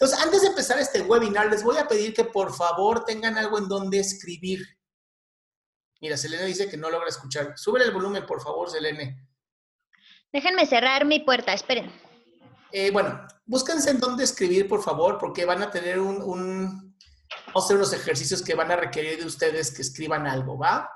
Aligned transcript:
Entonces, 0.00 0.24
antes 0.24 0.40
de 0.40 0.48
empezar 0.48 0.78
este 0.78 1.02
webinar, 1.02 1.50
les 1.50 1.62
voy 1.62 1.76
a 1.76 1.86
pedir 1.86 2.14
que 2.14 2.24
por 2.24 2.54
favor 2.54 3.04
tengan 3.04 3.36
algo 3.36 3.58
en 3.58 3.68
donde 3.68 3.98
escribir. 3.98 4.66
Mira, 6.00 6.16
Selene 6.16 6.46
dice 6.46 6.70
que 6.70 6.78
no 6.78 6.88
logra 6.88 7.10
escuchar. 7.10 7.52
Sube 7.58 7.82
el 7.82 7.90
volumen, 7.90 8.24
por 8.24 8.40
favor, 8.42 8.70
Selene. 8.70 9.28
Déjenme 10.32 10.64
cerrar 10.64 11.04
mi 11.04 11.20
puerta, 11.20 11.52
esperen. 11.52 11.92
Eh, 12.72 12.90
bueno, 12.90 13.26
búsquense 13.44 13.90
en 13.90 14.00
dónde 14.00 14.24
escribir, 14.24 14.66
por 14.66 14.82
favor, 14.82 15.18
porque 15.18 15.44
van 15.44 15.62
a 15.62 15.70
tener 15.70 15.98
un, 15.98 16.22
un, 16.22 16.96
Vamos 17.48 17.64
a 17.64 17.66
hacer 17.66 17.76
unos 17.76 17.92
ejercicios 17.92 18.40
que 18.40 18.54
van 18.54 18.70
a 18.70 18.76
requerir 18.76 19.18
de 19.18 19.26
ustedes 19.26 19.70
que 19.70 19.82
escriban 19.82 20.26
algo, 20.26 20.56
¿va? 20.56 20.90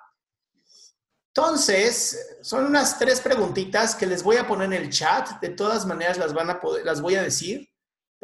Entonces, 1.35 2.39
son 2.41 2.65
unas 2.65 2.99
tres 2.99 3.21
preguntitas 3.21 3.95
que 3.95 4.07
les 4.07 4.23
voy 4.23 4.39
a 4.39 4.47
poner 4.47 4.73
en 4.73 4.85
el 4.85 4.89
chat. 4.89 5.41
De 5.43 5.51
todas 5.51 5.85
maneras, 5.85 6.17
las, 6.17 6.33
van 6.33 6.49
a 6.49 6.59
poder, 6.59 6.87
las 6.87 7.03
voy 7.03 7.17
a 7.17 7.23
decir 7.23 7.69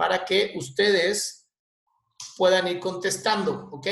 para 0.01 0.25
que 0.25 0.55
ustedes 0.57 1.47
puedan 2.39 2.67
ir 2.69 2.81
contestando, 2.81 3.69
¿ok? 3.71 3.87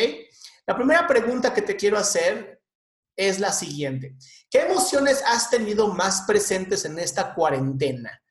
La 0.67 0.75
primera 0.75 1.07
pregunta 1.07 1.53
que 1.53 1.61
te 1.61 1.77
quiero 1.77 1.99
hacer 1.99 2.63
es 3.15 3.39
la 3.39 3.53
siguiente. 3.53 4.17
¿Qué 4.49 4.61
emociones 4.61 5.23
has 5.27 5.51
tenido 5.51 5.89
más 5.89 6.23
presentes 6.23 6.87
en 6.87 6.99
esta 6.99 7.35
cuarentena? 7.35 8.23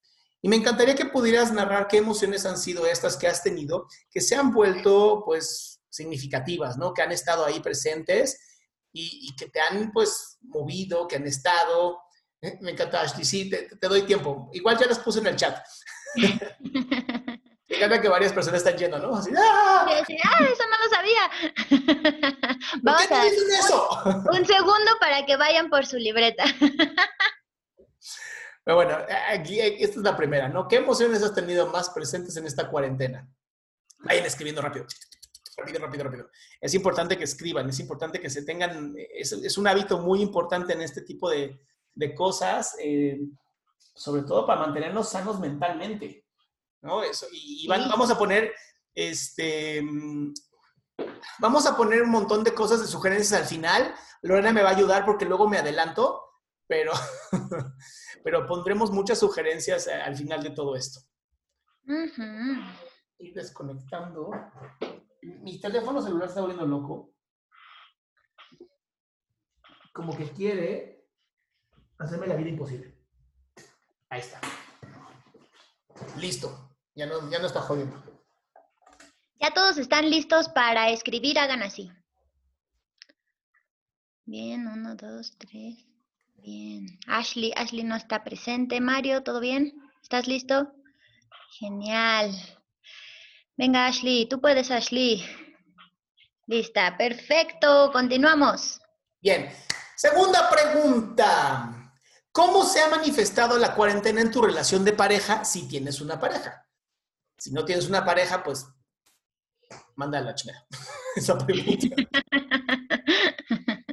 Y 0.41 0.49
me 0.49 0.55
encantaría 0.55 0.95
que 0.95 1.05
pudieras 1.05 1.51
narrar 1.51 1.87
qué 1.87 1.97
emociones 1.97 2.47
han 2.47 2.57
sido 2.57 2.87
estas 2.87 3.15
que 3.15 3.27
has 3.27 3.43
tenido, 3.43 3.85
que 4.09 4.21
se 4.21 4.35
han 4.35 4.51
vuelto, 4.51 5.21
pues, 5.23 5.79
significativas, 5.87 6.77
¿no? 6.77 6.95
Que 6.95 7.03
han 7.03 7.11
estado 7.11 7.45
ahí 7.45 7.59
presentes 7.59 8.39
y, 8.91 9.35
que 9.35 9.49
te 9.49 9.61
han, 9.61 9.91
pues, 9.91 10.39
movido, 10.41 11.07
que 11.07 11.17
han 11.17 11.27
estado. 11.27 11.99
Me 12.41 12.71
encanta, 12.71 13.01
Ashley, 13.01 13.23
sí, 13.23 13.51
te, 13.51 13.87
doy 13.87 14.01
tiempo. 14.01 14.49
Igual 14.51 14.79
ya 14.79 14.87
las 14.87 14.97
puse 14.97 15.19
en 15.19 15.27
el 15.27 15.35
chat. 15.35 15.63
Me 17.69 17.75
encanta 17.75 17.99
que 17.99 18.07
varias 18.07 18.31
personas 18.31 18.59
están 18.59 18.77
yendo, 18.77 18.97
¿no? 18.97 19.15
Así, 19.15 19.29
¡ah! 19.37 19.85
ah 19.85 19.95
eso 19.99 20.63
no 20.69 20.77
lo 20.83 20.89
sabía. 20.89 21.29
Vamos 22.81 23.01
qué 23.01 23.15
te 23.15 23.23
dicen 23.29 23.47
eso? 23.59 23.89
Un 24.31 24.45
segundo 24.45 24.91
para 25.01 25.25
que 25.25 25.35
vayan 25.35 25.69
por 25.69 25.85
su 25.85 25.97
libreta. 25.97 26.45
Pero 28.63 28.75
bueno, 28.75 28.97
aquí, 29.29 29.59
esta 29.59 29.97
es 29.97 30.03
la 30.03 30.15
primera, 30.15 30.47
¿no? 30.49 30.67
¿Qué 30.67 30.77
emociones 30.77 31.23
has 31.23 31.33
tenido 31.33 31.67
más 31.67 31.89
presentes 31.89 32.35
en 32.37 32.45
esta 32.45 32.69
cuarentena? 32.69 33.27
Vayan 33.99 34.25
escribiendo 34.25 34.61
rápido. 34.61 34.85
Rápido, 35.57 35.79
rápido, 35.79 36.03
rápido. 36.03 36.29
Es 36.61 36.73
importante 36.73 37.17
que 37.17 37.23
escriban, 37.23 37.69
es 37.69 37.79
importante 37.79 38.19
que 38.19 38.29
se 38.29 38.43
tengan, 38.43 38.93
es, 38.95 39.57
un 39.57 39.67
hábito 39.67 39.99
muy 39.99 40.21
importante 40.21 40.73
en 40.73 40.81
este 40.81 41.01
tipo 41.01 41.29
de, 41.29 41.59
cosas, 42.15 42.75
eh, 42.79 43.19
sobre 43.95 44.23
todo 44.23 44.45
para 44.45 44.61
mantenernos 44.61 45.09
sanos 45.09 45.39
mentalmente. 45.39 46.26
¿No? 46.81 47.03
Eso, 47.03 47.27
y, 47.31 47.67
vamos 47.67 48.09
a 48.11 48.17
poner, 48.17 48.53
este, 48.93 49.81
vamos 51.39 51.65
a 51.65 51.75
poner 51.75 52.01
un 52.01 52.09
montón 52.09 52.43
de 52.43 52.53
cosas 52.53 52.81
de 52.81 52.87
sugerencias 52.87 53.41
al 53.41 53.47
final. 53.47 53.95
Lorena 54.21 54.51
me 54.51 54.63
va 54.63 54.69
a 54.69 54.75
ayudar 54.75 55.05
porque 55.05 55.25
luego 55.25 55.47
me 55.47 55.57
adelanto, 55.57 56.21
pero, 56.67 56.91
pero 58.23 58.45
pondremos 58.45 58.91
muchas 58.91 59.19
sugerencias 59.19 59.87
al 59.87 60.15
final 60.15 60.43
de 60.43 60.51
todo 60.51 60.75
esto. 60.75 61.01
Ir 63.19 63.33
desconectando. 63.33 64.31
Mi 65.21 65.59
teléfono 65.59 66.01
celular 66.01 66.27
está 66.27 66.41
volviendo 66.41 66.65
loco. 66.65 67.13
Como 69.93 70.15
que 70.15 70.29
quiere 70.31 71.09
hacerme 71.97 72.27
la 72.27 72.35
vida 72.35 72.49
imposible. 72.49 72.95
Ahí 74.09 74.21
está. 74.21 74.39
Listo. 76.17 76.66
Ya 76.97 77.05
no, 77.05 77.29
ya 77.29 77.37
no 77.37 77.45
está 77.45 77.61
jodiendo. 77.61 77.95
Ya 79.39 79.53
todos 79.53 79.77
están 79.77 80.09
listos 80.09 80.49
para 80.49 80.89
escribir, 80.89 81.37
hagan 81.37 81.61
así. 81.61 81.91
Bien, 84.25 84.67
uno, 84.67 84.95
dos, 84.95 85.37
tres. 85.37 85.85
Bien. 86.37 86.99
Ashley, 87.05 87.53
Ashley 87.55 87.83
no 87.83 87.95
está 87.95 88.23
presente. 88.23 88.81
Mario, 88.81 89.21
¿todo 89.21 89.39
bien? 89.39 89.79
¿Estás 90.01 90.27
listo? 90.27 90.73
Genial. 91.59 92.33
Venga, 93.55 93.85
Ashley, 93.85 94.27
tú 94.27 94.41
puedes, 94.41 94.71
Ashley. 94.71 95.23
Lista, 96.47 96.97
perfecto. 96.97 97.91
Continuamos. 97.93 98.81
Bien. 99.21 99.51
Segunda 99.95 100.49
pregunta. 100.49 101.93
¿Cómo 102.31 102.65
se 102.65 102.81
ha 102.81 102.89
manifestado 102.89 103.59
la 103.59 103.75
cuarentena 103.75 104.19
en 104.19 104.31
tu 104.31 104.41
relación 104.41 104.83
de 104.83 104.93
pareja 104.93 105.45
si 105.45 105.67
tienes 105.67 106.01
una 106.01 106.19
pareja? 106.19 106.66
Si 107.37 107.51
no 107.51 107.65
tienes 107.65 107.87
una 107.87 108.03
pareja, 108.03 108.43
pues 108.43 108.67
manda 109.95 110.21
la 110.21 110.35
chingada. 110.35 110.65
esa 111.15 111.37
pregunta. 111.37 111.95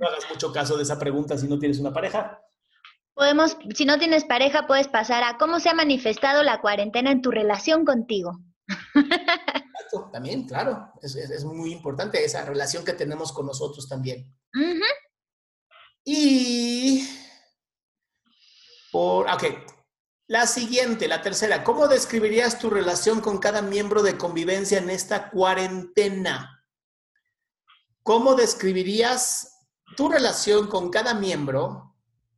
No 0.00 0.08
hagas 0.08 0.28
mucho 0.30 0.52
caso 0.52 0.76
de 0.76 0.82
esa 0.82 0.98
pregunta 0.98 1.36
si 1.38 1.48
no 1.48 1.58
tienes 1.58 1.78
una 1.78 1.92
pareja. 1.92 2.40
Podemos, 3.14 3.56
si 3.74 3.84
no 3.84 3.98
tienes 3.98 4.24
pareja, 4.24 4.66
puedes 4.66 4.88
pasar 4.88 5.22
a 5.22 5.38
cómo 5.38 5.60
se 5.60 5.68
ha 5.68 5.74
manifestado 5.74 6.42
la 6.42 6.60
cuarentena 6.60 7.12
en 7.12 7.22
tu 7.22 7.30
relación 7.30 7.84
contigo. 7.84 8.40
también, 10.12 10.46
claro. 10.46 10.92
Es, 11.00 11.44
muy 11.44 11.72
importante 11.72 12.24
esa 12.24 12.44
relación 12.44 12.84
que 12.84 12.92
tenemos 12.92 13.32
con 13.32 13.46
nosotros 13.46 13.88
también. 13.88 14.34
Y 16.04 17.08
por, 18.90 19.28
ok, 19.28 19.44
la 20.26 20.46
siguiente, 20.46 21.06
la 21.06 21.20
tercera, 21.20 21.64
¿cómo 21.64 21.86
describirías 21.86 22.58
tu 22.58 22.70
relación 22.70 23.20
con 23.20 23.38
cada 23.38 23.60
miembro 23.60 24.02
de 24.02 24.16
convivencia 24.16 24.78
en 24.78 24.88
esta 24.88 25.30
cuarentena? 25.30 26.64
¿Cómo 28.02 28.34
describirías 28.34 29.66
tu 29.96 30.08
relación 30.08 30.68
con 30.68 30.90
cada 30.90 31.14
miembro 31.14 31.94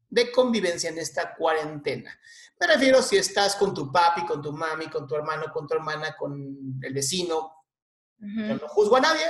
de 0.08 0.32
convivencia 0.32 0.90
en 0.90 0.98
esta 0.98 1.34
cuarentena? 1.36 2.18
Me 2.58 2.66
refiero 2.66 3.02
si 3.02 3.18
estás 3.18 3.54
con 3.54 3.72
tu 3.72 3.92
papi, 3.92 4.24
con 4.26 4.42
tu 4.42 4.52
mami, 4.52 4.86
con 4.86 5.06
tu 5.06 5.14
hermano, 5.14 5.46
con 5.52 5.66
tu 5.66 5.74
hermana, 5.74 6.16
con 6.16 6.80
el 6.82 6.94
vecino. 6.94 7.52
Yo 8.18 8.56
no 8.56 8.68
juzgo 8.68 8.96
a 8.96 9.00
nadie. 9.00 9.26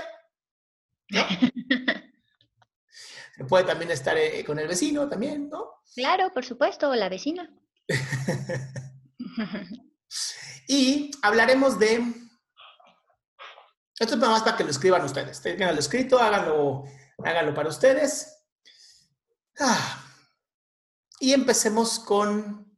Se 3.36 3.44
puede 3.48 3.64
también 3.64 3.90
estar 3.90 4.16
eh, 4.16 4.44
con 4.44 4.58
el 4.58 4.68
vecino 4.68 5.08
también, 5.08 5.50
¿no? 5.50 5.82
Claro, 5.94 6.32
por 6.32 6.44
supuesto, 6.44 6.94
la 6.94 7.08
vecina. 7.08 7.50
y 10.68 11.10
hablaremos 11.22 11.78
de... 11.78 12.14
Esto 13.98 14.14
es 14.14 14.20
más 14.20 14.42
para 14.42 14.56
que 14.56 14.64
lo 14.64 14.70
escriban 14.70 15.04
ustedes. 15.04 15.40
Tengan 15.40 15.76
escrito, 15.78 16.18
háganlo, 16.18 16.84
háganlo 17.24 17.54
para 17.54 17.70
ustedes. 17.70 18.44
Ah. 19.58 20.04
Y 21.18 21.32
empecemos 21.32 21.98
con 21.98 22.70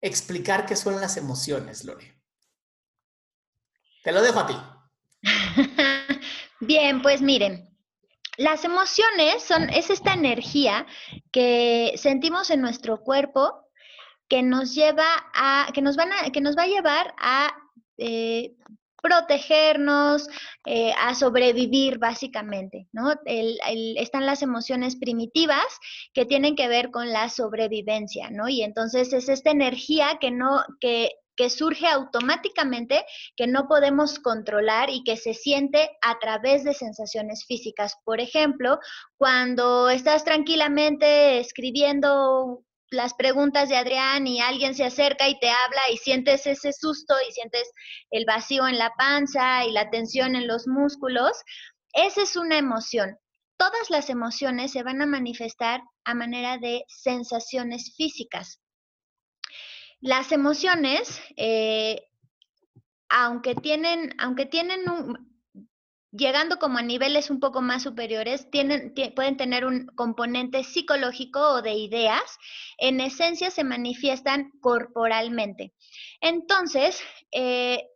explicar 0.00 0.66
qué 0.66 0.74
son 0.74 1.00
las 1.00 1.16
emociones, 1.16 1.84
Lore. 1.84 2.20
Te 4.02 4.10
lo 4.10 4.22
dejo 4.22 4.40
a 4.40 4.46
ti. 4.46 4.56
Bien, 6.60 7.00
pues 7.00 7.22
miren, 7.22 7.72
las 8.36 8.64
emociones 8.64 9.44
son, 9.44 9.70
es 9.70 9.88
esta 9.88 10.14
energía 10.14 10.84
que 11.30 11.94
sentimos 11.96 12.50
en 12.50 12.60
nuestro 12.60 13.00
cuerpo 13.02 13.63
que 14.28 14.42
nos 14.42 14.74
lleva 14.74 15.06
a, 15.34 15.68
que 15.72 15.82
nos 15.82 15.96
van 15.96 16.12
a, 16.12 16.30
que 16.30 16.40
nos 16.40 16.56
va 16.56 16.62
a 16.62 16.68
llevar 16.68 17.14
a 17.18 17.54
eh, 17.98 18.54
protegernos, 19.02 20.28
eh, 20.64 20.92
a 20.98 21.14
sobrevivir 21.14 21.98
básicamente, 21.98 22.88
¿no? 22.92 23.12
están 23.26 24.24
las 24.24 24.40
emociones 24.40 24.96
primitivas 24.96 25.66
que 26.14 26.24
tienen 26.24 26.56
que 26.56 26.68
ver 26.68 26.90
con 26.90 27.12
la 27.12 27.28
sobrevivencia, 27.28 28.30
¿no? 28.30 28.48
Y 28.48 28.62
entonces 28.62 29.12
es 29.12 29.28
esta 29.28 29.50
energía 29.50 30.16
que 30.20 30.30
no, 30.30 30.64
que 30.80 31.10
que 31.36 31.50
surge 31.50 31.86
automáticamente, 31.86 33.04
que 33.36 33.46
no 33.46 33.66
podemos 33.66 34.18
controlar 34.18 34.90
y 34.90 35.02
que 35.04 35.16
se 35.16 35.34
siente 35.34 35.90
a 36.02 36.18
través 36.18 36.64
de 36.64 36.74
sensaciones 36.74 37.44
físicas. 37.44 37.96
Por 38.04 38.20
ejemplo, 38.20 38.78
cuando 39.16 39.90
estás 39.90 40.24
tranquilamente 40.24 41.40
escribiendo 41.40 42.62
las 42.94 43.14
preguntas 43.14 43.68
de 43.68 43.76
Adrián 43.76 44.26
y 44.26 44.40
alguien 44.40 44.74
se 44.74 44.84
acerca 44.84 45.28
y 45.28 45.38
te 45.38 45.50
habla 45.50 45.80
y 45.92 45.98
sientes 45.98 46.46
ese 46.46 46.72
susto 46.72 47.14
y 47.28 47.32
sientes 47.32 47.70
el 48.10 48.24
vacío 48.24 48.66
en 48.66 48.78
la 48.78 48.94
panza 48.96 49.64
y 49.64 49.72
la 49.72 49.90
tensión 49.90 50.36
en 50.36 50.46
los 50.46 50.66
músculos, 50.66 51.32
esa 51.92 52.22
es 52.22 52.36
una 52.36 52.56
emoción. 52.58 53.18
Todas 53.56 53.90
las 53.90 54.10
emociones 54.10 54.72
se 54.72 54.82
van 54.82 55.02
a 55.02 55.06
manifestar 55.06 55.82
a 56.04 56.14
manera 56.14 56.58
de 56.58 56.84
sensaciones 56.88 57.94
físicas. 57.96 58.60
Las 60.00 60.32
emociones, 60.32 61.20
eh, 61.36 62.08
aunque 63.08 63.54
tienen, 63.54 64.14
aunque 64.18 64.46
tienen 64.46 64.88
un, 64.88 65.33
llegando 66.16 66.58
como 66.58 66.78
a 66.78 66.82
niveles 66.82 67.30
un 67.30 67.40
poco 67.40 67.60
más 67.60 67.82
superiores, 67.82 68.48
tienen, 68.50 68.94
pueden 69.14 69.36
tener 69.36 69.64
un 69.64 69.86
componente 69.86 70.62
psicológico 70.62 71.40
o 71.40 71.62
de 71.62 71.74
ideas, 71.74 72.38
en 72.78 73.00
esencia 73.00 73.50
se 73.50 73.64
manifiestan 73.64 74.52
corporalmente. 74.60 75.72
Entonces, 76.20 77.02
eh, 77.32 77.88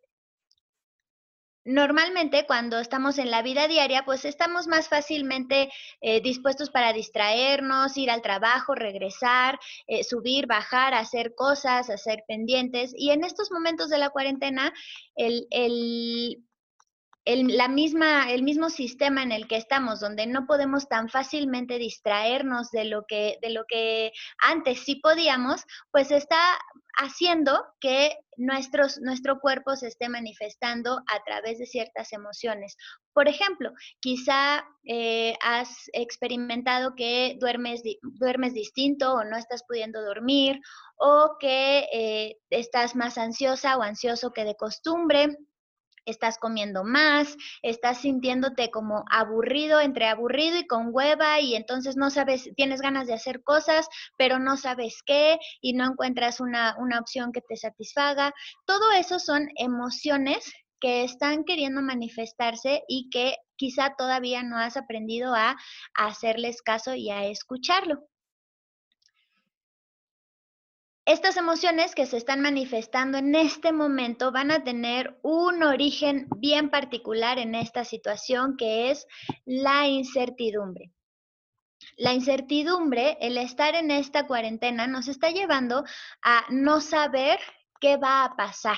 normalmente 1.64 2.44
cuando 2.46 2.80
estamos 2.80 3.18
en 3.18 3.30
la 3.30 3.42
vida 3.42 3.68
diaria, 3.68 4.04
pues 4.04 4.24
estamos 4.24 4.66
más 4.66 4.88
fácilmente 4.88 5.70
eh, 6.00 6.20
dispuestos 6.20 6.70
para 6.70 6.92
distraernos, 6.92 7.96
ir 7.96 8.10
al 8.10 8.22
trabajo, 8.22 8.74
regresar, 8.74 9.60
eh, 9.86 10.02
subir, 10.02 10.46
bajar, 10.48 10.92
hacer 10.94 11.36
cosas, 11.36 11.88
hacer 11.88 12.24
pendientes. 12.26 12.92
Y 12.96 13.10
en 13.10 13.22
estos 13.22 13.52
momentos 13.52 13.90
de 13.90 13.98
la 13.98 14.10
cuarentena, 14.10 14.72
el, 15.14 15.46
el 15.50 16.42
el, 17.28 17.58
la 17.58 17.68
misma, 17.68 18.32
el 18.32 18.42
mismo 18.42 18.70
sistema 18.70 19.22
en 19.22 19.32
el 19.32 19.46
que 19.46 19.56
estamos, 19.56 20.00
donde 20.00 20.26
no 20.26 20.46
podemos 20.46 20.88
tan 20.88 21.10
fácilmente 21.10 21.76
distraernos 21.76 22.70
de 22.70 22.86
lo 22.86 23.04
que, 23.06 23.36
de 23.42 23.50
lo 23.50 23.64
que 23.68 24.12
antes 24.42 24.80
sí 24.80 24.96
podíamos, 24.96 25.62
pues 25.90 26.10
está 26.10 26.38
haciendo 26.96 27.66
que 27.80 28.16
nuestros, 28.38 28.98
nuestro 29.02 29.40
cuerpo 29.40 29.76
se 29.76 29.88
esté 29.88 30.08
manifestando 30.08 30.96
a 30.96 31.22
través 31.26 31.58
de 31.58 31.66
ciertas 31.66 32.14
emociones. 32.14 32.76
Por 33.12 33.28
ejemplo, 33.28 33.72
quizá 34.00 34.64
eh, 34.84 35.36
has 35.42 35.68
experimentado 35.92 36.94
que 36.96 37.36
duermes, 37.38 37.82
duermes 38.02 38.54
distinto 38.54 39.12
o 39.12 39.24
no 39.24 39.36
estás 39.36 39.64
pudiendo 39.68 40.02
dormir 40.02 40.60
o 40.96 41.36
que 41.38 41.86
eh, 41.92 42.38
estás 42.48 42.96
más 42.96 43.18
ansiosa 43.18 43.76
o 43.76 43.82
ansioso 43.82 44.32
que 44.32 44.44
de 44.44 44.56
costumbre 44.56 45.36
estás 46.10 46.38
comiendo 46.38 46.84
más, 46.84 47.36
estás 47.62 47.98
sintiéndote 47.98 48.70
como 48.70 49.04
aburrido, 49.10 49.80
entre 49.80 50.06
aburrido 50.06 50.58
y 50.58 50.66
con 50.66 50.88
hueva 50.92 51.40
y 51.40 51.54
entonces 51.54 51.96
no 51.96 52.10
sabes, 52.10 52.50
tienes 52.56 52.80
ganas 52.80 53.06
de 53.06 53.14
hacer 53.14 53.42
cosas, 53.42 53.88
pero 54.16 54.38
no 54.38 54.56
sabes 54.56 55.02
qué 55.04 55.38
y 55.60 55.74
no 55.74 55.84
encuentras 55.84 56.40
una, 56.40 56.76
una 56.78 56.98
opción 56.98 57.32
que 57.32 57.40
te 57.40 57.56
satisfaga. 57.56 58.32
Todo 58.66 58.92
eso 58.92 59.18
son 59.18 59.48
emociones 59.56 60.52
que 60.80 61.04
están 61.04 61.44
queriendo 61.44 61.82
manifestarse 61.82 62.82
y 62.88 63.10
que 63.10 63.36
quizá 63.56 63.94
todavía 63.96 64.42
no 64.42 64.56
has 64.58 64.76
aprendido 64.76 65.34
a, 65.34 65.56
hacerles 65.94 66.62
caso 66.62 66.94
y 66.94 67.10
a 67.10 67.26
escucharlo. 67.26 68.04
Estas 71.08 71.38
emociones 71.38 71.94
que 71.94 72.04
se 72.04 72.18
están 72.18 72.42
manifestando 72.42 73.16
en 73.16 73.34
este 73.34 73.72
momento 73.72 74.30
van 74.30 74.50
a 74.50 74.62
tener 74.62 75.18
un 75.22 75.62
origen 75.62 76.28
bien 76.36 76.68
particular 76.68 77.38
en 77.38 77.54
esta 77.54 77.82
situación 77.82 78.58
que 78.58 78.90
es 78.90 79.06
la 79.46 79.88
incertidumbre. 79.88 80.92
La 81.96 82.12
incertidumbre, 82.12 83.16
el 83.22 83.38
estar 83.38 83.74
en 83.74 83.90
esta 83.90 84.26
cuarentena, 84.26 84.86
nos 84.86 85.08
está 85.08 85.30
llevando 85.30 85.82
a 86.22 86.44
no 86.50 86.82
saber 86.82 87.38
qué 87.80 87.96
va 87.96 88.24
a 88.24 88.36
pasar. 88.36 88.76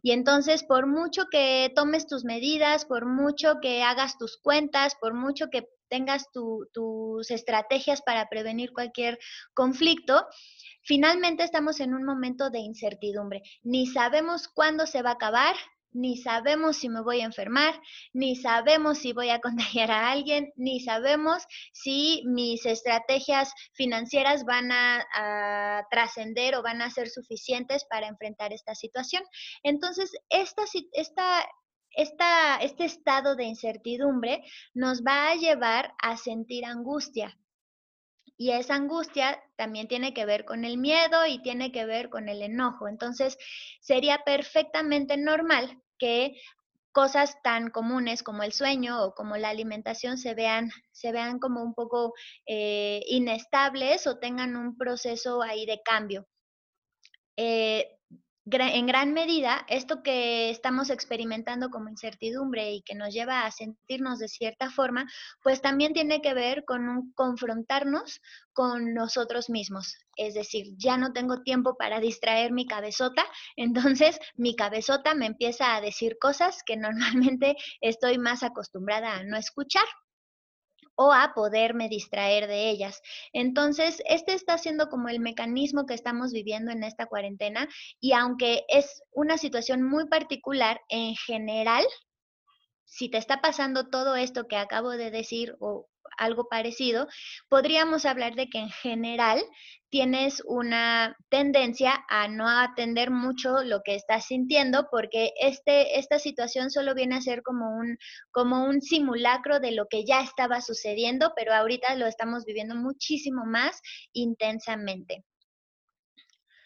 Y 0.00 0.12
entonces, 0.12 0.62
por 0.62 0.86
mucho 0.86 1.24
que 1.28 1.72
tomes 1.74 2.06
tus 2.06 2.22
medidas, 2.24 2.84
por 2.84 3.04
mucho 3.04 3.58
que 3.60 3.82
hagas 3.82 4.16
tus 4.16 4.36
cuentas, 4.36 4.94
por 4.94 5.12
mucho 5.12 5.50
que 5.50 5.66
tengas 5.92 6.30
tus 6.32 7.30
estrategias 7.30 8.00
para 8.00 8.30
prevenir 8.30 8.72
cualquier 8.72 9.18
conflicto, 9.52 10.26
Finalmente 10.84 11.44
estamos 11.44 11.78
en 11.78 11.94
un 11.94 12.04
momento 12.04 12.50
de 12.50 12.58
incertidumbre. 12.58 13.42
Ni 13.62 13.86
sabemos 13.86 14.48
cuándo 14.48 14.84
se 14.86 15.02
va 15.02 15.10
a 15.10 15.14
acabar, 15.14 15.54
ni 15.92 16.16
sabemos 16.16 16.78
si 16.78 16.88
me 16.88 17.02
voy 17.02 17.20
a 17.20 17.24
enfermar, 17.24 17.80
ni 18.12 18.34
sabemos 18.34 18.98
si 18.98 19.12
voy 19.12 19.30
a 19.30 19.40
contagiar 19.76 19.90
a 19.90 20.10
alguien, 20.10 20.52
ni 20.56 20.80
sabemos 20.80 21.44
si 21.72 22.22
mis 22.26 22.66
estrategias 22.66 23.52
financieras 23.74 24.44
van 24.44 24.72
a, 24.72 25.86
trascender 25.90 26.56
o 26.56 26.62
van 26.62 26.82
a 26.82 26.90
ser 26.90 27.08
suficientes 27.08 27.84
para 27.84 28.08
enfrentar 28.08 28.52
esta 28.52 28.74
situación. 28.74 29.22
Entonces, 29.62 30.10
esta, 30.30 30.64
esta, 30.92 31.46
este 31.94 32.84
estado 32.84 33.36
de 33.36 33.44
incertidumbre 33.44 34.42
nos 34.74 35.02
va 35.02 35.30
a 35.30 35.34
llevar 35.36 35.94
a 36.02 36.16
sentir 36.16 36.64
angustia, 36.64 37.36
y 38.42 38.50
esa 38.50 38.74
angustia 38.74 39.40
también 39.56 39.86
tiene 39.86 40.14
que 40.14 40.26
ver 40.26 40.44
con 40.44 40.64
el 40.64 40.76
miedo 40.76 41.26
y 41.26 41.40
tiene 41.42 41.70
que 41.70 41.84
ver 41.84 42.10
con 42.10 42.28
el 42.28 42.42
enojo. 42.42 42.88
Entonces, 42.88 43.38
sería 43.80 44.18
perfectamente 44.24 45.16
normal 45.16 45.80
que 45.96 46.40
cosas 46.90 47.40
tan 47.44 47.70
comunes 47.70 48.24
como 48.24 48.42
el 48.42 48.52
sueño 48.52 49.00
o 49.00 49.14
como 49.14 49.36
la 49.36 49.50
alimentación 49.50 50.18
se 50.18 50.34
vean, 50.34 50.70
se 50.90 51.12
vean 51.12 51.38
como 51.38 51.62
un 51.62 51.72
poco 51.72 52.14
eh, 52.44 53.02
inestables 53.06 54.08
o 54.08 54.18
tengan 54.18 54.56
un 54.56 54.76
proceso 54.76 55.42
ahí 55.42 55.64
de 55.64 55.80
cambio. 55.84 56.26
Eh, 57.36 57.96
en 58.44 58.86
gran 58.86 59.12
medida, 59.12 59.64
esto 59.68 60.02
que 60.02 60.50
estamos 60.50 60.90
experimentando 60.90 61.70
como 61.70 61.88
incertidumbre 61.88 62.72
y 62.72 62.82
que 62.82 62.94
nos 62.94 63.14
lleva 63.14 63.46
a 63.46 63.50
sentirnos 63.52 64.18
de 64.18 64.28
cierta 64.28 64.70
forma, 64.70 65.06
pues 65.42 65.60
también 65.60 65.92
tiene 65.92 66.20
que 66.20 66.34
ver 66.34 66.64
con 66.64 66.88
un 66.88 67.12
confrontarnos 67.14 68.20
con 68.52 68.94
nosotros 68.94 69.48
mismos. 69.48 69.96
Es 70.16 70.34
decir, 70.34 70.66
ya 70.76 70.96
no 70.96 71.12
tengo 71.12 71.42
tiempo 71.42 71.76
para 71.76 72.00
distraer 72.00 72.52
mi 72.52 72.66
cabezota, 72.66 73.24
entonces 73.56 74.18
mi 74.34 74.56
cabezota 74.56 75.14
me 75.14 75.26
empieza 75.26 75.76
a 75.76 75.80
decir 75.80 76.18
cosas 76.20 76.62
que 76.64 76.76
normalmente 76.76 77.56
estoy 77.80 78.18
más 78.18 78.42
acostumbrada 78.42 79.16
a 79.16 79.24
no 79.24 79.36
escuchar 79.36 79.84
o 80.94 81.12
a 81.12 81.32
poderme 81.34 81.88
distraer 81.88 82.46
de 82.46 82.70
ellas. 82.70 83.00
Entonces, 83.32 84.02
este 84.06 84.34
está 84.34 84.58
siendo 84.58 84.88
como 84.88 85.08
el 85.08 85.20
mecanismo 85.20 85.86
que 85.86 85.94
estamos 85.94 86.32
viviendo 86.32 86.70
en 86.70 86.84
esta 86.84 87.06
cuarentena 87.06 87.68
y 88.00 88.12
aunque 88.12 88.64
es 88.68 89.02
una 89.12 89.38
situación 89.38 89.82
muy 89.82 90.06
particular, 90.08 90.80
en 90.88 91.14
general, 91.14 91.84
si 92.92 93.08
te 93.08 93.16
está 93.16 93.40
pasando 93.40 93.88
todo 93.88 94.16
esto 94.16 94.46
que 94.46 94.56
acabo 94.56 94.90
de 94.90 95.10
decir 95.10 95.56
o 95.60 95.88
algo 96.18 96.46
parecido, 96.50 97.08
podríamos 97.48 98.04
hablar 98.04 98.34
de 98.34 98.48
que 98.50 98.58
en 98.58 98.68
general 98.68 99.42
tienes 99.88 100.42
una 100.44 101.16
tendencia 101.30 102.04
a 102.10 102.28
no 102.28 102.46
atender 102.46 103.10
mucho 103.10 103.64
lo 103.64 103.80
que 103.82 103.94
estás 103.94 104.26
sintiendo 104.26 104.88
porque 104.90 105.32
este, 105.40 105.98
esta 105.98 106.18
situación 106.18 106.70
solo 106.70 106.94
viene 106.94 107.16
a 107.16 107.22
ser 107.22 107.42
como 107.42 107.70
un, 107.74 107.96
como 108.30 108.62
un 108.66 108.82
simulacro 108.82 109.58
de 109.58 109.72
lo 109.72 109.86
que 109.88 110.04
ya 110.04 110.20
estaba 110.20 110.60
sucediendo, 110.60 111.32
pero 111.34 111.54
ahorita 111.54 111.94
lo 111.96 112.06
estamos 112.06 112.44
viviendo 112.44 112.74
muchísimo 112.74 113.46
más 113.46 113.80
intensamente. 114.12 115.24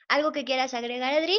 ¿Algo 0.08 0.32
que 0.32 0.44
quieras 0.44 0.74
agregar, 0.74 1.14
Adri? 1.14 1.38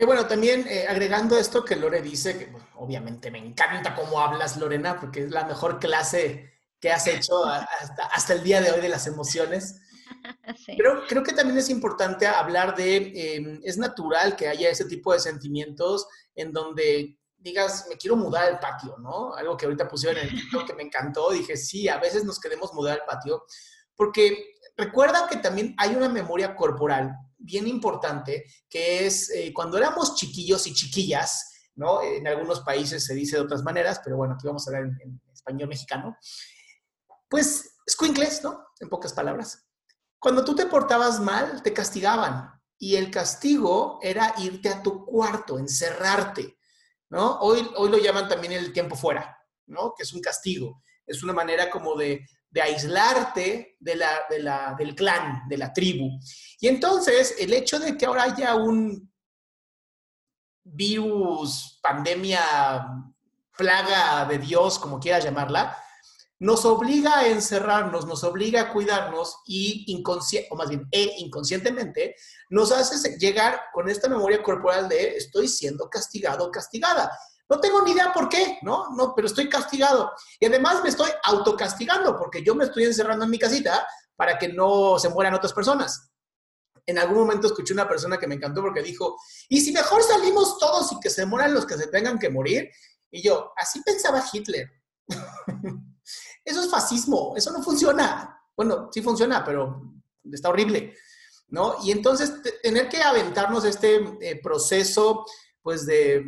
Y 0.00 0.06
bueno, 0.06 0.26
también 0.26 0.66
eh, 0.66 0.86
agregando 0.88 1.36
esto 1.36 1.62
que 1.62 1.76
Lore 1.76 2.00
dice, 2.00 2.38
que 2.38 2.50
obviamente 2.76 3.30
me 3.30 3.36
encanta 3.36 3.94
cómo 3.94 4.18
hablas, 4.18 4.56
Lorena, 4.56 4.98
porque 4.98 5.24
es 5.24 5.30
la 5.30 5.44
mejor 5.44 5.78
clase 5.78 6.54
que 6.80 6.90
has 6.90 7.06
hecho 7.06 7.44
hasta, 7.44 8.32
el 8.32 8.42
día 8.42 8.62
de 8.62 8.72
hoy 8.72 8.80
de 8.80 8.88
las 8.88 9.06
emociones. 9.06 9.82
Pero 10.66 11.02
creo 11.06 11.22
que 11.22 11.34
también 11.34 11.58
es 11.58 11.68
importante 11.68 12.26
hablar 12.26 12.74
de, 12.74 13.12
em, 13.14 13.60
es 13.62 13.76
natural 13.76 14.36
que 14.36 14.48
haya 14.48 14.70
ese 14.70 14.86
tipo 14.86 15.12
de 15.12 15.20
sentimientos 15.20 16.08
en 16.34 16.50
donde 16.50 17.18
digas, 17.36 17.84
me 17.90 17.98
quiero 17.98 18.16
mudar 18.16 18.44
al 18.44 18.58
patio, 18.58 18.96
¿no? 19.00 19.34
Algo 19.34 19.54
que 19.58 19.66
ahorita 19.66 19.86
pusieron 19.86 20.16
en 20.16 20.28
el 20.28 20.34
título 20.34 20.64
que 20.64 20.72
me 20.72 20.82
encantó, 20.82 21.30
dije, 21.30 21.58
sí, 21.58 21.90
a 21.90 21.98
veces 21.98 22.24
nos 22.24 22.40
queremos 22.40 22.72
mudar 22.72 23.00
al 23.00 23.04
patio, 23.04 23.44
porque 23.94 24.54
recuerda 24.78 25.28
que 25.28 25.36
también 25.36 25.74
hay 25.76 25.94
una 25.94 26.08
memoria 26.08 26.56
corporal 26.56 27.14
bien 27.40 27.66
importante, 27.66 28.44
que 28.68 29.06
es 29.06 29.30
eh, 29.30 29.52
cuando 29.52 29.78
éramos 29.78 30.14
chiquillos 30.14 30.66
y 30.66 30.74
chiquillas, 30.74 31.70
¿no? 31.74 32.02
En 32.02 32.28
algunos 32.28 32.60
países 32.60 33.04
se 33.04 33.14
dice 33.14 33.36
de 33.36 33.42
otras 33.42 33.62
maneras, 33.62 34.00
pero 34.04 34.16
bueno, 34.16 34.34
aquí 34.34 34.46
vamos 34.46 34.66
a 34.66 34.70
hablar 34.70 34.92
en, 35.00 35.20
español 35.32 35.68
mexicano 35.68 36.16
pues, 37.28 37.76
squinkles, 37.88 38.42
¿no? 38.42 38.66
En 38.80 38.88
pocas 38.88 39.12
palabras. 39.12 39.66
Cuando 40.18 40.44
tú 40.44 40.54
te 40.54 40.66
portabas 40.66 41.20
mal, 41.20 41.62
te 41.62 41.72
castigaban. 41.72 42.50
Y 42.76 42.96
el 42.96 43.10
castigo 43.10 43.98
era 44.02 44.34
irte 44.38 44.68
a 44.68 44.82
tu 44.82 45.04
cuarto, 45.06 45.58
encerrarte, 45.58 46.58
¿no? 47.08 47.38
Hoy, 47.38 47.70
hoy 47.76 47.88
lo 47.88 47.98
llaman 47.98 48.28
también 48.28 48.52
el 48.52 48.72
tiempo 48.72 48.96
fuera, 48.96 49.38
¿no? 49.66 49.94
Que 49.96 50.02
es 50.02 50.12
un 50.12 50.20
castigo. 50.20 50.82
Es 51.06 51.22
una 51.22 51.32
manera 51.32 51.70
como 51.70 51.96
de, 51.96 52.26
aislarte 52.56 53.76
de 53.78 53.94
la, 53.94 54.10
la, 54.38 54.74
del 54.78 54.94
clan, 54.94 55.42
de 55.48 55.58
la 55.58 55.72
tribu. 55.72 56.18
Y 56.60 56.68
entonces, 56.68 57.36
el 57.38 57.52
hecho 57.52 57.78
de 57.78 57.96
que 57.96 58.06
ahora 58.06 58.24
haya 58.24 58.54
un 58.54 59.10
virus, 60.64 61.78
pandemia, 61.82 62.86
plaga 63.56 64.24
de 64.24 64.38
Dios, 64.38 64.78
como 64.78 64.98
quieras 64.98 65.24
llamarla, 65.24 65.76
nos 66.40 66.64
obliga 66.64 67.18
a 67.18 67.28
encerrarnos, 67.28 68.06
nos 68.06 68.24
obliga 68.24 68.62
a 68.62 68.72
cuidarnos 68.72 69.40
y 69.44 70.02
o 70.50 70.56
más 70.56 70.70
bien 70.70 70.88
e 70.90 71.16
inconscientemente, 71.18 72.16
nos 72.48 72.72
hace 72.72 73.18
llegar 73.18 73.60
con 73.74 73.90
esta 73.90 74.08
memoria 74.08 74.42
corporal 74.42 74.88
de 74.88 75.16
estoy 75.16 75.48
siendo 75.48 75.90
castigado 75.90 76.50
castigada. 76.50 77.12
No 77.50 77.58
tengo 77.58 77.82
ni 77.82 77.90
idea 77.90 78.12
por 78.12 78.28
qué, 78.28 78.60
¿no? 78.62 78.90
No, 78.90 79.12
pero 79.12 79.26
estoy 79.26 79.48
castigado. 79.48 80.12
Y 80.38 80.46
además 80.46 80.84
me 80.84 80.88
estoy 80.88 81.10
autocastigando 81.24 82.16
porque 82.16 82.44
yo 82.44 82.54
me 82.54 82.64
estoy 82.64 82.84
encerrando 82.84 83.24
en 83.24 83.30
mi 83.30 83.40
casita 83.40 83.84
para 84.14 84.38
que 84.38 84.48
no 84.48 85.00
se 85.00 85.08
mueran 85.08 85.34
otras 85.34 85.52
personas. 85.52 86.06
en 86.86 86.98
algún 86.98 87.18
momento 87.18 87.46
escuché 87.46 87.72
una 87.72 87.88
persona 87.88 88.18
que 88.18 88.26
me 88.26 88.34
encantó 88.34 88.62
porque 88.62 88.82
dijo, 88.82 89.16
¿y 89.48 89.60
si 89.60 89.70
mejor 89.72 90.02
salimos 90.02 90.58
todos 90.58 90.90
y 90.92 90.98
que 90.98 91.10
se 91.10 91.26
mueran 91.26 91.54
los 91.54 91.66
que 91.66 91.76
se 91.76 91.88
tengan 91.88 92.18
que 92.18 92.30
morir? 92.30 92.70
Y 93.10 93.22
yo, 93.22 93.52
así 93.56 93.80
pensaba 93.82 94.24
Hitler. 94.32 94.70
eso 96.44 96.62
es 96.62 96.70
fascismo, 96.70 97.34
eso 97.36 97.52
no 97.52 97.62
funciona. 97.62 98.40
Bueno, 98.56 98.90
sí 98.92 99.02
funciona, 99.02 99.44
pero 99.44 99.92
está 100.32 100.48
horrible, 100.48 100.96
¿no? 101.48 101.76
Y 101.84 101.92
entonces 101.92 102.32
tener 102.62 102.88
que 102.88 103.02
aventarnos 103.02 103.64
este 103.64 103.96
eh, 104.20 104.40
proceso, 104.42 105.26
pues, 105.62 105.86
de 105.86 106.24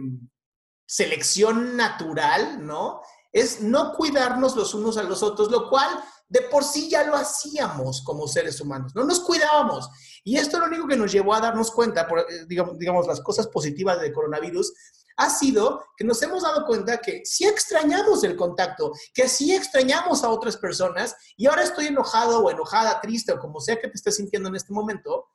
selección 0.93 1.75
natural, 1.75 2.67
¿no? 2.67 3.01
Es 3.33 3.63
no 3.63 3.95
cuidarnos 3.95 4.55
los 4.57 4.75
unos 4.75 4.99
a 4.99 5.03
los 5.03 5.23
otros, 5.23 5.51
lo 5.51 5.71
cual 5.71 5.89
de 6.29 6.43
por 6.43 6.65
sí 6.65 6.91
ya 6.91 7.05
lo 7.05 7.17
hacíamos 7.17 8.03
como 8.03 8.29
seres 8.29 8.61
humanos, 8.61 8.95
no 8.95 9.03
nos 9.05 9.21
cuidábamos. 9.21 9.89
Y 10.23 10.37
esto 10.37 10.57
es 10.57 10.61
lo 10.61 10.67
único 10.67 10.87
que 10.87 10.97
nos 10.99 11.11
llevó 11.11 11.33
a 11.33 11.41
darnos 11.41 11.71
cuenta, 11.71 12.07
por, 12.07 12.21
eh, 12.21 12.45
digamos, 12.47 12.79
digamos, 12.79 13.07
las 13.07 13.23
cosas 13.23 13.47
positivas 13.47 14.03
del 14.03 14.13
coronavirus, 14.13 14.71
ha 15.17 15.31
sido 15.31 15.83
que 15.97 16.05
nos 16.05 16.21
hemos 16.23 16.43
dado 16.43 16.67
cuenta 16.67 16.99
que 16.99 17.23
sí 17.25 17.47
extrañamos 17.47 18.23
el 18.25 18.37
contacto, 18.37 18.93
que 19.15 19.29
sí 19.29 19.55
extrañamos 19.55 20.23
a 20.25 20.29
otras 20.29 20.59
personas 20.59 21.17
y 21.39 21.47
ahora 21.47 21.63
estoy 21.63 21.87
enojado 21.87 22.41
o 22.41 22.51
enojada, 22.51 23.01
triste 23.01 23.33
o 23.33 23.39
como 23.39 23.61
sea 23.61 23.81
que 23.81 23.89
te 23.89 23.95
estés 23.95 24.17
sintiendo 24.17 24.51
en 24.51 24.57
este 24.57 24.75
momento, 24.75 25.29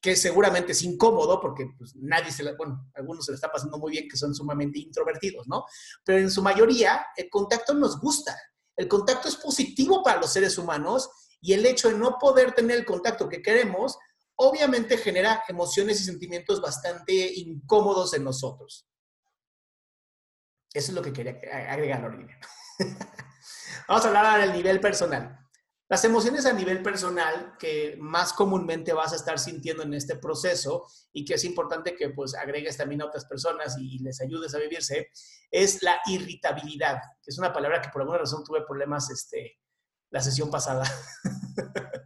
que 0.00 0.16
seguramente 0.16 0.72
es 0.72 0.82
incómodo 0.82 1.40
porque 1.40 1.70
pues, 1.76 1.94
nadie 1.96 2.30
se 2.30 2.42
la, 2.42 2.54
bueno, 2.56 2.88
algunos 2.94 3.24
se 3.24 3.32
le 3.32 3.36
está 3.36 3.50
pasando 3.50 3.78
muy 3.78 3.92
bien 3.92 4.08
que 4.08 4.16
son 4.16 4.34
sumamente 4.34 4.78
introvertidos, 4.78 5.48
¿no? 5.48 5.64
Pero 6.04 6.18
en 6.18 6.30
su 6.30 6.42
mayoría 6.42 7.06
el 7.16 7.28
contacto 7.28 7.74
nos 7.74 8.00
gusta. 8.00 8.36
El 8.76 8.86
contacto 8.86 9.28
es 9.28 9.36
positivo 9.36 10.02
para 10.02 10.20
los 10.20 10.32
seres 10.32 10.56
humanos 10.56 11.10
y 11.40 11.52
el 11.52 11.66
hecho 11.66 11.88
de 11.88 11.98
no 11.98 12.16
poder 12.18 12.52
tener 12.52 12.78
el 12.78 12.84
contacto 12.84 13.28
que 13.28 13.42
queremos, 13.42 13.98
obviamente 14.36 14.98
genera 14.98 15.42
emociones 15.48 16.00
y 16.00 16.04
sentimientos 16.04 16.60
bastante 16.60 17.32
incómodos 17.34 18.14
en 18.14 18.24
nosotros. 18.24 18.86
Eso 20.72 20.92
es 20.92 20.94
lo 20.94 21.02
que 21.02 21.12
quería 21.12 21.40
agregar, 21.72 22.04
Olivia. 22.04 22.38
Vamos 23.88 24.04
a 24.04 24.08
hablar 24.08 24.40
del 24.40 24.52
nivel 24.52 24.80
personal. 24.80 25.47
Las 25.90 26.04
emociones 26.04 26.44
a 26.44 26.52
nivel 26.52 26.82
personal 26.82 27.56
que 27.58 27.96
más 27.98 28.34
comúnmente 28.34 28.92
vas 28.92 29.14
a 29.14 29.16
estar 29.16 29.38
sintiendo 29.38 29.82
en 29.84 29.94
este 29.94 30.16
proceso 30.16 30.86
y 31.12 31.24
que 31.24 31.34
es 31.34 31.44
importante 31.44 31.96
que 31.96 32.10
pues 32.10 32.34
agregues 32.34 32.76
también 32.76 33.00
a 33.00 33.06
otras 33.06 33.24
personas 33.24 33.76
y 33.78 33.98
les 34.00 34.20
ayudes 34.20 34.54
a 34.54 34.58
vivirse, 34.58 35.08
es 35.50 35.82
la 35.82 35.98
irritabilidad, 36.06 37.00
que 37.22 37.30
es 37.30 37.38
una 37.38 37.54
palabra 37.54 37.80
que 37.80 37.88
por 37.88 38.02
alguna 38.02 38.18
razón 38.18 38.44
tuve 38.44 38.66
problemas 38.66 39.08
este, 39.10 39.58
la 40.10 40.20
sesión 40.20 40.50
pasada. 40.50 40.84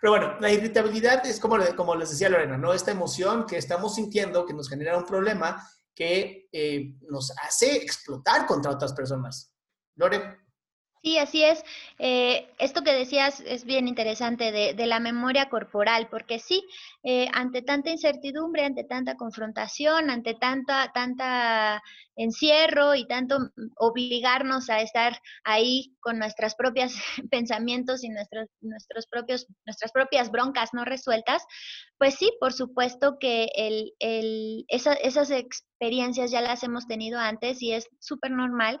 Pero 0.00 0.10
bueno, 0.10 0.38
la 0.38 0.50
irritabilidad 0.52 1.24
es 1.24 1.40
como, 1.40 1.56
como 1.74 1.94
les 1.94 2.10
decía 2.10 2.28
Lorena, 2.28 2.58
¿no? 2.58 2.74
Esta 2.74 2.90
emoción 2.90 3.46
que 3.46 3.56
estamos 3.56 3.94
sintiendo 3.94 4.44
que 4.44 4.52
nos 4.52 4.68
genera 4.68 4.98
un 4.98 5.06
problema 5.06 5.66
que 5.94 6.48
eh, 6.52 6.94
nos 7.08 7.32
hace 7.42 7.76
explotar 7.76 8.44
contra 8.46 8.72
otras 8.72 8.92
personas. 8.92 9.54
Lore. 9.94 10.45
Sí, 11.06 11.18
así 11.18 11.44
es. 11.44 11.62
Eh, 12.00 12.52
esto 12.58 12.82
que 12.82 12.92
decías 12.92 13.38
es 13.46 13.64
bien 13.64 13.86
interesante 13.86 14.50
de, 14.50 14.86
la 14.86 14.98
memoria 14.98 15.48
corporal, 15.48 16.08
porque 16.10 16.40
sí, 16.40 16.64
eh, 17.04 17.28
ante 17.32 17.62
tanta 17.62 17.90
incertidumbre, 17.90 18.64
ante 18.64 18.82
tanta 18.82 19.14
confrontación, 19.14 20.10
ante 20.10 20.34
tanta, 20.34 20.90
tanta 20.92 21.80
encierro 22.16 22.96
y 22.96 23.06
tanto 23.06 23.38
obligarnos 23.76 24.68
a 24.68 24.80
estar 24.80 25.20
ahí 25.44 25.94
con 26.00 26.18
nuestras 26.18 26.56
propias 26.56 26.96
pensamientos 27.30 28.02
y 28.02 28.08
nuestros, 28.08 28.48
nuestros 28.60 29.06
propios, 29.06 29.46
nuestras 29.64 29.92
propias 29.92 30.32
broncas 30.32 30.70
no 30.72 30.84
resueltas, 30.84 31.44
pues 31.98 32.16
sí, 32.16 32.32
por 32.40 32.52
supuesto 32.52 33.18
que 33.20 33.46
el, 33.54 33.92
el, 34.00 34.64
esas 34.66 35.30
experiencias 35.30 36.32
ya 36.32 36.40
las 36.40 36.64
hemos 36.64 36.88
tenido 36.88 37.20
antes 37.20 37.62
y 37.62 37.74
es 37.74 37.86
súper 38.00 38.32
normal 38.32 38.80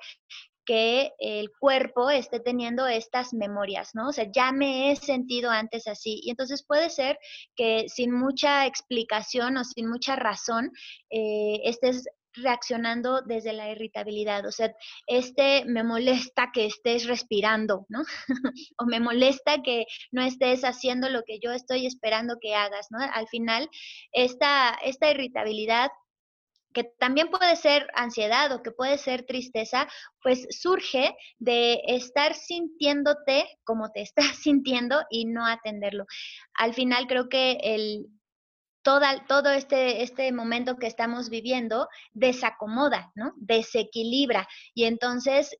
que 0.66 1.12
el 1.18 1.50
cuerpo 1.58 2.10
esté 2.10 2.40
teniendo 2.40 2.86
estas 2.86 3.32
memorias, 3.32 3.90
¿no? 3.94 4.08
O 4.08 4.12
sea, 4.12 4.26
ya 4.30 4.52
me 4.52 4.90
he 4.90 4.96
sentido 4.96 5.50
antes 5.50 5.86
así. 5.86 6.20
Y 6.22 6.30
entonces 6.30 6.64
puede 6.66 6.90
ser 6.90 7.18
que 7.54 7.86
sin 7.88 8.12
mucha 8.12 8.66
explicación 8.66 9.56
o 9.56 9.64
sin 9.64 9.88
mucha 9.88 10.16
razón 10.16 10.72
eh, 11.10 11.60
estés 11.64 12.04
reaccionando 12.36 13.22
desde 13.22 13.52
la 13.52 13.70
irritabilidad. 13.70 14.46
O 14.46 14.52
sea, 14.52 14.74
este 15.06 15.64
me 15.64 15.82
molesta 15.84 16.50
que 16.52 16.66
estés 16.66 17.06
respirando, 17.06 17.86
¿no? 17.88 18.02
o 18.78 18.84
me 18.86 19.00
molesta 19.00 19.62
que 19.62 19.86
no 20.12 20.22
estés 20.22 20.64
haciendo 20.64 21.08
lo 21.08 21.22
que 21.22 21.38
yo 21.42 21.52
estoy 21.52 21.86
esperando 21.86 22.36
que 22.40 22.54
hagas, 22.54 22.88
¿no? 22.90 22.98
Al 23.00 23.28
final, 23.28 23.68
esta, 24.12 24.76
esta 24.82 25.10
irritabilidad 25.10 25.90
que 26.76 26.84
también 26.98 27.30
puede 27.30 27.56
ser 27.56 27.88
ansiedad 27.94 28.52
o 28.52 28.62
que 28.62 28.70
puede 28.70 28.98
ser 28.98 29.24
tristeza, 29.24 29.88
pues 30.22 30.46
surge 30.50 31.16
de 31.38 31.80
estar 31.86 32.34
sintiéndote 32.34 33.46
como 33.64 33.90
te 33.92 34.02
estás 34.08 34.36
sintiendo 34.42 35.02
y 35.08 35.24
no 35.24 35.46
atenderlo. 35.46 36.04
Al 36.52 36.74
final 36.74 37.06
creo 37.06 37.30
que 37.30 37.52
el, 37.62 38.08
todo 38.82 39.50
este, 39.52 40.02
este 40.02 40.30
momento 40.32 40.76
que 40.76 40.86
estamos 40.86 41.30
viviendo 41.30 41.88
desacomoda, 42.12 43.10
¿no? 43.14 43.32
Desequilibra. 43.36 44.46
Y 44.74 44.84
entonces 44.84 45.56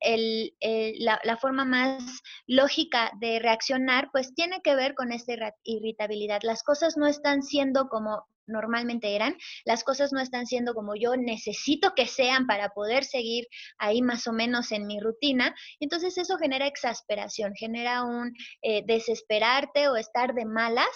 la, 0.98 1.18
la, 1.24 1.36
forma 1.38 1.64
más 1.64 2.20
lógica 2.46 3.10
de 3.20 3.38
reaccionar, 3.38 4.10
pues 4.12 4.34
tiene 4.34 4.60
que 4.62 4.74
ver 4.74 4.94
con 4.94 5.12
esta 5.12 5.32
irritabilidad. 5.64 6.40
Las 6.42 6.62
cosas 6.62 6.98
no 6.98 7.06
están 7.06 7.42
siendo 7.42 7.88
como 7.88 8.26
normalmente 8.46 9.14
eran, 9.14 9.36
las 9.64 9.84
cosas 9.84 10.12
no 10.12 10.20
están 10.20 10.46
siendo 10.46 10.74
como 10.74 10.94
yo 10.94 11.16
necesito 11.16 11.92
que 11.94 12.06
sean 12.06 12.46
para 12.46 12.70
poder 12.70 13.04
seguir 13.04 13.46
ahí 13.78 14.02
más 14.02 14.26
o 14.26 14.32
menos 14.32 14.72
en 14.72 14.86
mi 14.86 15.00
rutina. 15.00 15.54
Entonces 15.80 16.18
eso 16.18 16.36
genera 16.38 16.66
exasperación, 16.66 17.54
genera 17.54 18.04
un 18.04 18.32
eh, 18.62 18.82
desesperarte 18.86 19.88
o 19.88 19.96
estar 19.96 20.34
de 20.34 20.44
malas 20.44 20.86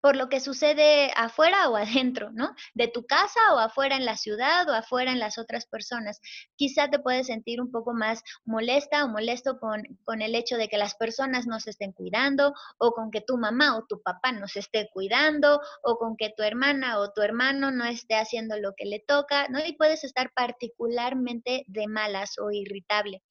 por 0.00 0.16
lo 0.16 0.28
que 0.28 0.40
sucede 0.40 1.10
afuera 1.16 1.68
o 1.68 1.76
adentro, 1.76 2.30
¿no? 2.32 2.54
De 2.74 2.88
tu 2.88 3.06
casa 3.06 3.40
o 3.54 3.58
afuera 3.58 3.96
en 3.96 4.04
la 4.04 4.16
ciudad 4.16 4.68
o 4.68 4.72
afuera 4.72 5.12
en 5.12 5.18
las 5.18 5.38
otras 5.38 5.66
personas. 5.66 6.20
Quizá 6.56 6.88
te 6.88 6.98
puedes 6.98 7.26
sentir 7.26 7.60
un 7.60 7.70
poco 7.70 7.92
más 7.92 8.22
molesta 8.44 9.04
o 9.04 9.08
molesto 9.08 9.58
con, 9.58 9.82
con 10.04 10.22
el 10.22 10.34
hecho 10.34 10.56
de 10.56 10.68
que 10.68 10.78
las 10.78 10.94
personas 10.94 11.46
no 11.46 11.60
se 11.60 11.70
estén 11.70 11.92
cuidando 11.92 12.54
o 12.78 12.92
con 12.92 13.10
que 13.10 13.20
tu 13.20 13.36
mamá 13.38 13.76
o 13.76 13.84
tu 13.86 14.00
papá 14.02 14.32
no 14.32 14.46
se 14.48 14.60
esté 14.60 14.88
cuidando 14.92 15.60
o 15.82 15.98
con 15.98 16.16
que 16.16 16.32
tu 16.36 16.42
hermana 16.42 16.98
o 16.98 17.12
tu 17.12 17.22
hermano 17.22 17.70
no 17.70 17.84
esté 17.84 18.14
haciendo 18.14 18.58
lo 18.58 18.74
que 18.76 18.86
le 18.86 19.00
toca, 19.00 19.48
¿no? 19.48 19.64
Y 19.64 19.74
puedes 19.74 20.04
estar 20.04 20.32
particularmente 20.34 21.64
de 21.66 21.88
malas 21.88 22.38
o 22.38 22.50
irritable. 22.50 23.22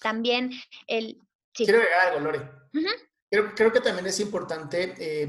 También 0.00 0.50
el... 0.86 1.18
Quiero 1.52 1.78
agregar 1.78 2.08
algo, 2.08 2.20
Lore. 2.20 2.50
creo, 3.30 3.54
creo, 3.54 3.72
que 3.72 3.80
también 3.80 4.06
es 4.06 4.18
importante 4.18 4.94
eh, 4.98 5.28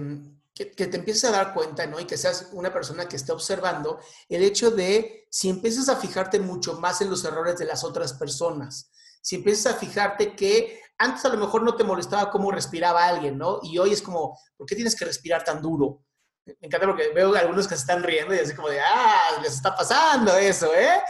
que, 0.56 0.66
te 0.66 0.98
empieces 0.98 1.26
a 1.26 1.32
dar 1.32 1.54
cuenta, 1.54 1.86
¿no? 1.86 2.00
Y 2.00 2.06
que 2.06 2.18
seas 2.18 2.50
una 2.54 2.72
persona 2.72 3.10
que 3.10 3.18
esté 3.18 3.34
observando 3.34 4.00
el 4.30 4.42
hecho 4.42 4.72
de 4.72 5.28
si 5.30 5.50
empiezas 5.50 5.90
a 5.90 5.98
fijarte 5.98 6.40
mucho 6.40 6.80
más 6.80 7.02
en 7.02 7.10
los 7.10 7.26
errores 7.26 7.58
de 7.58 7.66
las 7.66 7.84
otras 7.84 8.14
personas, 8.14 8.90
si 9.22 9.36
empiezas 9.36 9.74
a 9.74 9.78
fijarte 9.78 10.34
que 10.34 10.82
antes 10.98 11.26
a 11.26 11.30
lo 11.30 11.38
mejor 11.38 11.64
no 11.64 11.76
te 11.76 11.84
molestaba 11.84 12.32
cómo 12.32 12.52
respiraba 12.52 13.06
alguien, 13.06 13.38
¿no? 13.38 13.60
Y 13.64 13.78
hoy 13.80 13.92
es 13.92 14.02
como, 14.02 14.40
¿por 14.56 14.66
qué 14.66 14.76
tienes 14.76 14.96
que 14.96 15.04
respirar 15.04 15.44
tan 15.44 15.62
duro? 15.62 16.06
Me 16.46 16.56
encanta 16.62 16.88
porque 16.88 17.10
veo 17.10 17.36
algunos 17.36 17.68
que 17.68 17.76
se 17.76 17.82
están 17.82 18.04
riendo 18.04 18.34
y 18.34 18.40
así 18.40 18.56
como 18.56 18.70
de, 18.70 18.80
ah, 18.80 19.40
les 19.42 19.56
está 19.56 19.76
pasando 19.76 20.38
eso, 20.38 20.74
¿eh? 20.74 21.02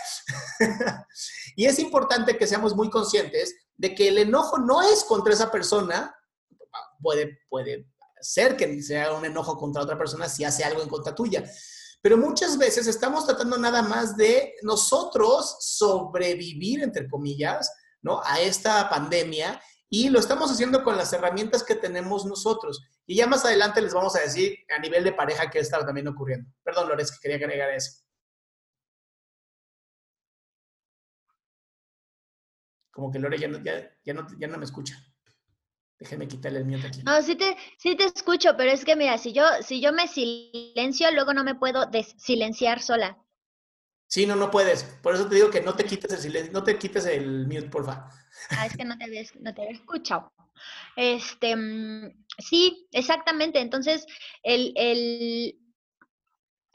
y 1.55 1.65
es 1.65 1.77
importante 1.77 2.35
que 2.35 2.47
seamos 2.47 2.73
muy 2.75 2.89
conscientes 2.89 3.53
de 3.75 3.93
que 3.93 4.07
el 4.07 4.17
enojo 4.17 4.57
no 4.57 4.81
es 4.81 5.03
contra 5.03 5.33
esa 5.33 5.51
persona, 5.51 6.15
puede, 7.01 7.37
puede 7.49 7.85
ser 8.31 8.55
que 8.55 8.81
sea 8.81 9.13
un 9.13 9.25
enojo 9.25 9.57
contra 9.57 9.81
otra 9.81 9.97
persona 9.97 10.27
si 10.27 10.43
hace 10.43 10.63
algo 10.63 10.81
en 10.81 10.89
contra 10.89 11.15
tuya. 11.15 11.43
Pero 12.01 12.17
muchas 12.17 12.57
veces 12.57 12.87
estamos 12.87 13.25
tratando 13.25 13.57
nada 13.57 13.81
más 13.81 14.15
de 14.15 14.55
nosotros 14.61 15.57
sobrevivir, 15.59 16.83
entre 16.83 17.09
comillas, 17.09 17.71
¿no? 18.01 18.21
A 18.23 18.39
esta 18.39 18.89
pandemia 18.89 19.59
y 19.89 20.09
lo 20.09 20.19
estamos 20.19 20.51
haciendo 20.51 20.83
con 20.83 20.97
las 20.97 21.13
herramientas 21.13 21.63
que 21.63 21.75
tenemos 21.75 22.25
nosotros. 22.25 22.83
Y 23.05 23.15
ya 23.15 23.27
más 23.27 23.45
adelante 23.45 23.81
les 23.81 23.93
vamos 23.93 24.15
a 24.15 24.19
decir 24.19 24.57
a 24.75 24.79
nivel 24.79 25.03
de 25.03 25.13
pareja 25.13 25.49
qué 25.49 25.59
está 25.59 25.85
también 25.85 26.07
ocurriendo. 26.07 26.49
Perdón, 26.63 26.89
Lores, 26.89 27.11
que 27.11 27.19
quería 27.21 27.37
agregar 27.37 27.69
eso. 27.71 28.01
Como 32.91 33.11
que 33.11 33.19
Lore 33.19 33.37
ya 33.37 33.47
no, 33.47 33.59
ya 33.61 34.13
no, 34.13 34.27
ya 34.39 34.47
no 34.47 34.57
me 34.57 34.65
escucha. 34.65 34.95
Déjeme 35.99 36.27
quitarle 36.27 36.59
el 36.59 36.65
miedo 36.65 36.87
aquí. 36.87 37.01
No, 37.03 37.21
sí 37.21 37.35
te, 37.35 37.55
sí 37.77 37.95
te 37.95 38.05
escucho, 38.05 38.55
pero 38.57 38.71
es 38.71 38.83
que 38.83 38.95
mira, 38.95 39.17
si 39.17 39.31
yo, 39.31 39.43
si 39.61 39.81
yo 39.81 39.93
me 39.93 40.07
silencio, 40.07 41.11
luego 41.11 41.33
no 41.33 41.43
me 41.43 41.55
puedo 41.55 41.89
silenciar 42.17 42.81
sola. 42.81 43.17
Sí, 44.07 44.25
no, 44.25 44.35
no 44.35 44.51
puedes. 44.51 44.83
Por 44.83 45.15
eso 45.15 45.27
te 45.27 45.35
digo 45.35 45.49
que 45.49 45.61
no 45.61 45.73
te 45.73 45.85
quites 45.85 46.11
el 46.11 46.19
silencio, 46.19 46.51
no 46.53 46.63
te 46.63 46.77
quites 46.77 47.05
el 47.05 47.47
mute, 47.47 47.69
porfa. 47.69 48.09
Ah, 48.49 48.65
es 48.65 48.75
que 48.77 48.85
no 48.85 48.97
te 48.97 49.05
había, 49.05 49.23
no 49.39 49.53
te 49.53 49.61
había 49.61 49.73
escuchado. 49.73 50.31
Este, 50.95 51.55
mm, 51.55 52.25
sí, 52.37 52.87
exactamente. 52.91 53.59
Entonces, 53.59 54.05
el, 54.43 54.73
el, 54.75 55.59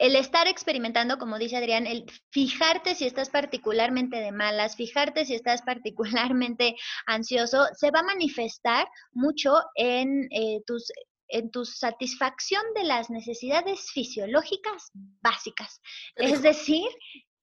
el 0.01 0.15
estar 0.15 0.47
experimentando, 0.47 1.19
como 1.19 1.37
dice 1.37 1.57
Adrián, 1.57 1.85
el 1.85 2.05
fijarte 2.31 2.95
si 2.95 3.05
estás 3.05 3.29
particularmente 3.29 4.17
de 4.17 4.31
malas, 4.31 4.75
fijarte 4.75 5.25
si 5.25 5.35
estás 5.35 5.61
particularmente 5.65 6.75
ansioso, 7.05 7.67
se 7.73 7.91
va 7.91 7.99
a 7.99 8.03
manifestar 8.03 8.87
mucho 9.13 9.53
en 9.75 10.27
eh, 10.31 10.61
tus 10.65 10.91
en 11.33 11.49
tu 11.49 11.63
satisfacción 11.63 12.61
de 12.75 12.83
las 12.83 13.09
necesidades 13.09 13.89
fisiológicas 13.93 14.91
básicas. 15.21 15.79
Es 16.15 16.41
decir, 16.41 16.89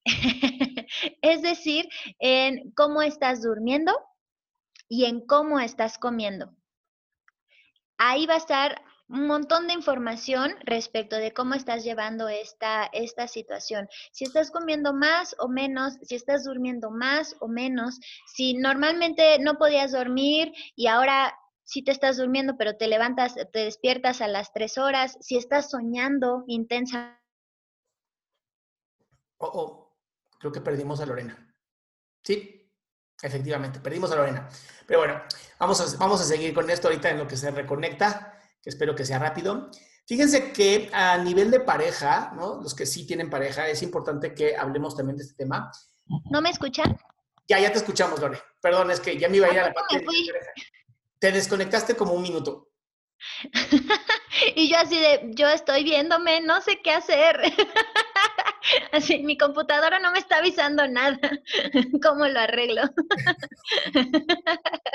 es 1.22 1.40
decir, 1.40 1.88
en 2.18 2.72
cómo 2.72 3.00
estás 3.00 3.40
durmiendo 3.40 3.96
y 4.90 5.06
en 5.06 5.24
cómo 5.24 5.58
estás 5.58 5.96
comiendo. 5.96 6.54
Ahí 7.96 8.26
va 8.26 8.34
a 8.34 8.38
estar 8.38 8.82
un 9.08 9.26
montón 9.26 9.66
de 9.66 9.72
información 9.72 10.54
respecto 10.64 11.16
de 11.16 11.32
cómo 11.32 11.54
estás 11.54 11.82
llevando 11.82 12.28
esta, 12.28 12.84
esta 12.92 13.26
situación. 13.26 13.88
Si 14.12 14.24
estás 14.24 14.50
comiendo 14.50 14.92
más 14.92 15.34
o 15.38 15.48
menos, 15.48 15.94
si 16.02 16.14
estás 16.14 16.44
durmiendo 16.44 16.90
más 16.90 17.34
o 17.40 17.48
menos, 17.48 17.98
si 18.26 18.54
normalmente 18.54 19.38
no 19.38 19.56
podías 19.56 19.92
dormir 19.92 20.52
y 20.76 20.88
ahora 20.88 21.34
sí 21.64 21.82
te 21.82 21.90
estás 21.90 22.18
durmiendo, 22.18 22.56
pero 22.58 22.76
te 22.76 22.86
levantas, 22.86 23.34
te 23.34 23.58
despiertas 23.60 24.20
a 24.20 24.28
las 24.28 24.52
tres 24.52 24.76
horas, 24.76 25.16
si 25.20 25.36
estás 25.36 25.70
soñando 25.70 26.44
intensa. 26.46 27.18
Oh, 29.38 29.50
oh, 29.54 29.96
creo 30.38 30.52
que 30.52 30.60
perdimos 30.60 31.00
a 31.00 31.06
Lorena. 31.06 31.54
Sí, 32.22 32.70
efectivamente, 33.22 33.80
perdimos 33.80 34.12
a 34.12 34.16
Lorena. 34.16 34.48
Pero 34.86 35.00
bueno, 35.00 35.22
vamos 35.58 35.80
a, 35.80 35.98
vamos 35.98 36.20
a 36.20 36.24
seguir 36.24 36.52
con 36.52 36.68
esto 36.68 36.88
ahorita 36.88 37.10
en 37.10 37.18
lo 37.18 37.28
que 37.28 37.36
se 37.36 37.50
reconecta 37.50 38.38
que 38.62 38.70
espero 38.70 38.94
que 38.94 39.04
sea 39.04 39.18
rápido. 39.18 39.70
Fíjense 40.06 40.52
que 40.52 40.88
a 40.92 41.18
nivel 41.18 41.50
de 41.50 41.60
pareja, 41.60 42.32
¿no? 42.34 42.62
Los 42.62 42.74
que 42.74 42.86
sí 42.86 43.06
tienen 43.06 43.28
pareja, 43.28 43.68
es 43.68 43.82
importante 43.82 44.34
que 44.34 44.56
hablemos 44.56 44.96
también 44.96 45.18
de 45.18 45.24
este 45.24 45.36
tema. 45.36 45.70
¿No 46.30 46.40
me 46.40 46.48
escuchan? 46.48 46.98
Ya, 47.46 47.60
ya 47.60 47.70
te 47.70 47.78
escuchamos, 47.78 48.18
Lore. 48.20 48.40
Perdón, 48.60 48.90
es 48.90 49.00
que 49.00 49.18
ya 49.18 49.28
me 49.28 49.36
iba 49.36 49.46
a 49.46 49.52
ir 49.52 49.58
a 49.60 49.68
la 49.68 49.74
parte 49.74 49.98
de 49.98 50.06
Te 51.18 51.32
desconectaste 51.32 51.94
como 51.94 52.12
un 52.12 52.22
minuto. 52.22 52.70
y 54.56 54.70
yo 54.70 54.78
así 54.78 54.98
de, 54.98 55.30
yo 55.34 55.48
estoy 55.48 55.84
viéndome, 55.84 56.40
no 56.40 56.60
sé 56.62 56.80
qué 56.82 56.92
hacer. 56.92 57.40
así, 58.92 59.22
mi 59.22 59.36
computadora 59.36 59.98
no 59.98 60.12
me 60.12 60.18
está 60.18 60.38
avisando 60.38 60.86
nada. 60.88 61.18
¿Cómo 62.02 62.26
lo 62.26 62.40
arreglo? 62.40 62.82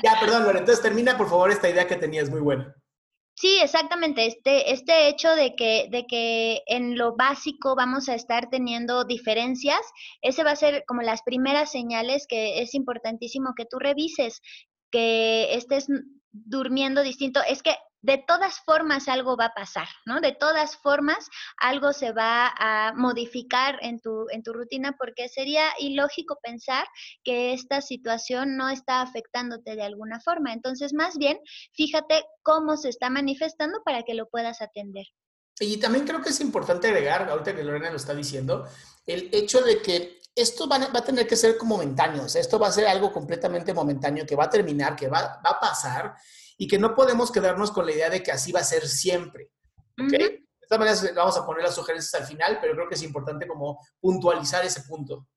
ya, 0.04 0.20
perdón, 0.20 0.44
Lore. 0.44 0.60
Entonces 0.60 0.82
termina, 0.82 1.18
por 1.18 1.30
favor, 1.30 1.52
esta 1.52 1.70
idea 1.70 1.88
que 1.88 1.96
tenías, 1.96 2.30
muy 2.30 2.42
buena. 2.42 2.76
Sí, 3.44 3.60
exactamente. 3.62 4.26
Este, 4.26 4.72
este 4.72 5.10
hecho 5.10 5.36
de 5.36 5.54
que, 5.54 5.90
de 5.92 6.08
que 6.08 6.62
en 6.66 6.98
lo 6.98 7.18
básico 7.18 7.76
vamos 7.76 8.08
a 8.08 8.16
estar 8.16 8.50
teniendo 8.50 9.04
diferencias, 9.04 9.82
ese 10.22 10.46
va 10.46 10.52
a 10.52 10.56
ser 10.56 10.86
como 10.88 11.02
las 11.02 11.24
primeras 11.24 11.70
señales 11.70 12.26
que 12.26 12.62
es 12.62 12.74
importantísimo 12.74 13.54
que 13.54 13.66
tú 13.66 13.80
revises, 13.80 14.40
que 14.90 15.56
estés 15.56 15.88
durmiendo 16.32 17.04
distinto. 17.04 17.42
Es 17.46 17.62
que 17.62 17.76
de 18.04 18.18
todas 18.28 18.60
formas 18.60 19.08
algo 19.08 19.38
va 19.38 19.46
a 19.46 19.54
pasar, 19.54 19.88
¿no? 20.06 20.20
De 20.20 20.34
todas 20.34 20.76
formas 20.78 21.30
algo 21.58 21.94
se 21.94 22.12
va 22.12 22.54
a 22.58 22.94
modificar 22.94 23.80
en 23.82 24.00
tu, 24.02 24.28
en 24.30 24.44
tu 24.44 24.52
rutina 24.54 24.96
porque 25.00 25.30
sería 25.30 25.70
ilógico 25.80 26.38
pensar 26.44 26.86
que 27.24 27.54
esta 27.54 27.82
situación 27.82 28.58
no 28.58 28.70
está 28.70 29.02
afectándote 29.02 29.76
de 29.76 29.84
alguna 29.84 30.20
forma. 30.20 30.52
Entonces, 30.52 30.94
más 30.94 31.18
bien, 31.18 31.40
fíjate 31.74 32.26
cómo 32.44 32.76
se 32.76 32.90
está 32.90 33.10
manifestando 33.10 33.82
para 33.86 34.04
que 34.04 34.14
lo 34.14 34.28
puedas 34.30 34.62
atender. 34.62 35.06
Y 35.60 35.78
también 35.78 36.06
creo 36.06 36.22
que 36.22 36.30
es 36.30 36.42
importante 36.42 36.90
agregar, 36.90 37.30
ahorita 37.30 37.56
que 37.56 37.64
Lorena 37.64 37.90
lo 37.90 37.96
está 37.96 38.14
diciendo, 38.14 38.68
el 39.06 39.30
hecho 39.32 39.62
de 39.62 39.82
que 39.82 40.20
esto 40.36 40.68
va, 40.68 40.76
a 40.76 41.04
tener 41.04 41.26
que 41.26 41.38
ser 41.38 41.58
como 41.58 41.78
momentáneo, 41.78 42.24
o 42.24 42.30
sea, 42.30 42.42
esto 42.42 42.60
va 42.60 42.68
a 42.68 42.72
ser 42.72 42.88
algo 42.88 43.14
completamente 43.14 43.74
momentáneo 43.74 44.26
que 44.26 44.36
va 44.36 44.46
a 44.46 44.50
terminar, 44.50 44.96
que 44.96 45.08
va, 45.08 45.40
va 45.46 45.52
a 45.52 45.60
pasar 45.60 46.16
y 46.58 46.68
que 46.68 46.80
no 46.80 46.96
podemos 46.96 47.32
quedarnos 47.32 47.72
con 47.72 47.86
la 47.86 47.94
idea 47.94 48.10
de 48.10 48.24
que 48.24 48.32
así 48.32 48.52
va 48.52 48.62
a 48.62 48.66
ser 48.66 48.88
siempre. 48.88 49.50
¿Ok? 50.00 50.12
De 50.12 50.68
todas 50.68 50.80
maneras, 50.80 51.16
vamos 51.16 51.38
a 51.38 51.46
poner 51.46 51.64
las 51.64 51.76
sugerencias 51.76 52.22
al 52.22 52.28
final, 52.28 52.60
pero 52.62 52.74
creo 52.74 52.88
que 52.88 52.96
es 52.96 53.04
importante 53.04 53.48
como 53.48 53.80
puntualizar 54.00 54.66
ese 54.66 54.82
punto. 54.82 55.28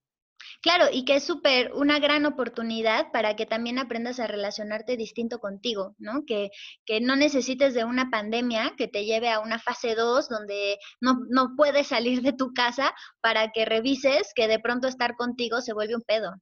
Claro, 0.62 0.86
y 0.90 1.04
que 1.04 1.16
es 1.16 1.24
súper 1.24 1.72
una 1.74 1.98
gran 1.98 2.26
oportunidad 2.26 3.10
para 3.12 3.36
que 3.36 3.46
también 3.46 3.78
aprendas 3.78 4.18
a 4.20 4.26
relacionarte 4.26 4.96
distinto 4.96 5.38
contigo, 5.38 5.94
¿no? 5.98 6.24
Que, 6.26 6.50
que 6.84 7.00
no 7.00 7.16
necesites 7.16 7.74
de 7.74 7.84
una 7.84 8.10
pandemia 8.10 8.74
que 8.76 8.88
te 8.88 9.04
lleve 9.04 9.30
a 9.30 9.40
una 9.40 9.58
fase 9.58 9.94
2 9.94 10.28
donde 10.28 10.78
no, 11.00 11.20
no 11.28 11.54
puedes 11.56 11.88
salir 11.88 12.22
de 12.22 12.32
tu 12.32 12.52
casa 12.52 12.94
para 13.20 13.50
que 13.52 13.64
revises 13.64 14.32
que 14.34 14.48
de 14.48 14.58
pronto 14.58 14.88
estar 14.88 15.16
contigo 15.16 15.60
se 15.60 15.72
vuelve 15.72 15.96
un 15.96 16.02
pedo. 16.02 16.32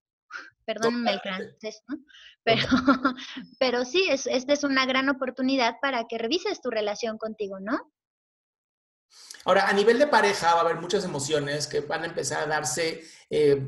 Perdónenme 0.64 1.12
el 1.12 1.20
francés, 1.20 1.82
¿no? 1.88 1.98
Pero, 2.42 2.66
pero 3.58 3.84
sí, 3.84 4.06
es, 4.10 4.26
esta 4.26 4.52
es 4.52 4.64
una 4.64 4.86
gran 4.86 5.08
oportunidad 5.08 5.76
para 5.80 6.04
que 6.08 6.18
revises 6.18 6.60
tu 6.60 6.70
relación 6.70 7.18
contigo, 7.18 7.58
¿no? 7.60 7.92
Ahora, 9.44 9.68
a 9.68 9.72
nivel 9.72 9.98
de 9.98 10.06
pareja 10.06 10.54
va 10.54 10.60
a 10.60 10.64
haber 10.64 10.76
muchas 10.76 11.04
emociones 11.04 11.66
que 11.66 11.80
van 11.80 12.02
a 12.02 12.06
empezar 12.06 12.42
a 12.42 12.46
darse 12.46 13.04
eh, 13.28 13.62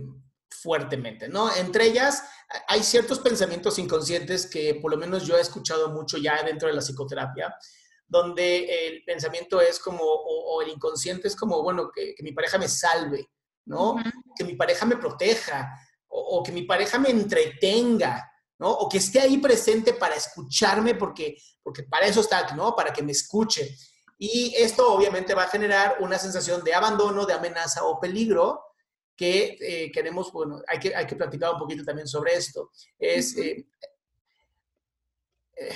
fuertemente, 0.50 1.28
¿no? 1.28 1.54
Entre 1.54 1.86
ellas, 1.86 2.24
hay 2.68 2.82
ciertos 2.82 3.18
pensamientos 3.18 3.78
inconscientes 3.78 4.46
que 4.46 4.76
por 4.76 4.90
lo 4.90 4.96
menos 4.96 5.26
yo 5.26 5.36
he 5.36 5.40
escuchado 5.40 5.90
mucho 5.90 6.16
ya 6.16 6.42
dentro 6.42 6.68
de 6.68 6.74
la 6.74 6.80
psicoterapia, 6.80 7.54
donde 8.06 8.88
el 8.88 9.04
pensamiento 9.04 9.60
es 9.60 9.78
como, 9.78 10.02
o, 10.02 10.62
el 10.62 10.68
inconsciente 10.68 11.28
es 11.28 11.36
como, 11.36 11.62
bueno, 11.62 11.90
que, 11.92 12.14
mi 12.20 12.32
pareja 12.32 12.56
me 12.56 12.68
salve, 12.68 13.28
¿no? 13.66 13.96
Que 14.36 14.44
mi 14.44 14.54
pareja 14.54 14.86
me 14.86 14.96
proteja, 14.96 15.72
o, 16.08 16.42
que 16.42 16.52
mi 16.52 16.62
pareja 16.62 16.98
me 16.98 17.10
entretenga, 17.10 18.30
¿no? 18.58 18.70
O 18.70 18.88
que 18.88 18.98
esté 18.98 19.20
ahí 19.20 19.38
presente 19.38 19.92
para 19.92 20.14
escucharme 20.14 20.94
porque, 20.94 21.36
porque 21.62 21.82
para 21.82 22.06
eso 22.06 22.20
está, 22.20 22.54
¿no? 22.54 22.74
Para 22.74 22.92
que 22.92 23.02
me 23.02 23.12
escuche. 23.12 23.76
Y 24.18 24.54
esto 24.56 24.92
obviamente 24.92 25.34
va 25.34 25.44
a 25.44 25.48
generar 25.48 25.96
una 26.00 26.18
sensación 26.18 26.64
de 26.64 26.74
abandono, 26.74 27.26
de 27.26 27.34
amenaza 27.34 27.84
o 27.84 28.00
peligro 28.00 28.62
que 29.14 29.56
eh, 29.60 29.90
queremos, 29.92 30.30
bueno, 30.32 30.60
hay 30.68 30.78
que, 30.78 30.94
hay 30.94 31.06
que 31.06 31.16
platicar 31.16 31.52
un 31.52 31.58
poquito 31.58 31.84
también 31.84 32.06
sobre 32.06 32.34
esto. 32.34 32.70
Es, 32.98 33.36
eh, 33.36 33.66
eh, 35.56 35.74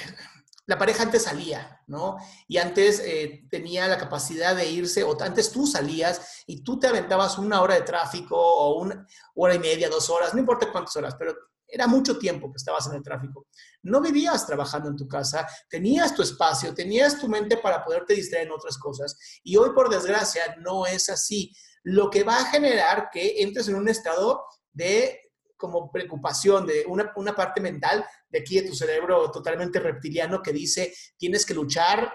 la 0.70 0.78
pareja 0.78 1.02
antes 1.02 1.24
salía, 1.24 1.82
¿no? 1.88 2.16
Y 2.46 2.58
antes 2.58 3.02
tenía 3.50 3.88
la 3.88 3.98
capacidad 3.98 4.54
de 4.54 4.70
irse, 4.70 5.02
o 5.02 5.20
antes 5.20 5.50
tú 5.50 5.66
salías 5.66 6.44
y 6.46 6.62
tú 6.62 6.78
te 6.78 6.86
aventabas 6.86 7.38
una 7.38 7.60
hora 7.60 7.74
de 7.74 7.82
tráfico 7.82 8.36
o 8.36 8.80
una 8.80 9.04
hora 9.34 9.56
y 9.56 9.58
media, 9.58 9.88
dos 9.88 10.08
horas, 10.10 10.32
no 10.32 10.38
importa 10.38 10.70
cuántas 10.70 10.94
horas, 10.94 11.16
pero 11.18 11.34
era 11.66 11.88
mucho 11.88 12.18
tiempo 12.18 12.52
que 12.52 12.58
estabas 12.58 12.86
en 12.86 12.94
el 12.94 13.02
tráfico. 13.02 13.48
No 13.82 14.00
vivías 14.00 14.46
trabajando 14.46 14.88
en 14.88 14.96
tu 14.96 15.08
casa, 15.08 15.44
tenías 15.68 16.14
tu 16.14 16.22
espacio, 16.22 16.72
tenías 16.72 17.18
tu 17.18 17.26
mente 17.26 17.56
para 17.56 17.84
poderte 17.84 18.14
distraer 18.14 18.46
en 18.46 18.52
otras 18.52 18.78
cosas. 18.78 19.18
Y 19.42 19.56
hoy, 19.56 19.70
por 19.70 19.90
desgracia, 19.90 20.54
no 20.60 20.86
es 20.86 21.08
así. 21.08 21.52
Lo 21.82 22.10
que 22.10 22.22
va 22.22 22.36
a 22.36 22.44
generar 22.44 23.10
que 23.10 23.42
entres 23.42 23.66
en 23.66 23.74
un 23.74 23.88
estado 23.88 24.44
de 24.72 25.32
como 25.56 25.90
preocupación, 25.90 26.64
de 26.64 26.84
una, 26.86 27.12
una 27.16 27.34
parte 27.34 27.60
mental 27.60 28.04
de 28.30 28.38
aquí 28.38 28.60
de 28.60 28.68
tu 28.68 28.74
cerebro 28.74 29.30
totalmente 29.30 29.80
reptiliano 29.80 30.42
que 30.42 30.52
dice, 30.52 30.94
tienes 31.16 31.44
que 31.44 31.54
luchar, 31.54 32.12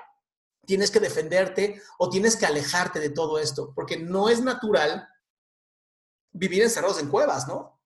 tienes 0.65 0.91
que 0.91 0.99
defenderte 0.99 1.81
o 1.99 2.09
tienes 2.09 2.35
que 2.35 2.45
alejarte 2.45 2.99
de 2.99 3.09
todo 3.09 3.37
esto, 3.39 3.73
porque 3.75 3.97
no 3.97 4.29
es 4.29 4.41
natural 4.41 5.07
vivir 6.31 6.63
encerrados 6.63 6.99
en 6.99 7.09
cuevas, 7.09 7.47
¿no? 7.47 7.81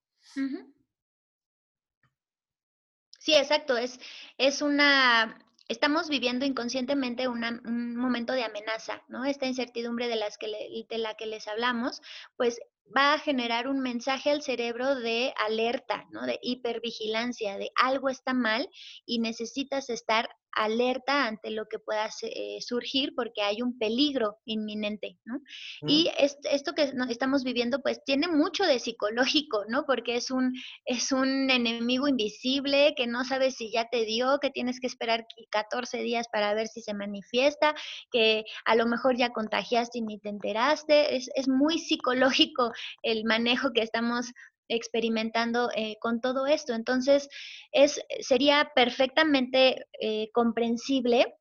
Sí, 3.19 3.35
exacto. 3.35 3.77
Es, 3.77 3.99
es 4.37 4.61
una, 4.61 5.45
estamos 5.67 6.09
viviendo 6.09 6.45
inconscientemente 6.45 7.27
un 7.27 7.95
momento 7.95 8.33
de 8.33 8.43
amenaza, 8.43 9.03
¿no? 9.07 9.25
Esta 9.25 9.45
incertidumbre 9.45 10.07
de, 10.07 10.15
las 10.15 10.37
que 10.37 10.47
de 10.89 10.97
la 10.97 11.15
que 11.15 11.25
les 11.25 11.47
hablamos, 11.47 12.01
pues 12.37 12.59
va 12.95 13.13
a 13.13 13.19
generar 13.19 13.67
un 13.67 13.79
mensaje 13.79 14.31
al 14.31 14.41
cerebro 14.41 14.95
de 14.95 15.33
alerta, 15.45 16.05
¿no? 16.11 16.25
De 16.25 16.39
hipervigilancia, 16.41 17.57
de 17.57 17.71
algo 17.75 18.09
está 18.09 18.33
mal 18.33 18.69
y 19.05 19.19
necesitas 19.19 19.89
estar 19.89 20.29
alerta 20.55 21.27
ante 21.27 21.51
lo 21.51 21.65
que 21.67 21.79
pueda 21.79 22.09
eh, 22.23 22.57
surgir 22.61 23.13
porque 23.15 23.41
hay 23.41 23.61
un 23.61 23.77
peligro 23.77 24.37
inminente, 24.45 25.17
¿no? 25.25 25.39
Y 25.87 26.09
esto 26.17 26.73
que 26.73 26.91
estamos 27.09 27.43
viviendo 27.43 27.81
pues 27.81 28.03
tiene 28.03 28.27
mucho 28.27 28.63
de 28.65 28.79
psicológico, 28.79 29.63
¿no? 29.67 29.85
Porque 29.85 30.15
es 30.15 30.31
un, 30.31 30.53
es 30.85 31.11
un 31.11 31.49
enemigo 31.49 32.07
invisible 32.07 32.93
que 32.95 33.07
no 33.07 33.23
sabes 33.23 33.55
si 33.55 33.71
ya 33.71 33.87
te 33.89 34.05
dio, 34.05 34.39
que 34.39 34.49
tienes 34.49 34.79
que 34.79 34.87
esperar 34.87 35.25
14 35.51 35.99
días 35.99 36.27
para 36.31 36.53
ver 36.53 36.67
si 36.67 36.81
se 36.81 36.93
manifiesta, 36.93 37.75
que 38.11 38.43
a 38.65 38.75
lo 38.75 38.85
mejor 38.85 39.17
ya 39.17 39.31
contagiaste 39.31 39.99
y 39.99 40.01
ni 40.01 40.19
te 40.19 40.29
enteraste. 40.29 41.15
Es, 41.15 41.29
es 41.35 41.47
muy 41.47 41.79
psicológico 41.79 42.71
el 43.03 43.23
manejo 43.25 43.71
que 43.73 43.81
estamos 43.81 44.31
experimentando 44.69 45.69
eh, 45.75 45.97
con 45.99 46.21
todo 46.21 46.47
esto. 46.47 46.73
Entonces, 46.73 47.27
es, 47.71 48.01
sería 48.21 48.71
perfectamente 48.75 49.85
eh, 49.99 50.29
comprensible 50.33 51.35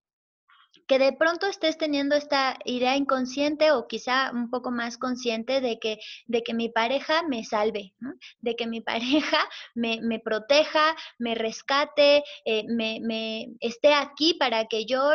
que 0.87 0.99
de 0.99 1.12
pronto 1.12 1.47
estés 1.47 1.77
teniendo 1.77 2.17
esta 2.17 2.59
idea 2.64 2.97
inconsciente 2.97 3.73
o 3.73 3.87
quizá 3.87 4.31
un 4.33 4.51
poco 4.51 4.71
más 4.71 4.97
consciente 4.97 5.61
de 5.61 5.79
que, 5.79 5.99
de 6.27 6.43
que 6.43 6.55
mi 6.55 6.71
pareja 6.71 7.23
me 7.23 7.45
salve, 7.45 7.95
de 8.41 8.57
que 8.57 8.67
mi 8.67 8.81
pareja 9.29 9.38
me, 9.75 10.19
proteja, 10.19 10.97
me 11.19 11.35
rescate, 11.35 12.23
eh, 12.45 12.64
me, 12.69 13.49
esté 13.61 13.93
aquí 13.95 14.35
para 14.35 14.67
que 14.67 14.87
yo 14.87 15.12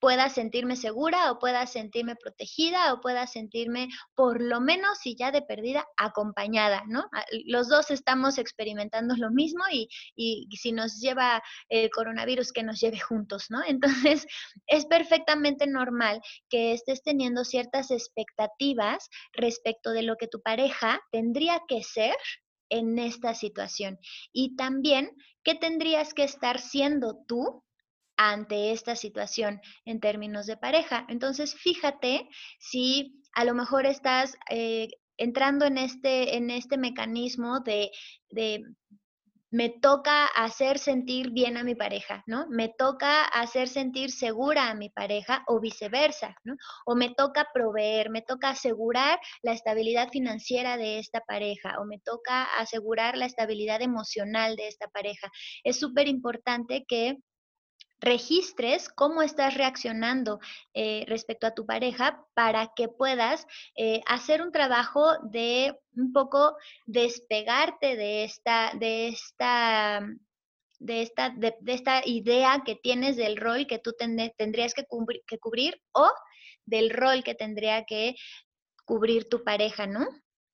pueda 0.00 0.28
sentirme 0.30 0.76
segura 0.76 1.30
o 1.30 1.38
pueda 1.38 1.66
sentirme 1.66 2.16
protegida 2.16 2.92
o 2.92 3.00
pueda 3.00 3.26
sentirme 3.26 3.88
por 4.14 4.40
lo 4.40 4.60
menos, 4.60 4.98
si 4.98 5.14
ya 5.14 5.30
de 5.30 5.42
perdida, 5.42 5.86
acompañada, 5.96 6.82
¿no? 6.88 7.04
Ah, 7.12 7.24
los 7.46 7.68
dos 7.68 7.90
estamos 7.90 8.38
experimentando 8.38 9.14
lo 9.16 9.30
mismo 9.30 9.64
y, 9.70 9.88
y 10.16 10.48
si 10.56 10.72
nos 10.72 11.00
lleva 11.00 11.42
el 11.68 11.90
coronavirus, 11.90 12.52
que 12.52 12.62
nos 12.62 12.80
lleve 12.80 12.98
juntos, 12.98 13.46
¿no? 13.50 13.60
Entonces, 13.68 14.26
es 14.66 14.86
perfectamente 14.86 15.66
normal 15.66 16.20
que 16.48 16.72
estés 16.72 17.02
teniendo 17.02 17.44
ciertas 17.44 17.90
expectativas 17.90 19.08
respecto 19.32 19.90
de 19.92 20.02
lo 20.02 20.16
que 20.16 20.28
tu 20.28 20.40
pareja 20.40 21.00
tendría 21.12 21.60
que 21.68 21.82
ser 21.82 22.14
en 22.70 22.98
esta 22.98 23.34
situación. 23.34 23.98
Y 24.32 24.56
también, 24.56 25.10
¿qué 25.42 25.54
tendrías 25.54 26.14
que 26.14 26.24
estar 26.24 26.60
siendo 26.60 27.18
tú 27.26 27.64
ante 28.22 28.72
esta 28.72 28.96
situación 28.96 29.62
en 29.86 29.98
términos 29.98 30.44
de 30.44 30.58
pareja. 30.58 31.06
Entonces, 31.08 31.54
fíjate 31.54 32.28
si 32.58 33.22
a 33.32 33.46
lo 33.46 33.54
mejor 33.54 33.86
estás 33.86 34.36
eh, 34.50 34.88
entrando 35.16 35.64
en 35.64 35.78
este, 35.78 36.36
en 36.36 36.50
este 36.50 36.76
mecanismo 36.76 37.60
de, 37.60 37.90
me 39.50 39.70
toca 39.70 40.26
hacer 40.26 40.78
sentir 40.78 41.30
bien 41.30 41.56
a 41.56 41.64
mi 41.64 41.74
pareja, 41.74 42.22
¿no? 42.26 42.46
Me 42.50 42.68
toca 42.68 43.24
hacer 43.24 43.68
sentir 43.68 44.10
segura 44.10 44.68
a 44.68 44.74
mi 44.74 44.90
pareja 44.90 45.42
o 45.46 45.58
viceversa, 45.58 46.36
¿no? 46.44 46.56
O 46.84 46.94
me 46.94 47.14
toca 47.14 47.48
proveer, 47.54 48.10
me 48.10 48.20
toca 48.20 48.50
asegurar 48.50 49.18
la 49.42 49.52
estabilidad 49.52 50.10
financiera 50.10 50.76
de 50.76 50.98
esta 50.98 51.20
pareja 51.20 51.80
o 51.80 51.86
me 51.86 51.98
toca 52.00 52.44
asegurar 52.58 53.16
la 53.16 53.24
estabilidad 53.24 53.80
emocional 53.80 54.56
de 54.56 54.68
esta 54.68 54.88
pareja. 54.88 55.30
Es 55.64 55.80
súper 55.80 56.06
importante 56.06 56.84
que 56.86 57.16
registres 58.00 58.88
cómo 58.88 59.22
estás 59.22 59.54
reaccionando 59.54 60.40
eh, 60.74 61.04
respecto 61.06 61.46
a 61.46 61.54
tu 61.54 61.66
pareja 61.66 62.24
para 62.34 62.72
que 62.74 62.88
puedas 62.88 63.46
eh, 63.76 64.00
hacer 64.06 64.42
un 64.42 64.52
trabajo 64.52 65.18
de 65.22 65.78
un 65.94 66.12
poco 66.12 66.56
despegarte 66.86 67.96
de 67.96 68.24
esta, 68.24 68.72
de 68.74 69.08
esta, 69.08 70.06
de 70.78 71.02
esta, 71.02 71.30
de, 71.30 71.54
esta 71.66 72.02
idea 72.06 72.62
que 72.64 72.76
tienes 72.76 73.16
del 73.16 73.36
rol 73.36 73.66
que 73.66 73.78
tú 73.78 73.92
tendrías 74.36 74.74
que 74.74 74.86
que 75.26 75.38
cubrir 75.38 75.82
o 75.92 76.10
del 76.64 76.90
rol 76.90 77.22
que 77.22 77.34
tendría 77.34 77.84
que 77.84 78.14
cubrir 78.84 79.28
tu 79.28 79.44
pareja, 79.44 79.86
¿no? 79.86 80.06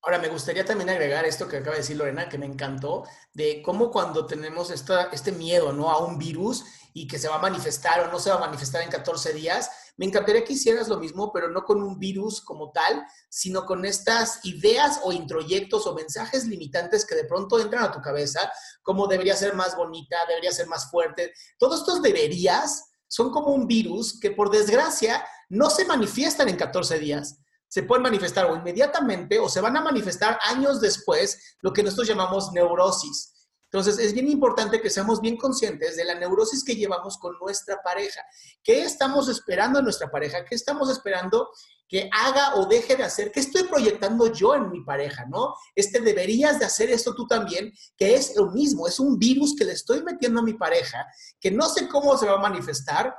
Ahora, 0.03 0.19
me 0.19 0.29
gustaría 0.29 0.65
también 0.65 0.91
agregar 0.91 1.25
esto 1.25 1.49
que 1.49 1.57
acaba 1.57 1.73
de 1.73 1.83
decir 1.83 1.97
Lorena, 1.97 2.29
que 2.29 2.39
me 2.39 2.47
encantó, 2.47 3.05
de 3.33 3.61
cómo 3.63 3.91
cuando 3.91 4.27
tenemos 4.27 4.71
esta, 4.71 5.05
este 5.13 5.33
miedo 5.33 5.73
¿no? 5.73 5.91
a 5.91 6.05
un 6.05 6.19
virus 6.19 6.65
y 6.93 7.09
que 7.09 7.19
se 7.19 7.29
va 7.29 7.37
a 7.37 7.43
manifestar 7.43 8.01
o 8.01 8.13
no 8.13 8.19
se 8.19 8.31
va 8.31 8.37
a 8.37 8.47
manifestar 8.47 8.83
en 8.83 8.91
14 8.91 9.33
días, 9.33 9.71
me 9.97 10.05
encantaría 10.05 10.45
que 10.45 10.53
hicieras 10.53 10.89
lo 10.89 10.99
mismo, 10.99 11.33
pero 11.33 11.49
no 11.49 11.65
con 11.65 11.83
un 11.83 11.99
virus 11.99 12.41
como 12.41 12.71
tal, 12.71 13.05
sino 13.29 13.65
con 13.65 13.85
estas 13.85 14.45
ideas 14.45 15.01
o 15.03 15.13
introyectos 15.13 15.87
o 15.87 15.95
mensajes 15.95 16.47
limitantes 16.47 17.07
que 17.07 17.15
de 17.15 17.25
pronto 17.25 17.59
entran 17.59 17.85
a 17.85 17.93
tu 17.93 18.01
cabeza, 18.01 18.53
como 18.83 19.07
debería 19.07 19.35
ser 19.37 19.55
más 19.55 19.77
bonita, 19.77 20.17
debería 20.29 20.53
ser 20.53 20.67
más 20.67 20.91
fuerte. 20.91 21.33
Todos 21.59 21.81
estos 21.81 22.03
deberías 22.03 22.91
son 23.09 23.31
como 23.31 23.49
un 23.49 23.67
virus 23.67 24.21
que 24.21 24.31
por 24.31 24.51
desgracia 24.51 25.25
no 25.49 25.71
se 25.71 25.85
manifiestan 25.85 26.49
en 26.49 26.57
14 26.57 26.99
días 26.99 27.39
se 27.77 27.83
pueden 27.83 28.05
manifestar 28.05 28.47
o 28.47 28.57
inmediatamente 28.57 29.39
o 29.39 29.51
se 29.51 29.61
van 29.61 29.77
a 29.77 29.83
manifestar 29.83 30.39
años 30.47 30.81
después, 30.81 31.57
lo 31.61 31.75
que 31.75 31.83
nosotros 31.83 32.09
llamamos 32.09 32.51
neurosis. 32.55 33.35
Entonces, 33.71 33.99
es 33.99 34.15
bien 34.15 34.31
importante 34.31 34.81
que 34.81 34.89
seamos 34.89 35.21
bien 35.21 35.37
conscientes 35.37 35.95
de 35.95 36.07
la 36.07 36.15
neurosis 36.15 36.65
que 36.65 36.75
llevamos 36.75 37.19
con 37.19 37.37
nuestra 37.39 37.83
pareja. 37.83 38.23
¿Qué 38.65 38.81
estamos 38.81 39.29
esperando 39.29 39.79
en 39.79 39.85
nuestra 39.85 40.11
pareja? 40.11 40.43
¿Qué 40.47 40.55
estamos 40.55 40.89
esperando 40.89 41.51
que 41.87 42.09
haga 42.15 42.55
o 42.55 42.65
deje 42.65 42.97
de 42.97 43.05
hacer? 43.05 43.31
¿Qué 43.31 43.41
estoy 43.41 43.65
proyectando 43.65 44.33
yo 44.33 44.55
en 44.55 44.71
mi 44.71 44.83
pareja? 44.83 45.27
¿No? 45.27 45.53
Este 45.75 46.01
deberías 46.01 46.59
de 46.59 46.65
hacer 46.65 46.89
esto 46.89 47.15
tú 47.15 47.27
también, 47.27 47.75
que 47.99 48.15
es 48.15 48.35
lo 48.37 48.53
mismo, 48.53 48.89
es 48.89 48.99
un 48.99 49.19
virus 49.19 49.55
que 49.55 49.67
le 49.67 49.73
estoy 49.73 50.03
metiendo 50.03 50.41
a 50.41 50.45
mi 50.45 50.55
pareja, 50.55 51.05
que 51.39 51.51
no 51.51 51.69
sé 51.69 51.89
cómo 51.89 52.17
se 52.17 52.25
va 52.25 52.37
a 52.37 52.49
manifestar, 52.49 53.15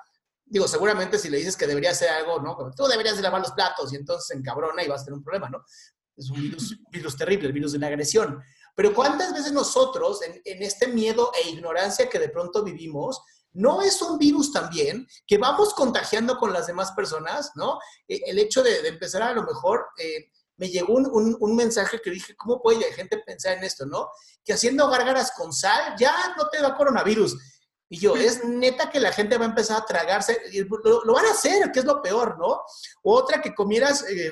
digo, 0.50 0.68
seguramente 0.68 1.18
si 1.20 1.30
le 1.30 1.38
dices 1.38 1.58
que 1.58 1.68
debería 1.68 1.92
hacer 1.92 2.10
algo, 2.10 2.40
¿no? 2.42 2.58
Tú 2.76 2.86
deberías 2.88 3.16
de 3.16 3.22
lavar 3.22 3.42
los 3.42 3.52
platos 3.52 3.92
y 3.92 3.96
entonces 3.96 4.28
se 4.28 4.34
encabrona 4.36 4.84
y 4.84 4.88
vas 4.88 5.02
a 5.02 5.06
tener 5.06 5.18
un 5.18 5.24
problema, 5.24 5.50
¿no? 5.50 5.64
Es 6.16 6.30
un 6.30 6.42
virus, 6.42 6.78
virus 6.92 7.16
terrible, 7.16 7.48
el 7.48 7.54
virus 7.54 7.74
de 7.74 7.80
la 7.80 7.88
agresión. 7.88 8.42
Pero 8.76 8.94
¿cuántas 8.94 9.34
veces 9.34 9.52
nosotros, 9.52 10.20
en, 10.22 10.64
este 10.64 10.88
miedo 10.88 11.32
e 11.44 11.50
ignorancia 11.50 12.10
que 12.10 12.20
de 12.20 12.30
pronto 12.30 12.64
vivimos, 12.64 13.22
no 13.54 13.82
es 13.82 14.02
un 14.02 14.18
virus 14.18 14.52
también 14.52 15.08
que 15.26 15.38
vamos 15.38 15.74
contagiando 15.74 16.38
con 16.38 16.54
las 16.54 16.68
demás 16.68 16.92
personas, 16.92 17.52
¿no? 17.56 17.80
E, 18.08 18.22
el 18.28 18.40
hecho 18.40 18.64
de, 18.64 18.88
empezar 18.88 19.24
a, 19.24 19.34
lo 19.34 19.44
mejor, 19.44 19.88
eh, 19.98 20.30
me 20.58 20.70
llegó 20.70 20.94
un, 20.94 21.38
un, 21.40 21.56
mensaje 21.56 22.00
que 22.02 22.10
dije, 22.10 22.36
¿cómo 22.36 22.62
puede 22.62 22.88
la 22.88 22.96
gente 22.96 23.18
pensar 23.26 23.58
en 23.58 23.64
esto, 23.64 23.86
no? 23.86 24.10
Que 24.44 24.54
haciendo 24.54 24.90
gárgaras 24.90 25.32
con 25.36 25.54
sal 25.54 25.96
ya 26.00 26.36
no 26.38 26.48
te 26.50 26.62
da 26.62 26.76
coronavirus. 26.76 27.36
Y 27.90 28.00
yo, 28.00 28.16
es 28.16 28.44
neta 28.44 28.90
que 28.90 29.00
la 29.00 29.12
gente 29.12 29.38
va 29.38 29.46
a 29.46 29.50
empezar 29.50 29.82
a 29.82 29.86
tragarse, 29.86 30.42
lo, 30.84 31.14
van 31.14 31.26
a 31.26 31.32
hacer, 31.32 31.72
que 31.72 31.80
es 31.80 31.86
lo 31.86 32.02
peor, 32.02 32.38
¿no? 32.38 32.62
otra 33.02 33.42
que 33.42 33.56
comieras 33.56 34.04
eh, 34.10 34.32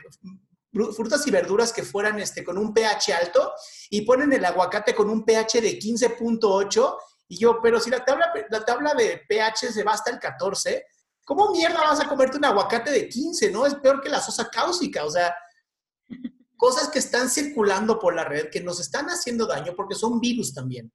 frutas 0.93 1.25
y 1.25 1.31
verduras 1.31 1.71
que 1.71 1.83
fueran 1.83 2.19
este, 2.19 2.43
con 2.43 2.57
un 2.57 2.73
pH 2.73 3.13
alto 3.13 3.53
y 3.89 4.01
ponen 4.01 4.33
el 4.33 4.43
aguacate 4.43 4.93
con 4.93 5.09
un 5.09 5.23
pH 5.23 5.61
de 5.61 5.79
15.8 5.79 6.97
y 7.27 7.37
yo, 7.37 7.59
pero 7.61 7.79
si 7.79 7.89
la 7.89 8.03
tabla, 8.03 8.31
la 8.49 8.65
tabla 8.65 8.93
de 8.93 9.21
pH 9.27 9.71
se 9.71 9.83
va 9.83 9.93
hasta 9.93 10.11
el 10.11 10.19
14, 10.19 10.85
¿cómo 11.23 11.51
mierda 11.51 11.79
vas 11.81 12.01
a 12.01 12.07
comerte 12.07 12.37
un 12.37 12.45
aguacate 12.45 12.91
de 12.91 13.07
15, 13.07 13.51
no? 13.51 13.65
Es 13.65 13.75
peor 13.75 14.01
que 14.01 14.09
la 14.09 14.21
sosa 14.21 14.49
cáusica, 14.49 15.05
o 15.05 15.09
sea, 15.09 15.33
cosas 16.57 16.89
que 16.89 16.99
están 16.99 17.29
circulando 17.29 17.97
por 17.97 18.13
la 18.13 18.25
red 18.25 18.49
que 18.49 18.61
nos 18.61 18.79
están 18.79 19.07
haciendo 19.07 19.47
daño 19.47 19.73
porque 19.75 19.95
son 19.95 20.19
virus 20.19 20.53
también. 20.53 20.91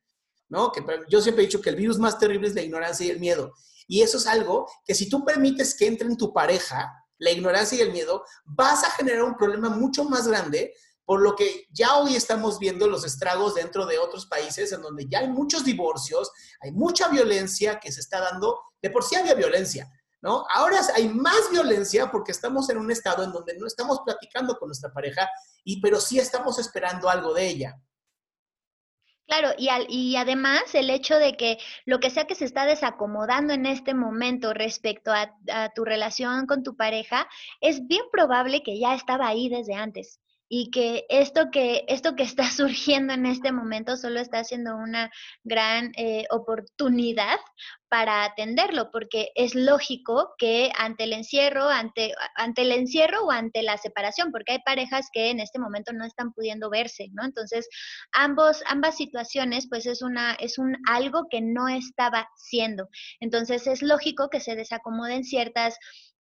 ¿No? 0.50 0.70
Que 0.72 0.84
yo 1.08 1.22
siempre 1.22 1.44
he 1.44 1.46
dicho 1.46 1.62
que 1.62 1.70
el 1.70 1.76
virus 1.76 1.98
más 1.98 2.18
terrible 2.18 2.48
es 2.48 2.54
la 2.54 2.60
ignorancia 2.60 3.06
y 3.06 3.10
el 3.10 3.20
miedo. 3.20 3.54
Y 3.88 4.02
eso 4.02 4.18
es 4.18 4.26
algo 4.26 4.68
que 4.84 4.94
si 4.94 5.08
tú 5.08 5.24
permites 5.24 5.74
que 5.74 5.86
entre 5.86 6.06
en 6.06 6.16
tu 6.16 6.32
pareja, 6.32 6.92
la 7.18 7.30
ignorancia 7.30 7.78
y 7.78 7.80
el 7.80 7.92
miedo, 7.92 8.24
vas 8.44 8.84
a 8.84 8.90
generar 8.90 9.22
un 9.22 9.36
problema 9.36 9.70
mucho 9.70 10.04
más 10.04 10.28
grande, 10.28 10.74
por 11.04 11.20
lo 11.20 11.34
que 11.34 11.66
ya 11.70 11.96
hoy 11.98 12.14
estamos 12.14 12.58
viendo 12.58 12.86
los 12.86 13.04
estragos 13.04 13.54
dentro 13.54 13.86
de 13.86 13.98
otros 13.98 14.26
países 14.26 14.72
en 14.72 14.82
donde 14.82 15.06
ya 15.08 15.20
hay 15.20 15.28
muchos 15.28 15.64
divorcios, 15.64 16.30
hay 16.60 16.72
mucha 16.72 17.08
violencia 17.08 17.80
que 17.80 17.90
se 17.90 18.00
está 18.00 18.20
dando, 18.20 18.60
de 18.80 18.90
por 18.90 19.02
sí 19.02 19.16
había 19.16 19.34
violencia, 19.34 19.90
¿no? 20.22 20.44
Ahora 20.54 20.80
hay 20.94 21.08
más 21.08 21.50
violencia 21.50 22.10
porque 22.10 22.32
estamos 22.32 22.70
en 22.70 22.78
un 22.78 22.90
estado 22.90 23.24
en 23.24 23.32
donde 23.32 23.58
no 23.58 23.66
estamos 23.66 24.00
platicando 24.04 24.56
con 24.56 24.68
nuestra 24.68 24.92
pareja, 24.92 25.28
y, 25.64 25.80
pero 25.80 26.00
sí 26.00 26.18
estamos 26.18 26.58
esperando 26.58 27.08
algo 27.08 27.34
de 27.34 27.46
ella. 27.46 27.76
Claro, 29.30 29.54
y, 29.56 29.68
y 29.88 30.16
además 30.16 30.74
el 30.74 30.90
hecho 30.90 31.16
de 31.16 31.36
que 31.36 31.58
lo 31.84 32.00
que 32.00 32.10
sea 32.10 32.26
que 32.26 32.34
se 32.34 32.44
está 32.44 32.66
desacomodando 32.66 33.52
en 33.54 33.64
este 33.64 33.94
momento 33.94 34.52
respecto 34.54 35.12
a, 35.12 35.28
tu 35.72 35.84
relación 35.84 36.46
con 36.46 36.64
tu 36.64 36.76
pareja, 36.76 37.28
es 37.60 37.86
bien 37.86 38.02
probable 38.10 38.62
que 38.64 38.80
ya 38.80 38.94
estaba 38.94 39.28
ahí 39.28 39.48
desde 39.48 39.74
antes. 39.74 40.19
Y 40.52 40.72
que 40.72 41.06
esto 41.08 41.50
que, 41.52 41.84
esto 41.86 42.16
que 42.16 42.24
está 42.24 42.42
surgiendo 42.50 43.14
en 43.14 43.24
este 43.24 43.52
momento 43.52 43.96
solo 43.96 44.20
está 44.20 44.42
siendo 44.42 44.76
una 44.76 45.10
gran 45.44 45.92
eh, 45.96 46.24
oportunidad 46.30 47.38
para 47.88 48.24
atenderlo, 48.24 48.90
porque 48.90 49.30
es 49.34 49.54
lógico 49.54 50.34
que 50.38 50.70
ante 50.76 51.04
el 51.04 51.12
encierro, 51.12 51.68
ante, 51.68 52.14
ante 52.36 52.62
el 52.62 52.72
encierro 52.72 53.24
o 53.24 53.30
ante 53.30 53.62
la 53.62 53.78
separación, 53.78 54.30
porque 54.32 54.52
hay 54.52 54.58
parejas 54.64 55.08
que 55.12 55.30
en 55.30 55.40
este 55.40 55.58
momento 55.58 55.92
no 55.92 56.04
están 56.04 56.32
pudiendo 56.32 56.70
verse, 56.70 57.08
¿no? 57.12 57.24
Entonces, 57.24 57.68
ambos, 58.12 58.62
ambas 58.66 58.96
situaciones, 58.96 59.68
pues 59.68 59.86
es 59.86 60.02
una, 60.02 60.34
es 60.34 60.58
un 60.58 60.76
algo 60.86 61.26
que 61.30 61.40
no 61.40 61.68
estaba 61.68 62.28
siendo. 62.36 62.88
Entonces, 63.18 63.66
es 63.66 63.82
lógico 63.82 64.30
que 64.30 64.40
se 64.40 64.54
desacomoden 64.54 65.24
ciertas 65.24 65.76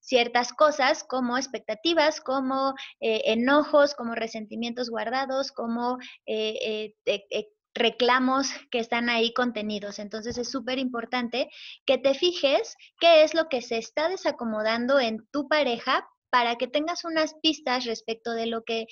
ciertas 0.08 0.54
cosas 0.54 1.04
como 1.04 1.38
expectativas, 1.38 2.22
como 2.22 2.74
eh, 3.02 3.24
enojos, 3.26 3.94
como 3.94 4.16
resentimientos 4.16 4.90
guardados, 4.90 5.52
como 5.52 5.98
eh, 6.26 6.94
eh, 7.06 7.50
reclamos 7.76 8.48
que 8.72 8.80
están 8.80 9.10
ahí 9.10 9.34
contenidos. 9.34 10.00
Entonces 10.00 10.38
es 10.38 10.50
súper 10.50 10.80
importante 10.80 11.50
que 11.86 11.98
te 11.98 12.14
fijes 12.14 12.76
qué 13.02 13.24
es 13.24 13.34
lo 13.34 13.50
que 13.50 13.62
se 13.62 13.78
está 13.78 14.08
desacomodando 14.08 14.98
en 15.00 15.28
tu 15.32 15.50
pareja 15.50 16.08
para 16.30 16.56
que 16.56 16.68
tengas 16.68 17.04
unas 17.04 17.36
pistas 17.42 17.86
respecto 17.86 18.32
de 18.32 18.48
lo 18.48 18.64
que 18.64 18.86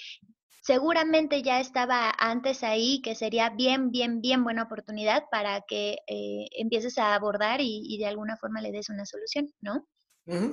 seguramente 0.63 1.43
ya 1.43 1.61
estaba 1.61 2.13
antes 2.17 2.61
ahí, 2.63 3.01
que 3.01 3.15
sería 3.15 3.51
bien, 3.51 3.91
bien, 3.91 4.19
bien 4.19 4.43
buena 4.43 4.63
oportunidad 4.63 5.23
para 5.31 5.61
que 5.61 5.97
empieces 6.07 6.97
a 6.97 7.15
abordar 7.15 7.61
y, 7.61 7.83
y 7.85 7.99
de 7.99 8.07
alguna 8.07 8.35
forma 8.35 8.61
le 8.61 8.71
des 8.71 8.89
una 8.89 9.05
solución, 9.05 9.47
¿no? 9.61 9.85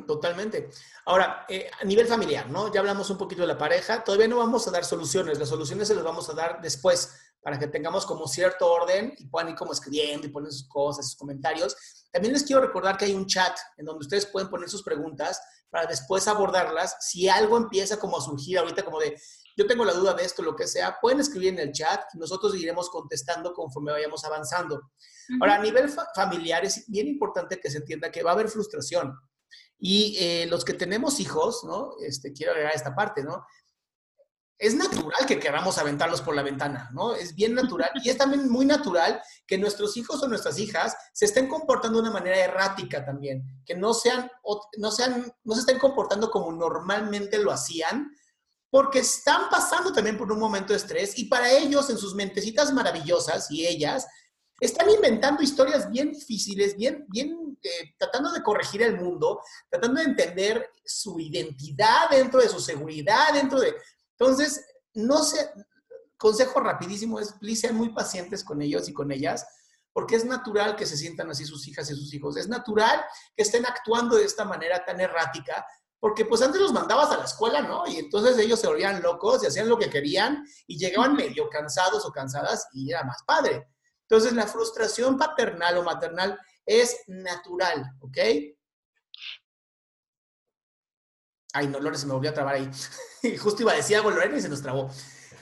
Totalmente. 0.07 0.71
Ahora, 1.07 1.47
eh, 1.49 1.71
a 1.81 1.85
nivel 1.85 2.07
familiar, 2.07 2.49
¿no? 2.51 2.73
Ya 2.73 2.81
hablamos 2.81 3.09
un 3.11 3.19
poquito 3.19 3.43
de 3.43 3.49
la 3.49 3.59
pareja, 3.59 4.05
todavía 4.05 4.29
no 4.29 4.39
vamos 4.39 4.67
a 4.69 4.71
dar 4.71 4.85
soluciones, 4.85 5.39
las 5.39 5.49
soluciones 5.49 5.89
se 5.89 5.95
las 5.95 6.05
vamos 6.05 6.29
a 6.29 6.35
dar 6.35 6.61
después 6.61 7.15
para 7.43 7.59
que 7.59 7.67
tengamos 7.67 8.07
como 8.07 8.29
cierto 8.29 8.71
orden 8.71 9.15
y 9.19 9.27
puedan 9.27 9.51
ir 9.51 9.57
como 9.57 9.73
escribiendo 9.73 10.27
y 10.27 10.31
poner 10.31 10.53
sus 10.53 10.69
cosas, 10.69 11.07
sus 11.07 11.17
comentarios. 11.17 11.77
También 12.13 12.33
les 12.33 12.45
quiero 12.45 12.63
recordar 12.63 12.97
que 12.97 13.07
hay 13.07 13.15
un 13.15 13.27
chat 13.27 13.59
en 13.77 13.87
donde 13.87 14.03
ustedes 14.03 14.27
pueden 14.27 14.49
poner 14.49 14.69
sus 14.69 14.83
preguntas 14.83 15.41
para 15.69 15.87
después 15.87 16.29
abordarlas. 16.29 16.97
Si 17.01 17.29
algo 17.29 17.57
empieza 17.57 17.99
como 17.99 18.19
a 18.19 18.21
surgir 18.21 18.59
ahorita 18.59 18.85
como 18.85 19.01
de, 19.01 19.19
yo 19.57 19.67
tengo 19.67 19.85
la 19.85 19.93
duda 19.93 20.15
de 20.15 20.25
esto, 20.25 20.43
lo 20.43 20.55
que 20.55 20.69
sea, 20.69 20.99
pueden 21.01 21.21
escribir 21.21 21.49
en 21.49 21.59
el 21.59 21.73
chat 21.73 22.03
y 22.15 22.19
nosotros 22.19 22.55
iremos 22.55 22.89
contestando 22.91 23.53
conforme 23.53 23.91
vayamos 23.91 24.25
avanzando. 24.25 24.93
Ahora, 25.41 25.57
a 25.57 25.59
nivel 25.59 25.91
familiar 26.15 26.65
es 26.65 26.85
bien 26.89 27.09
importante 27.09 27.59
que 27.59 27.71
se 27.71 27.79
entienda 27.79 28.11
que 28.11 28.23
va 28.23 28.31
a 28.31 28.35
haber 28.35 28.49
frustración. 28.49 29.19
Y 29.85 30.17
eh, 30.21 30.47
los 30.47 30.65
que 30.65 30.75
tenemos 30.75 31.19
hijos, 31.19 31.65
¿no? 31.65 31.97
Este, 32.01 32.33
quiero 32.33 32.53
agregar 32.53 32.73
esta 32.73 32.95
parte, 32.95 33.25
¿no? 33.25 33.45
Es 34.57 34.77
natural 34.77 35.27
que 35.27 35.41
queramos 35.41 35.77
aventarlos 35.77 36.23
por 36.23 36.37
la 36.37 36.45
ventana, 36.45 36.89
¿no? 36.93 37.17
Es 37.17 37.35
bien 37.35 37.53
natural. 37.53 37.91
Y 38.05 38.09
es 38.09 38.17
también 38.17 38.49
muy 38.49 38.65
natural 38.65 39.21
que 39.45 39.59
nuestros 39.59 39.97
hijos 39.97 40.23
o 40.23 40.29
nuestras 40.29 40.61
hijas 40.61 40.95
se 41.13 41.25
estén 41.25 41.49
comportando 41.49 41.99
de 41.99 42.03
una 42.09 42.13
manera 42.13 42.37
errática 42.37 43.05
también, 43.05 43.43
que 43.67 43.75
no 43.75 43.93
sean, 43.93 44.31
no 44.79 44.93
sean, 44.93 45.35
no 45.43 45.55
se 45.55 45.61
estén 45.63 45.81
comportando 45.81 46.31
como 46.31 46.53
normalmente 46.53 47.39
lo 47.39 47.51
hacían, 47.51 48.13
porque 48.71 49.01
están 49.01 49.51
pasando 49.51 49.93
también 49.93 50.17
por 50.17 50.31
un 50.31 50.39
momento 50.39 50.73
de 50.73 50.77
estrés 50.77 51.19
y 51.19 51.25
para 51.25 51.51
ellos 51.51 51.91
en 51.91 51.99
sus 51.99 52.15
mentecitas 52.15 52.73
maravillosas 52.73 53.51
y 53.51 53.67
ellas 53.67 54.07
están 54.63 54.89
inventando 54.89 55.43
historias 55.43 55.91
bien 55.91 56.13
difíciles, 56.13 56.77
bien, 56.77 57.05
bien 57.09 57.59
eh, 57.61 57.95
tratando 57.99 58.31
de 58.31 58.45
corregir 58.45 58.83
el 58.83 58.97
mundo, 58.97 59.41
tratando 59.69 60.01
de 60.01 60.07
entender 60.07 60.71
su 60.85 61.19
identidad 61.19 62.11
dentro 62.11 62.41
de 62.41 62.49
su 62.49 62.61
seguridad, 62.61 63.33
dentro 63.35 63.59
de... 63.59 63.75
Entonces, 64.17 64.65
no 64.95 65.25
sé, 65.25 65.51
consejo 66.17 66.61
rapidísimo 66.61 67.19
es, 67.19 67.33
please, 67.33 67.63
sean 67.63 67.75
muy 67.75 67.89
pacientes 67.89 68.45
con 68.45 68.63
ellos 68.63 68.89
y 68.89 68.93
con 68.93 69.11
ellas, 69.11 69.45
porque 69.93 70.15
es 70.15 70.25
natural 70.25 70.77
que 70.77 70.87
se 70.87 70.97
sientan 70.97 71.29
así 71.29 71.45
sus 71.45 71.67
hijas 71.67 71.91
y 71.91 71.97
sus 71.97 72.15
hijos. 72.15 72.37
Es 72.37 72.47
natural 72.47 73.05
que 73.35 73.43
estén 73.43 73.67
actuando 73.67 74.17
de 74.17 74.27
esta 74.27 74.45
manera 74.45 74.85
tan 74.85 75.01
errática, 75.01 75.67
porque 75.99 76.25
pues 76.25 76.41
antes 76.41 76.61
los 76.61 76.73
mandabas 76.73 77.11
a 77.11 77.17
la 77.17 77.25
escuela, 77.25 77.63
¿no? 77.63 77.85
Y 77.89 77.97
entonces 77.97 78.39
ellos 78.39 78.61
se 78.61 78.69
volvían 78.69 79.03
locos 79.03 79.43
y 79.43 79.47
hacían 79.49 79.69
lo 79.69 79.77
que 79.77 79.91
querían 79.91 80.47
y 80.69 80.79
llegaban 80.79 81.15
medio 81.15 81.49
cansados 81.51 82.07
o 82.07 82.13
cansadas 82.13 82.69
y 82.73 82.93
era 82.93 83.03
más 83.03 83.25
padre. 83.27 83.67
Entonces, 84.13 84.35
la 84.35 84.47
frustración 84.47 85.17
paternal 85.17 85.79
o 85.79 85.85
maternal 85.85 86.39
es 86.67 86.99
natural, 87.07 87.83
¿ok? 88.01 88.19
Ay, 91.55 91.67
no, 91.69 91.81
Lore, 91.81 91.97
se 91.97 92.05
me 92.05 92.13
volvió 92.13 92.29
a 92.29 92.35
trabar 92.35 92.57
ahí. 92.57 92.71
Justo 93.39 93.63
iba 93.63 93.73
a 93.73 93.77
decir 93.77 93.97
algo 93.97 94.11
Lorena 94.11 94.37
y 94.37 94.43
se 94.43 94.51
nos 94.51 94.61
trabó. 94.61 94.91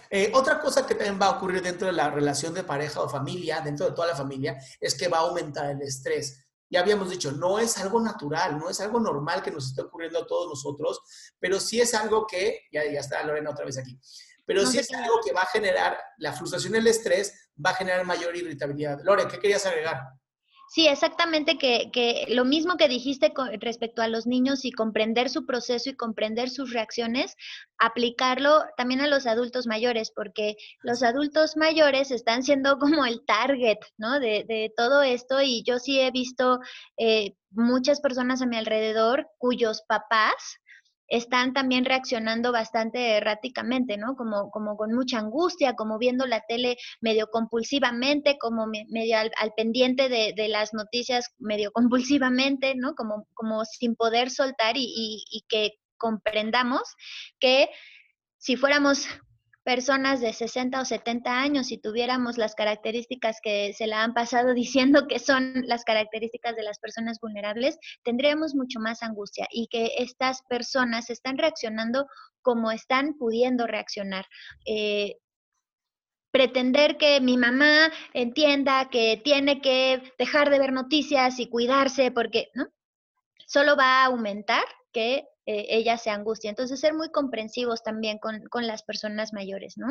Eh, 0.08 0.30
otra 0.36 0.60
cosa 0.60 0.86
que 0.86 0.94
también 0.94 1.20
va 1.20 1.26
a 1.26 1.30
ocurrir 1.30 1.62
dentro 1.62 1.88
de 1.88 1.92
la 1.92 2.10
relación 2.10 2.54
de 2.54 2.62
pareja 2.62 3.00
o 3.00 3.08
familia, 3.08 3.60
dentro 3.60 3.86
de 3.86 3.92
toda 3.92 4.06
la 4.06 4.14
familia, 4.14 4.56
es 4.78 4.94
que 4.94 5.08
va 5.08 5.18
a 5.18 5.22
aumentar 5.22 5.68
el 5.68 5.82
estrés. 5.82 6.46
Ya 6.68 6.78
habíamos 6.78 7.10
dicho, 7.10 7.32
no 7.32 7.58
es 7.58 7.76
algo 7.76 8.00
natural, 8.00 8.56
no 8.56 8.70
es 8.70 8.80
algo 8.80 9.00
normal 9.00 9.42
que 9.42 9.50
nos 9.50 9.66
esté 9.66 9.82
ocurriendo 9.82 10.20
a 10.20 10.26
todos 10.28 10.48
nosotros, 10.48 11.00
pero 11.40 11.58
sí 11.58 11.80
es 11.80 11.92
algo 11.92 12.24
que, 12.24 12.68
ya, 12.70 12.84
ya 12.84 13.00
está 13.00 13.20
Lorena 13.24 13.50
otra 13.50 13.64
vez 13.64 13.78
aquí, 13.78 13.98
pero 14.50 14.66
si 14.66 14.78
es 14.78 14.92
algo 14.92 15.20
que 15.24 15.32
va 15.32 15.42
a 15.42 15.46
generar 15.46 15.96
la 16.18 16.32
frustración 16.32 16.74
y 16.74 16.78
el 16.78 16.86
estrés, 16.88 17.52
va 17.64 17.70
a 17.70 17.74
generar 17.74 18.04
mayor 18.04 18.36
irritabilidad. 18.36 18.98
Lore, 19.04 19.28
¿qué 19.28 19.38
querías 19.38 19.64
agregar? 19.64 20.00
Sí, 20.70 20.88
exactamente, 20.88 21.56
que, 21.56 21.88
que, 21.92 22.24
lo 22.30 22.44
mismo 22.44 22.76
que 22.76 22.88
dijiste 22.88 23.32
con, 23.32 23.48
respecto 23.60 24.02
a 24.02 24.08
los 24.08 24.26
niños 24.26 24.64
y 24.64 24.72
comprender 24.72 25.28
su 25.28 25.46
proceso 25.46 25.90
y 25.90 25.96
comprender 25.96 26.50
sus 26.50 26.72
reacciones, 26.72 27.36
aplicarlo 27.78 28.64
también 28.76 29.00
a 29.00 29.06
los 29.06 29.28
adultos 29.28 29.68
mayores, 29.68 30.10
porque 30.10 30.56
los 30.82 31.04
adultos 31.04 31.56
mayores 31.56 32.10
están 32.10 32.42
siendo 32.42 32.80
como 32.80 33.06
el 33.06 33.24
target, 33.24 33.78
¿no? 33.98 34.18
De, 34.18 34.44
de 34.48 34.72
todo 34.76 35.02
esto 35.02 35.40
y 35.40 35.62
yo 35.62 35.78
sí 35.78 36.00
he 36.00 36.10
visto 36.10 36.58
eh, 36.96 37.36
muchas 37.50 38.00
personas 38.00 38.42
a 38.42 38.46
mi 38.46 38.56
alrededor 38.56 39.28
cuyos 39.38 39.84
papás 39.86 40.58
están 41.10 41.52
también 41.52 41.84
reaccionando 41.84 42.52
bastante 42.52 43.16
erráticamente, 43.16 43.96
¿no? 43.96 44.14
Como, 44.16 44.50
como 44.50 44.76
con 44.76 44.94
mucha 44.94 45.18
angustia, 45.18 45.74
como 45.74 45.98
viendo 45.98 46.26
la 46.26 46.40
tele 46.48 46.76
medio 47.00 47.26
compulsivamente, 47.26 48.38
como 48.38 48.66
medio 48.66 49.18
al, 49.18 49.52
pendiente 49.56 50.08
de, 50.08 50.32
de, 50.34 50.48
las 50.48 50.72
noticias 50.72 51.34
medio 51.38 51.72
compulsivamente, 51.74 52.74
¿no? 52.76 52.94
Como, 52.94 53.26
como 53.34 53.64
sin 53.64 53.96
poder 53.96 54.30
soltar 54.30 54.76
y, 54.76 54.84
y, 54.84 55.24
y 55.30 55.44
que 55.48 55.72
comprendamos 55.98 56.82
que 57.40 57.68
si 58.38 58.56
fuéramos 58.56 59.06
personas 59.64 60.20
de 60.20 60.32
60 60.32 60.80
o 60.80 60.84
70 60.84 61.40
años, 61.40 61.70
y 61.70 61.78
tuviéramos 61.78 62.38
las 62.38 62.54
características 62.54 63.38
que 63.42 63.72
se 63.72 63.86
la 63.86 64.02
han 64.02 64.14
pasado 64.14 64.54
diciendo 64.54 65.06
que 65.08 65.18
son 65.18 65.62
las 65.66 65.84
características 65.84 66.56
de 66.56 66.62
las 66.62 66.78
personas 66.78 67.18
vulnerables, 67.20 67.78
tendríamos 68.02 68.54
mucho 68.54 68.80
más 68.80 69.02
angustia 69.02 69.46
y 69.50 69.68
que 69.68 69.92
estas 69.98 70.42
personas 70.48 71.10
están 71.10 71.38
reaccionando 71.38 72.06
como 72.42 72.70
están 72.70 73.14
pudiendo 73.18 73.66
reaccionar. 73.66 74.26
Eh, 74.66 75.16
pretender 76.30 76.96
que 76.96 77.20
mi 77.20 77.36
mamá 77.36 77.90
entienda 78.14 78.88
que 78.88 79.20
tiene 79.22 79.60
que 79.60 80.12
dejar 80.18 80.50
de 80.50 80.58
ver 80.58 80.72
noticias 80.72 81.38
y 81.40 81.48
cuidarse 81.48 82.10
porque, 82.10 82.50
¿no? 82.54 82.68
Solo 83.46 83.76
va 83.76 84.02
a 84.02 84.06
aumentar 84.06 84.62
que 84.92 85.24
eh, 85.52 85.66
ella 85.68 85.98
se 85.98 86.10
angustia. 86.10 86.48
Entonces, 86.48 86.78
ser 86.78 86.94
muy 86.94 87.10
comprensivos 87.10 87.82
también 87.82 88.20
con, 88.20 88.40
las 88.64 88.84
personas 88.84 89.32
mayores, 89.32 89.76
¿no? 89.76 89.88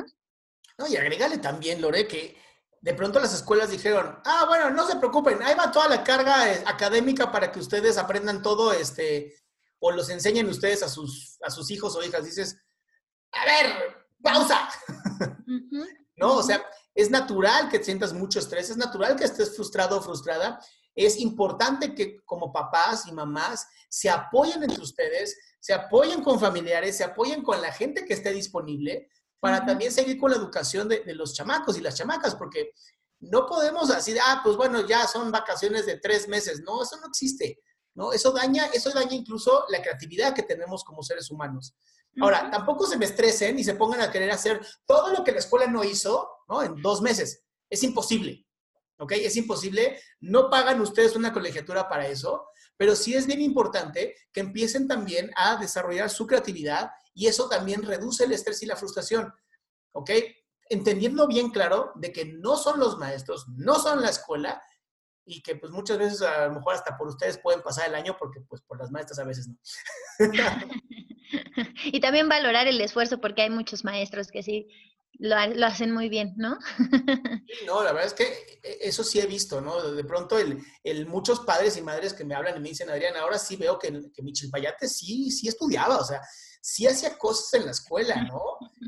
No, 0.77 0.87
y 0.87 0.95
agregale 0.95 1.39
también, 1.39 1.81
Lore, 1.81 2.07
que 2.07 2.37
de 2.79 2.93
pronto 2.93 3.19
las 3.19 3.33
escuelas 3.33 3.69
dijeron, 3.69 4.21
ah, 4.23 4.45
bueno, 4.47 4.69
no 4.69 4.87
se 4.87 4.95
preocupen, 4.95 5.43
ahí 5.43 5.53
va 5.55 5.69
toda 5.69 5.89
la 5.89 6.01
carga 6.01 6.49
eh, 6.49 6.63
académica 6.65 7.29
para 7.29 7.51
que 7.51 7.59
ustedes 7.59 7.97
aprendan 7.97 8.41
todo, 8.41 8.71
este, 8.71 9.35
o 9.79 9.91
los 9.91 10.09
enseñen 10.09 10.47
ustedes 10.47 10.81
a 10.81 10.87
sus, 10.87 11.37
a 11.43 11.49
sus 11.49 11.69
hijos 11.71 11.93
o 11.97 12.03
hijas. 12.03 12.23
Dices, 12.23 12.55
a 13.33 13.43
ver, 13.43 14.07
pausa. 14.23 14.69
¿No? 16.15 16.37
O 16.37 16.43
sea, 16.43 16.65
es 16.95 17.11
natural 17.11 17.67
que 17.67 17.83
sientas 17.83 18.13
mucho 18.13 18.39
estrés, 18.39 18.69
es 18.69 18.77
natural 18.77 19.17
que 19.17 19.25
estés 19.25 19.53
frustrado 19.57 19.97
o 19.97 20.01
frustrada. 20.01 20.61
Es 20.95 21.17
importante 21.17 21.93
que 21.95 22.19
como 22.25 22.51
papás 22.51 23.05
y 23.07 23.11
mamás 23.11 23.67
se 23.89 24.09
apoyen 24.09 24.63
entre 24.63 24.81
ustedes, 24.81 25.37
se 25.59 25.73
apoyen 25.73 26.23
con 26.23 26.39
familiares, 26.39 26.97
se 26.97 27.03
apoyen 27.03 27.43
con 27.43 27.61
la 27.61 27.71
gente 27.71 28.05
que 28.05 28.13
esté 28.13 28.31
disponible 28.31 29.09
para 29.39 29.65
también 29.65 29.91
seguir 29.91 30.19
con 30.19 30.31
la 30.31 30.37
educación 30.37 30.87
de, 30.89 31.03
los 31.15 31.33
chamacos 31.33 31.77
y 31.77 31.81
las 31.81 31.95
chamacas, 31.95 32.35
porque 32.35 32.71
no 33.19 33.45
podemos 33.45 33.89
decir, 33.89 34.17
ah, 34.21 34.41
pues 34.43 34.55
bueno, 34.57 34.85
ya 34.85 35.07
son 35.07 35.31
vacaciones 35.31 35.85
de 35.85 35.97
tres 35.97 36.27
meses. 36.27 36.61
No, 36.61 36.83
eso 36.83 36.97
no 36.97 37.07
existe. 37.07 37.61
¿no? 37.95 38.13
Eso 38.13 38.31
daña, 38.31 38.65
eso 38.67 38.91
daña 38.91 39.13
incluso 39.13 39.65
la 39.69 39.81
creatividad 39.81 40.33
que 40.33 40.43
tenemos 40.43 40.83
como 40.83 41.03
seres 41.03 41.29
humanos. 41.31 41.75
Ahora, 42.21 42.49
tampoco 42.49 42.85
se 42.85 42.97
me 42.97 43.05
estresen 43.05 43.59
y 43.59 43.63
se 43.63 43.75
pongan 43.75 44.01
a 44.01 44.11
querer 44.11 44.31
hacer 44.31 44.65
todo 44.85 45.13
lo 45.13 45.23
que 45.23 45.31
la 45.31 45.39
escuela 45.39 45.67
no 45.67 45.83
hizo, 45.83 46.29
¿no? 46.47 46.63
En 46.63 46.81
dos 46.81 47.01
meses. 47.01 47.43
Es 47.69 47.83
imposible. 47.83 48.45
¿Ok? 48.99 49.13
Es 49.13 49.35
imposible. 49.37 49.99
No 50.19 50.49
pagan 50.49 50.79
ustedes 50.81 51.15
una 51.15 51.33
colegiatura 51.33 51.87
para 51.89 52.07
eso 52.07 52.49
pero 52.79 52.95
sí 52.95 53.13
es 53.13 53.27
bien 53.27 53.41
importante 53.41 54.15
que 54.31 54.39
empiecen 54.39 54.87
también 54.87 55.31
a 55.35 55.57
desarrollar 55.57 56.09
su 56.09 56.25
creatividad 56.25 56.89
y 57.13 57.27
eso 57.27 57.49
también 57.49 57.83
reduce 57.83 58.23
el 58.23 58.31
estrés 58.31 58.63
y 58.63 58.67
la 58.67 58.77
frustración, 58.77 59.33
¿ok? 59.91 60.11
Entendiendo 60.69 61.27
bien 61.27 61.49
claro 61.49 61.91
de 61.95 62.13
que 62.13 62.23
no 62.23 62.55
son 62.55 62.79
los 62.79 62.97
maestros, 62.97 63.49
no 63.49 63.75
son 63.75 64.01
la 64.01 64.07
escuela 64.07 64.63
y 65.25 65.41
que 65.41 65.57
pues 65.57 65.73
muchas 65.73 65.97
veces 65.97 66.21
a 66.21 66.47
lo 66.47 66.53
mejor 66.53 66.73
hasta 66.73 66.97
por 66.97 67.09
ustedes 67.09 67.37
pueden 67.39 67.61
pasar 67.61 67.89
el 67.89 67.95
año 67.95 68.15
porque 68.17 68.39
pues 68.47 68.61
por 68.61 68.79
las 68.79 68.91
maestras 68.91 69.19
a 69.19 69.25
veces 69.25 69.49
no. 69.49 69.57
y 71.83 71.99
también 71.99 72.29
valorar 72.29 72.65
el 72.67 72.79
esfuerzo 72.79 73.19
porque 73.19 73.41
hay 73.41 73.49
muchos 73.49 73.83
maestros 73.83 74.31
que 74.31 74.41
sí 74.41 74.69
lo, 75.19 75.65
hacen 75.65 75.91
muy 75.91 76.09
bien, 76.09 76.33
¿no? 76.37 76.57
no, 77.67 77.83
la 77.83 77.91
verdad 77.91 78.07
es 78.07 78.13
que 78.13 78.23
e, 78.63 78.79
eso 78.81 79.03
sí 79.03 79.19
he 79.19 79.25
visto, 79.25 79.61
¿no? 79.61 79.91
De 79.91 80.03
pronto 80.03 80.39
el, 80.39 80.63
el, 80.83 81.07
muchos 81.07 81.41
padres 81.41 81.77
y 81.77 81.81
madres 81.81 82.13
que 82.13 82.23
me 82.23 82.35
hablan 82.35 82.57
y 82.57 82.59
me 82.61 82.69
dicen, 82.69 82.89
Adrián, 82.89 83.17
ahora 83.17 83.37
sí 83.37 83.57
veo 83.57 83.77
que, 83.77 84.01
que 84.13 84.21
mi 84.21 84.31
chilpayate 84.31 84.87
sí, 84.87 85.29
sí 85.29 85.47
estudiaba, 85.47 85.97
o 85.97 86.03
sea, 86.05 86.21
sí 86.61 86.87
hacía 86.87 87.17
cosas 87.17 87.53
en 87.53 87.65
la 87.65 87.71
escuela, 87.71 88.15
¿no? 88.23 88.41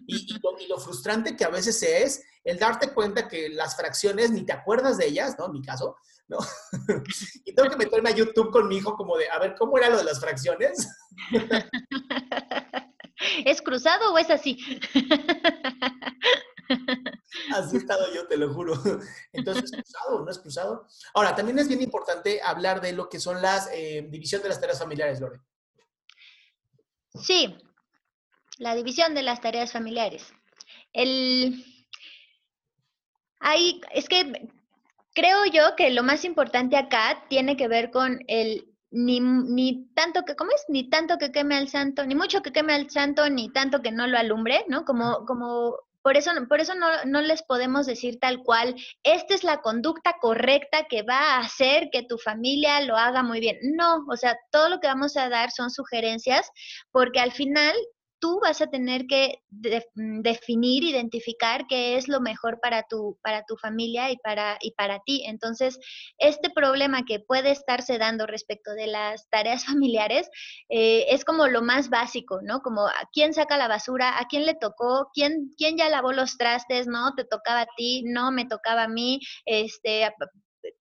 Y, 0.08 0.28
lo, 0.68 0.78
frustrante 0.80 1.36
que 1.36 1.44
a 1.44 1.50
veces 1.50 1.84
es 1.84 2.24
el 2.44 2.58
darte 2.58 2.94
cuenta 2.94 3.28
que 3.28 3.50
las 3.50 3.76
fracciones 3.76 4.32
ni 4.32 4.46
te 4.46 4.54
acuerdas 4.54 4.98
de 4.98 5.08
ellas, 5.08 5.36
¿no? 5.38 5.48
En 5.48 5.52
mi 5.52 5.62
caso, 5.62 5.98
¿no? 6.28 6.38
y 7.46 7.54
tengo 7.54 7.70
que 7.70 7.78
meterme 7.78 8.10
a 8.10 8.16
YouTube 8.16 8.52
con 8.52 8.68
mi 8.68 8.78
hijo 8.78 8.96
como 8.96 9.18
de, 9.18 9.30
a 9.30 9.40
ver, 9.40 9.56
¿cómo 9.58 9.78
era 9.78 9.90
lo 9.90 9.98
de 9.98 10.06
las 10.06 10.20
fracciones? 10.20 10.88
¿Es 13.46 13.62
cruzado 13.62 14.14
o 14.14 14.18
es 14.18 14.30
así? 14.30 14.58
Así 17.54 17.76
he 17.76 17.80
estado 17.80 18.14
yo, 18.14 18.28
te 18.28 18.38
lo 18.38 18.54
juro. 18.54 18.74
Entonces, 19.34 19.66
¿es 19.66 19.72
cruzado 19.72 20.18
o 20.18 20.26
no 20.26 20.32
es 20.32 20.40
cruzado? 20.40 20.88
Ahora, 21.14 21.36
también 21.36 21.60
es 21.60 21.68
bien 21.68 21.82
importante 21.82 22.42
hablar 22.44 22.82
de 22.82 22.94
lo 22.94 23.10
que 23.10 23.20
son 23.20 23.42
las 23.42 23.70
eh, 23.74 24.06
división 24.10 24.42
de 24.42 24.50
las 24.50 24.60
tareas 24.60 24.80
familiares, 24.80 25.20
Lore. 25.20 25.40
Sí, 27.14 27.58
la 28.58 28.76
división 28.76 29.14
de 29.14 29.24
las 29.24 29.42
tareas 29.42 29.72
familiares. 29.72 30.34
El... 30.94 31.66
Ahí, 33.40 33.82
es 33.92 34.08
que 34.08 34.50
creo 35.14 35.46
yo 35.46 35.76
que 35.76 35.90
lo 35.90 36.04
más 36.04 36.24
importante 36.26 36.78
acá 36.78 37.26
tiene 37.28 37.58
que 37.58 37.68
ver 37.68 37.92
con 37.92 38.20
el 38.28 38.71
ni, 38.92 39.20
ni 39.20 39.88
tanto 39.96 40.24
que, 40.24 40.36
¿cómo 40.36 40.52
es? 40.52 40.66
Ni 40.68 40.90
tanto 40.90 41.18
que 41.18 41.32
queme 41.32 41.56
al 41.56 41.70
santo, 41.70 42.06
ni 42.06 42.16
mucho 42.16 42.42
que 42.42 42.52
queme 42.52 42.74
al 42.74 42.90
santo, 42.90 43.30
ni 43.30 43.52
tanto 43.52 43.82
que 43.82 43.92
no 43.92 44.06
lo 44.08 44.18
alumbre, 44.18 44.66
¿no? 44.68 44.86
Como, 44.86 45.26
como 45.26 45.78
por 46.02 46.18
eso, 46.18 46.32
por 46.50 46.60
eso 46.60 46.76
no, 46.76 46.88
no, 47.06 47.22
les 47.22 47.44
podemos 47.44 47.86
decir 47.86 48.20
tal 48.20 48.44
cual, 48.44 48.76
esta 49.04 49.34
es 49.34 49.44
la 49.44 49.62
conducta 49.62 50.18
correcta 50.20 50.88
que 50.90 51.04
va 51.04 51.36
a 51.36 51.40
hacer 51.40 51.90
que 51.92 52.04
tu 52.04 52.18
familia 52.18 52.82
lo 52.82 52.98
haga 52.98 53.24
muy 53.24 53.40
bien. 53.40 53.58
No, 53.76 54.06
o 54.10 54.18
sea, 54.18 54.38
todo 54.52 54.70
lo 54.70 54.80
que 54.80 54.88
vamos 54.88 55.16
a 55.16 55.30
dar 55.30 55.52
son 55.52 55.70
sugerencias, 55.70 56.50
porque 56.92 57.20
al 57.20 57.32
final 57.32 57.76
tú 58.22 58.40
vas 58.40 58.62
a 58.62 58.68
tener 58.68 59.08
que 59.08 59.42
mm, 59.50 60.22
definir, 60.22 60.84
identificar 60.84 61.66
qué 61.68 61.98
es 61.98 62.08
lo 62.08 62.22
mejor 62.22 62.60
para 62.62 62.84
tu, 62.84 63.18
para 63.24 63.44
tu 63.44 63.58
familia 63.58 64.12
y 64.12 64.18
para, 64.18 64.58
y 64.62 64.72
para 64.72 65.00
ti. 65.00 65.24
Entonces, 65.26 65.80
este 66.20 66.52
problema 66.52 67.04
que 67.04 67.20
puede 67.20 67.52
estarse 67.52 67.98
dando 67.98 68.28
respecto 68.28 68.72
de 68.74 68.88
las 68.88 69.28
tareas 69.30 69.66
familiares 69.66 70.30
eh, 70.70 71.08
es 71.10 71.26
como 71.26 71.48
lo 71.48 71.62
más 71.62 71.90
básico, 71.90 72.40
¿no? 72.44 72.62
Como 72.62 72.88
a 72.88 73.10
quién 73.12 73.34
saca 73.34 73.58
la 73.58 73.68
basura, 73.68 74.20
a 74.20 74.28
quién 74.28 74.46
le 74.46 74.54
tocó, 74.54 75.10
quién, 75.14 75.52
quién 75.58 75.76
ya 75.78 75.90
lavó 75.90 76.14
los 76.14 76.38
trastes, 76.38 76.88
¿no? 76.88 77.16
Te 77.16 77.26
tocaba 77.26 77.62
a 77.62 77.68
ti, 77.76 78.04
no 78.06 78.32
me 78.32 78.46
tocaba 78.46 78.84
a 78.84 78.88
mí, 78.88 79.20
este, 79.46 80.06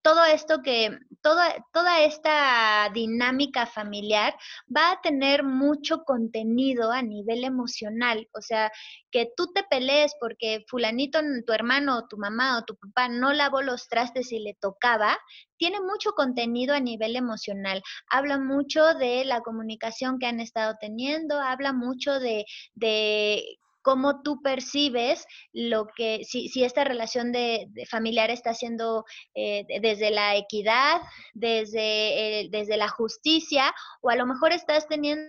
todo 0.01 0.25
esto 0.25 0.61
que, 0.61 0.97
toda, 1.21 1.55
toda 1.71 2.03
esta 2.03 2.89
dinámica 2.93 3.65
familiar 3.65 4.33
va 4.75 4.91
a 4.91 5.01
tener 5.01 5.43
mucho 5.43 6.03
contenido 6.03 6.91
a 6.91 7.01
nivel 7.01 7.43
emocional. 7.43 8.27
O 8.33 8.41
sea, 8.41 8.71
que 9.11 9.31
tú 9.35 9.51
te 9.53 9.63
pelees 9.63 10.13
porque 10.19 10.63
fulanito, 10.67 11.19
tu 11.45 11.53
hermano, 11.53 11.99
o 11.99 12.07
tu 12.07 12.17
mamá 12.17 12.57
o 12.57 12.63
tu 12.63 12.75
papá 12.75 13.09
no 13.09 13.33
lavó 13.33 13.61
los 13.61 13.87
trastes 13.87 14.31
y 14.31 14.39
le 14.39 14.55
tocaba, 14.55 15.17
tiene 15.57 15.79
mucho 15.79 16.13
contenido 16.13 16.73
a 16.73 16.79
nivel 16.79 17.15
emocional. 17.15 17.83
Habla 18.09 18.39
mucho 18.39 18.93
de 18.95 19.25
la 19.25 19.41
comunicación 19.41 20.17
que 20.17 20.25
han 20.25 20.39
estado 20.39 20.75
teniendo, 20.79 21.39
habla 21.39 21.73
mucho 21.73 22.19
de, 22.19 22.45
de 22.73 23.59
cómo 23.81 24.21
tú 24.21 24.41
percibes 24.41 25.25
lo 25.53 25.87
que, 25.95 26.23
si, 26.23 26.49
si 26.49 26.63
esta 26.63 26.83
relación 26.83 27.31
de, 27.31 27.67
familiar 27.89 28.29
está 28.29 28.53
siendo 28.53 29.05
eh, 29.33 29.65
desde 29.81 30.11
la 30.11 30.35
equidad, 30.35 31.01
desde, 31.33 32.47
desde 32.51 32.77
la 32.77 32.89
justicia, 32.89 33.73
o 34.01 34.09
a 34.09 34.15
lo 34.15 34.25
mejor 34.25 34.51
estás 34.51 34.87
teniendo... 34.87 35.23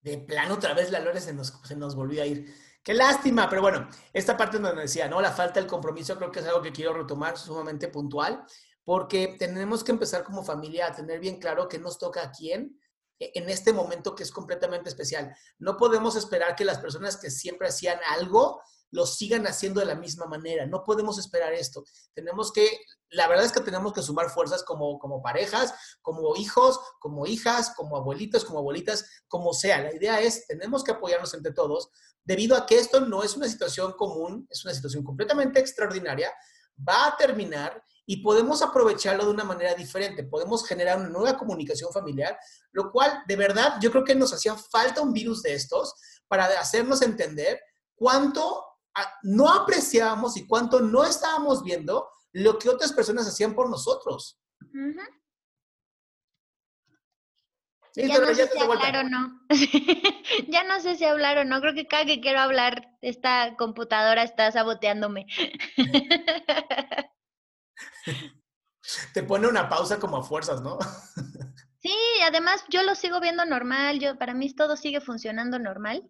De 0.00 0.18
plano, 0.18 0.54
otra 0.54 0.72
vez 0.72 0.90
la 0.90 1.00
Lore 1.00 1.20
se 1.20 1.32
nos, 1.32 1.60
se 1.64 1.76
nos 1.76 1.96
volvió 1.96 2.22
a 2.22 2.26
ir. 2.26 2.54
Qué 2.86 2.94
lástima, 2.94 3.50
pero 3.50 3.62
bueno, 3.62 3.88
esta 4.12 4.36
parte 4.36 4.60
donde 4.60 4.82
decía, 4.82 5.08
¿no? 5.08 5.20
La 5.20 5.32
falta 5.32 5.58
del 5.58 5.68
compromiso 5.68 6.16
creo 6.16 6.30
que 6.30 6.38
es 6.38 6.46
algo 6.46 6.62
que 6.62 6.70
quiero 6.70 6.92
retomar 6.92 7.36
sumamente 7.36 7.88
puntual, 7.88 8.44
porque 8.84 9.34
tenemos 9.36 9.82
que 9.82 9.90
empezar 9.90 10.22
como 10.22 10.44
familia 10.44 10.86
a 10.86 10.94
tener 10.94 11.18
bien 11.18 11.40
claro 11.40 11.66
qué 11.66 11.80
nos 11.80 11.98
toca 11.98 12.22
a 12.22 12.30
quién, 12.30 12.80
en 13.18 13.48
este 13.48 13.72
momento 13.72 14.14
que 14.14 14.22
es 14.22 14.30
completamente 14.30 14.88
especial. 14.88 15.34
No 15.58 15.76
podemos 15.76 16.16
esperar 16.16 16.54
que 16.54 16.64
las 16.64 16.78
personas 16.78 17.16
que 17.16 17.30
siempre 17.30 17.68
hacían 17.68 17.98
algo 18.10 18.60
lo 18.90 19.06
sigan 19.06 19.46
haciendo 19.46 19.80
de 19.80 19.86
la 19.86 19.94
misma 19.94 20.26
manera. 20.26 20.66
No 20.66 20.84
podemos 20.84 21.18
esperar 21.18 21.52
esto. 21.52 21.84
Tenemos 22.14 22.52
que, 22.52 22.80
la 23.10 23.26
verdad 23.28 23.44
es 23.44 23.52
que 23.52 23.60
tenemos 23.60 23.92
que 23.92 24.02
sumar 24.02 24.30
fuerzas 24.30 24.62
como, 24.62 24.98
como 24.98 25.22
parejas, 25.22 25.74
como 26.02 26.36
hijos, 26.36 26.78
como 27.00 27.26
hijas, 27.26 27.72
como 27.76 27.96
abuelitos, 27.96 28.44
como 28.44 28.60
abuelitas, 28.60 29.04
como 29.28 29.52
sea. 29.52 29.82
La 29.82 29.94
idea 29.94 30.20
es, 30.20 30.46
tenemos 30.46 30.84
que 30.84 30.92
apoyarnos 30.92 31.34
entre 31.34 31.52
todos, 31.52 31.90
debido 32.24 32.56
a 32.56 32.66
que 32.66 32.78
esto 32.78 33.00
no 33.00 33.22
es 33.22 33.36
una 33.36 33.48
situación 33.48 33.92
común, 33.92 34.46
es 34.50 34.64
una 34.64 34.74
situación 34.74 35.04
completamente 35.04 35.60
extraordinaria, 35.60 36.32
va 36.76 37.08
a 37.08 37.16
terminar 37.16 37.82
y 38.06 38.18
podemos 38.18 38.62
aprovecharlo 38.62 39.24
de 39.24 39.32
una 39.32 39.44
manera 39.44 39.74
diferente. 39.74 40.22
Podemos 40.22 40.66
generar 40.66 40.98
una 40.98 41.08
nueva 41.08 41.36
comunicación 41.36 41.92
familiar, 41.92 42.38
lo 42.70 42.92
cual 42.92 43.24
de 43.26 43.36
verdad 43.36 43.78
yo 43.80 43.90
creo 43.90 44.04
que 44.04 44.14
nos 44.14 44.32
hacía 44.32 44.54
falta 44.54 45.00
un 45.02 45.12
virus 45.12 45.42
de 45.42 45.54
estos 45.54 45.94
para 46.28 46.46
hacernos 46.60 47.02
entender 47.02 47.60
cuánto 47.96 48.64
no 49.24 49.52
apreciábamos 49.52 50.36
y 50.36 50.46
cuánto 50.46 50.80
no 50.80 51.04
estábamos 51.04 51.62
viendo 51.62 52.08
lo 52.32 52.58
que 52.58 52.68
otras 52.68 52.92
personas 52.92 53.26
hacían 53.26 53.54
por 53.54 53.68
nosotros. 53.68 54.38
ya 57.94 58.18
no 58.20 58.34
sé 58.34 58.48
si 58.48 58.58
hablar 58.58 58.96
o 58.98 59.02
no. 59.04 59.40
ya 60.48 60.64
no 60.64 60.80
sé 60.80 60.96
si 60.96 61.04
hablar 61.04 61.38
o 61.38 61.44
no. 61.44 61.60
Creo 61.60 61.74
que 61.74 61.86
cada 61.86 62.04
que 62.04 62.20
quiero 62.20 62.40
hablar, 62.40 62.90
esta 63.00 63.56
computadora 63.56 64.22
está 64.22 64.52
saboteándome. 64.52 65.26
Te 69.12 69.22
pone 69.22 69.48
una 69.48 69.68
pausa 69.68 69.98
como 69.98 70.16
a 70.18 70.22
fuerzas, 70.22 70.62
¿no? 70.62 70.78
sí, 71.78 71.94
además 72.24 72.64
yo 72.70 72.82
lo 72.82 72.94
sigo 72.94 73.20
viendo 73.20 73.44
normal, 73.44 73.98
yo 73.98 74.16
para 74.18 74.34
mí 74.34 74.52
todo 74.54 74.76
sigue 74.76 75.00
funcionando 75.00 75.58
normal 75.58 76.08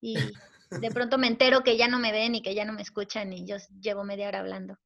y 0.00 0.14
de 0.70 0.90
pronto 0.94 1.18
me 1.18 1.26
entero 1.26 1.62
que 1.62 1.76
ya 1.76 1.88
no 1.88 1.98
me 1.98 2.12
ven 2.12 2.34
y 2.34 2.42
que 2.42 2.54
ya 2.54 2.64
no 2.64 2.72
me 2.72 2.82
escuchan 2.82 3.32
y 3.32 3.46
yo 3.46 3.56
llevo 3.80 4.04
media 4.04 4.28
hora 4.28 4.40
hablando. 4.40 4.78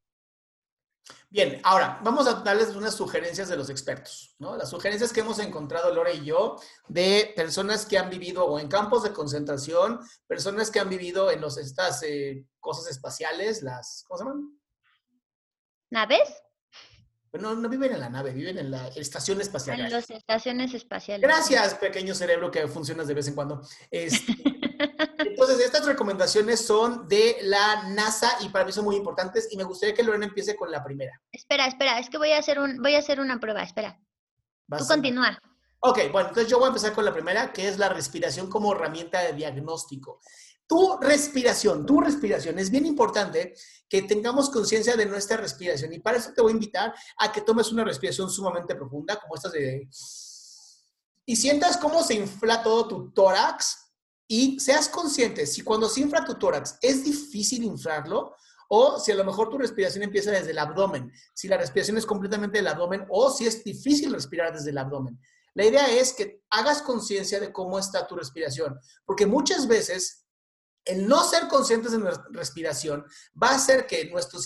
Bien, 1.29 1.61
ahora 1.63 2.01
vamos 2.03 2.27
a 2.27 2.35
darles 2.43 2.75
unas 2.75 2.95
sugerencias 2.95 3.49
de 3.49 3.57
los 3.57 3.71
expertos, 3.71 4.35
¿no? 4.39 4.57
Las 4.57 4.71
sugerencias 4.71 5.13
que 5.13 5.21
hemos 5.21 5.39
encontrado 5.39 5.95
Lore 5.95 6.15
y 6.15 6.25
yo 6.25 6.57
de 6.89 7.33
personas 7.37 7.87
que 7.87 7.99
han 7.99 8.11
vivido 8.11 8.45
o 8.45 8.59
en 8.59 8.69
campos 8.69 9.05
de 9.05 9.13
concentración, 9.13 10.01
personas 10.27 10.71
que 10.71 10.81
han 10.81 10.89
vivido 10.89 11.31
en 11.31 11.41
los, 11.41 11.59
estas 11.59 12.03
eh, 12.03 12.45
cosas 12.59 12.89
espaciales, 12.89 13.63
las, 13.63 14.05
¿cómo 14.07 14.19
se 14.19 14.25
llaman? 14.25 14.61
¿Naves? 15.91 16.43
No, 17.39 17.55
no 17.55 17.69
viven 17.69 17.93
en 17.93 18.01
la 18.01 18.09
nave, 18.09 18.33
viven 18.33 18.59
en 18.59 18.71
la 18.71 18.89
estación 18.89 19.41
espacial. 19.41 19.81
En 19.81 19.91
las 19.91 20.11
estaciones 20.11 20.75
espaciales. 20.75 21.23
Gracias, 21.23 21.75
pequeño 21.75 22.15
cerebro 22.15 22.51
que 22.51 22.67
funcionas 22.69 23.07
de 23.07 23.15
vez 23.15 23.29
en 23.29 23.35
cuando. 23.35 23.63
Este, 23.91 24.33
entonces, 25.19 25.61
estas 25.61 25.87
recomendaciones 25.87 26.65
son 26.65 27.09
de 27.09 27.39
la 27.43 27.85
NASA 27.91 28.31
y 28.41 28.49
para 28.49 28.65
mí 28.65 28.73
son 28.73 28.85
muy 28.85 28.97
importantes 28.97 29.49
y 29.51 29.57
me 29.57 29.65
gustaría 29.65 29.95
que 29.95 30.03
Lorena 30.03 30.27
empiece 30.27 30.57
con 30.57 30.71
la 30.71 30.83
primera. 30.83 31.21
Espera, 31.33 31.67
espera, 31.67 31.99
es 31.99 32.11
que 32.11 32.19
voy 32.19 32.33
a 32.33 32.39
hacer, 32.39 32.59
un, 32.59 32.83
voy 32.83 32.95
a 32.95 32.99
hacer 32.99 33.21
una 33.21 33.39
prueba, 33.39 33.63
espera. 33.63 33.99
Tú 34.79 34.87
continúa. 34.87 35.39
Ok, 35.81 36.11
bueno, 36.11 36.29
entonces 36.29 36.51
yo 36.51 36.59
voy 36.59 36.67
a 36.67 36.69
empezar 36.69 36.93
con 36.93 37.05
la 37.05 37.13
primera, 37.13 37.53
que 37.53 37.69
es 37.69 37.79
la 37.79 37.89
respiración 37.89 38.49
como 38.49 38.73
herramienta 38.73 39.21
de 39.21 39.35
diagnóstico. 39.35 40.21
Tu 40.67 40.99
respiración, 41.01 41.87
tu 41.87 42.01
respiración. 42.01 42.59
Es 42.59 42.71
bien 42.71 42.87
importante 42.87 43.55
que 43.89 44.03
tengamos 44.03 44.51
conciencia 44.51 44.97
de 44.97 45.07
nuestra 45.07 45.37
respiración. 45.37 45.93
Y 45.93 46.01
para 46.01 46.19
eso 46.19 46.33
te 46.35 46.43
voy 46.43 46.53
a 46.53 46.55
invitar 46.55 46.95
a 47.19 47.31
que 47.31 47.41
tomes 47.41 47.71
una 47.71 47.85
respiración 47.85 48.29
sumamente 48.31 48.75
profunda, 48.75 49.21
como 49.21 49.37
estas 49.37 49.53
de... 49.53 49.89
Y 51.25 51.37
sientas 51.37 51.77
cómo 51.77 52.03
se 52.03 52.15
infla 52.15 52.63
todo 52.63 52.87
tu 52.87 53.11
tórax 53.13 53.87
y 54.29 54.59
seas 54.59 54.89
consciente 54.89 55.47
si 55.47 55.63
cuando 55.63 55.89
se 55.89 56.01
infla 56.01 56.25
tu 56.25 56.35
tórax 56.35 56.79
es 56.83 57.05
difícil 57.05 57.63
inflarlo 57.63 58.35
O 58.69 58.99
si 58.99 59.13
a 59.13 59.15
lo 59.15 59.25
mejor 59.25 59.49
tu 59.49 59.59
respiración 59.59 60.03
empieza 60.03 60.33
desde 60.33 60.51
el 60.51 60.59
abdomen, 60.59 61.13
si 61.33 61.47
la 61.47 61.57
respiración 61.57 61.99
es 61.99 62.07
completamente 62.07 62.59
del 62.59 62.67
abdomen 62.67 63.07
o 63.09 63.31
si 63.31 63.47
es 63.47 63.63
difícil 63.63 64.13
respirar 64.13 64.53
desde 64.53 64.71
el 64.71 64.79
abdomen. 64.79 65.21
La 65.55 65.65
idea 65.65 65.89
es 65.89 66.13
que 66.13 66.43
hagas 66.51 66.83
conciencia 66.83 67.41
de 67.41 67.53
cómo 67.53 67.79
está 67.79 68.07
tu 68.07 68.17
respiración, 68.17 68.79
porque 69.05 69.25
muchas 69.25 69.67
veces 69.69 70.26
el 70.87 71.07
no 71.07 71.23
ser 71.25 71.49
conscientes 71.49 71.93
de 71.93 71.99
nuestra 71.99 72.27
respiración 72.31 73.05
va 73.41 73.51
a 73.51 73.57
hacer 73.57 73.87
que 73.87 74.07
nuestro 74.07 74.41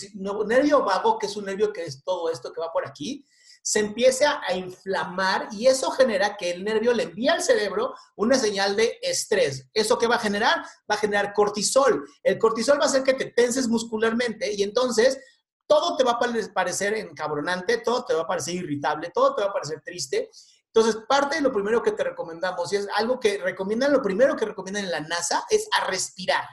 nervio 0.45 0.83
vago, 0.83 1.17
que 1.17 1.27
es 1.27 1.35
un 1.37 1.45
nervio 1.45 1.71
que 1.71 1.85
es 1.85 2.03
todo 2.03 2.29
esto 2.29 2.51
que 2.51 2.59
va 2.59 2.71
por 2.73 2.85
aquí, 2.85 3.25
se 3.63 3.79
empiece 3.79 4.25
a 4.25 4.55
inflamar 4.55 5.47
y 5.51 5.67
eso 5.67 5.91
genera 5.91 6.35
que 6.35 6.49
el 6.51 6.63
nervio 6.63 6.93
le 6.93 7.03
envíe 7.03 7.27
al 7.27 7.43
cerebro 7.43 7.93
una 8.15 8.35
señal 8.35 8.75
de 8.75 8.97
estrés. 9.01 9.69
¿Eso 9.73 9.99
qué 9.99 10.07
va 10.07 10.15
a 10.15 10.19
generar? 10.19 10.63
Va 10.89 10.95
a 10.95 10.97
generar 10.97 11.31
cortisol. 11.33 12.03
El 12.23 12.39
cortisol 12.39 12.79
va 12.79 12.85
a 12.85 12.87
hacer 12.87 13.03
que 13.03 13.13
te 13.13 13.25
tenses 13.25 13.67
muscularmente 13.67 14.51
y 14.51 14.63
entonces 14.63 15.19
todo 15.67 15.95
te 15.95 16.03
va 16.03 16.13
a 16.13 16.19
parecer 16.53 16.95
encabronante, 16.95 17.77
todo 17.77 18.03
te 18.03 18.13
va 18.13 18.23
a 18.23 18.27
parecer 18.27 18.55
irritable, 18.55 19.11
todo 19.13 19.35
te 19.35 19.43
va 19.43 19.49
a 19.49 19.53
parecer 19.53 19.81
triste. 19.85 20.29
Entonces, 20.73 21.03
parte 21.07 21.35
de 21.35 21.41
lo 21.41 21.51
primero 21.51 21.83
que 21.83 21.91
te 21.91 22.03
recomendamos, 22.03 22.71
y 22.71 22.77
es 22.77 22.87
algo 22.95 23.19
que 23.19 23.37
recomiendan, 23.37 23.91
lo 23.91 24.01
primero 24.01 24.37
que 24.37 24.45
recomiendan 24.45 24.85
en 24.85 24.91
la 24.91 25.01
NASA, 25.01 25.45
es 25.49 25.67
a 25.77 25.85
respirar, 25.87 26.45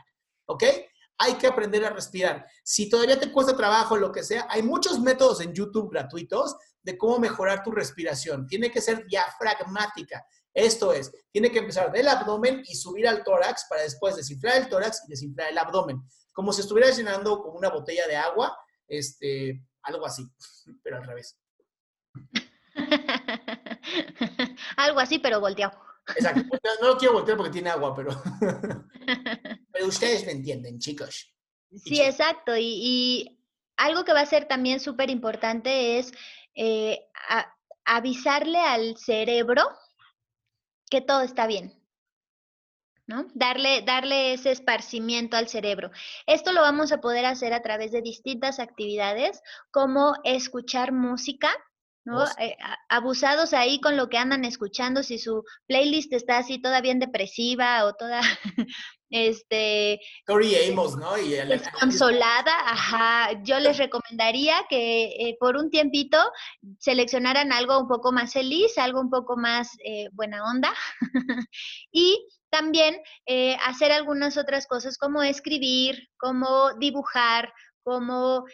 ¿ok? 0.46 0.64
Hay 1.18 1.34
que 1.34 1.46
aprender 1.46 1.84
a 1.84 1.90
respirar. 1.90 2.44
Si 2.64 2.88
todavía 2.88 3.18
te 3.18 3.30
cuesta 3.30 3.56
trabajo, 3.56 3.96
lo 3.96 4.10
que 4.10 4.24
sea, 4.24 4.46
hay 4.50 4.62
muchos 4.62 4.98
métodos 4.98 5.40
en 5.40 5.52
YouTube 5.52 5.90
gratuitos 5.90 6.56
de 6.82 6.98
cómo 6.98 7.18
mejorar 7.18 7.62
tu 7.62 7.70
respiración. 7.70 8.46
Tiene 8.46 8.72
que 8.72 8.80
ser 8.80 9.06
diafragmática. 9.06 10.24
Esto 10.52 10.92
es, 10.92 11.12
tiene 11.30 11.52
que 11.52 11.60
empezar 11.60 11.92
del 11.92 12.08
abdomen 12.08 12.64
y 12.66 12.74
subir 12.74 13.06
al 13.06 13.22
tórax 13.22 13.66
para 13.68 13.82
después 13.82 14.16
desinflar 14.16 14.56
el 14.56 14.68
tórax 14.68 15.04
y 15.06 15.10
desinflar 15.10 15.50
el 15.50 15.58
abdomen. 15.58 16.02
Como 16.32 16.52
si 16.52 16.62
estuvieras 16.62 16.96
llenando 16.96 17.40
con 17.40 17.56
una 17.56 17.68
botella 17.68 18.08
de 18.08 18.16
agua, 18.16 18.58
este, 18.88 19.64
algo 19.82 20.06
así, 20.06 20.28
pero 20.82 20.96
al 20.96 21.04
revés. 21.04 21.38
algo 24.76 25.00
así, 25.00 25.18
pero 25.18 25.40
volteado. 25.40 25.78
Exacto. 26.16 26.42
No 26.80 26.88
lo 26.88 26.96
quiero 26.96 27.14
voltear 27.14 27.36
porque 27.36 27.52
tiene 27.52 27.70
agua, 27.70 27.94
pero. 27.94 28.10
pero 29.72 29.86
ustedes 29.86 30.24
me 30.26 30.32
entienden, 30.32 30.78
chicos. 30.78 31.32
Sí, 31.74 32.00
exacto. 32.00 32.56
y 32.56 33.38
algo 33.76 34.04
que 34.04 34.12
va 34.12 34.20
a 34.20 34.26
ser 34.26 34.46
también 34.46 34.80
súper 34.80 35.10
importante 35.10 35.98
es 35.98 36.12
eh, 36.54 37.06
avisarle 37.84 38.58
al 38.58 38.96
cerebro 38.96 39.62
que 40.90 41.00
todo 41.00 41.22
está 41.22 41.46
bien. 41.46 41.78
¿no? 43.06 43.26
Darle, 43.34 43.82
darle 43.82 44.34
ese 44.34 44.50
esparcimiento 44.50 45.36
al 45.36 45.48
cerebro. 45.48 45.90
Esto 46.26 46.52
lo 46.52 46.60
vamos 46.60 46.92
a 46.92 47.00
poder 47.00 47.24
hacer 47.24 47.54
a 47.54 47.62
través 47.62 47.90
de 47.90 48.02
distintas 48.02 48.58
actividades, 48.58 49.42
como 49.70 50.14
escuchar 50.24 50.92
música, 50.92 51.48
¿no? 52.08 52.24
Eh, 52.38 52.56
abusados 52.88 53.52
ahí 53.52 53.80
con 53.80 53.96
lo 53.96 54.08
que 54.08 54.16
andan 54.16 54.44
escuchando, 54.44 55.02
si 55.02 55.18
su 55.18 55.44
playlist 55.66 56.12
está 56.12 56.38
así 56.38 56.60
toda 56.60 56.80
bien 56.80 56.98
depresiva 56.98 57.84
o 57.84 57.92
toda 57.92 58.20
este 59.10 60.00
Tori 60.26 60.54
Amos, 60.70 60.96
¿no? 60.96 61.18
Y 61.18 61.36
consolada, 61.78 62.52
ajá. 62.64 63.42
Yo 63.42 63.58
les 63.58 63.76
recomendaría 63.78 64.54
que 64.68 65.04
eh, 65.04 65.36
por 65.38 65.56
un 65.56 65.70
tiempito 65.70 66.18
seleccionaran 66.78 67.52
algo 67.52 67.78
un 67.78 67.88
poco 67.88 68.12
más 68.12 68.32
feliz, 68.32 68.76
algo 68.78 69.00
un 69.00 69.10
poco 69.10 69.36
más 69.36 69.70
eh, 69.84 70.08
buena 70.12 70.44
onda 70.44 70.72
y 71.92 72.26
también 72.50 72.96
eh, 73.26 73.56
hacer 73.66 73.92
algunas 73.92 74.36
otras 74.38 74.66
cosas 74.66 74.96
como 74.96 75.22
escribir, 75.22 76.08
como 76.18 76.72
dibujar, 76.78 77.52
como 77.88 78.44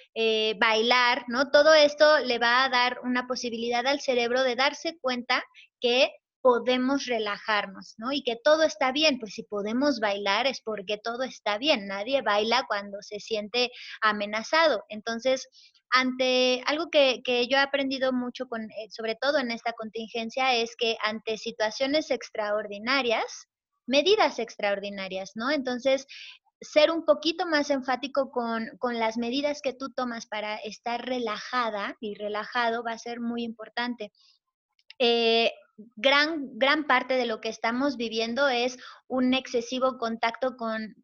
bailar, 0.61 1.25
¿no? 1.27 1.51
Todo 1.51 1.75
esto 1.75 2.21
le 2.21 2.39
va 2.39 2.65
a 2.65 2.69
dar 2.69 3.01
una 3.03 3.27
posibilidad 3.27 3.85
al 3.87 4.01
cerebro 4.01 4.45
de 4.45 4.55
darse 4.55 4.97
cuenta 5.01 5.43
que 5.81 6.13
podemos 6.45 7.07
relajarnos, 7.07 7.95
¿no? 7.97 8.13
Y 8.13 8.23
que 8.23 8.37
todo 8.37 8.65
está 8.65 8.93
bien, 8.93 9.19
pues 9.19 9.33
si 9.33 9.45
podemos 9.45 9.99
bailar 9.99 10.47
es 10.47 10.61
porque 10.61 10.99
todo 11.03 11.23
está 11.23 11.57
bien, 11.57 11.87
nadie 11.87 12.21
baila 12.21 12.67
cuando 12.69 12.99
se 13.01 13.19
siente 13.19 13.71
amenazado. 14.03 14.85
Entonces, 14.91 15.49
ante 15.89 16.63
algo 16.67 16.91
que, 16.91 17.23
yo 17.49 17.57
he 17.57 17.61
aprendido 17.61 18.13
mucho, 18.13 18.47
con, 18.47 18.65
eh, 18.65 18.91
sobre 18.91 19.15
todo 19.15 19.39
en 19.39 19.53
esta 19.53 19.73
contingencia, 19.73 20.55
es 20.55 20.77
que 20.77 20.99
ante 21.03 21.39
situaciones 21.39 22.11
extraordinarias, 22.11 23.49
medidas 23.87 24.39
extraordinarias, 24.39 25.33
¿no? 25.37 25.51
Entonces, 25.51 26.07
ser 26.65 26.91
un 26.91 27.05
poquito 27.05 27.47
más 27.47 27.71
enfático 27.71 28.31
con, 28.31 28.69
con, 28.79 28.99
las 28.99 29.17
medidas 29.17 29.61
que 29.63 29.73
tú 29.73 29.93
tomas 29.93 30.27
para 30.27 30.57
estar 30.57 31.05
relajada 31.05 31.97
y 32.01 32.15
relajado 32.15 32.83
va 32.83 32.93
a 32.93 32.99
ser 32.99 33.21
muy 33.21 33.45
importante. 33.45 34.11
Eh, 34.99 35.53
gran, 35.97 36.57
gran 36.59 36.87
parte 36.87 37.15
de 37.15 37.27
lo 37.27 37.41
que 37.41 37.49
estamos 37.49 37.97
viviendo 37.97 38.49
es 38.49 38.79
un 39.09 39.35
excesivo 39.35 39.99
contacto 39.99 40.57
con, 40.57 40.95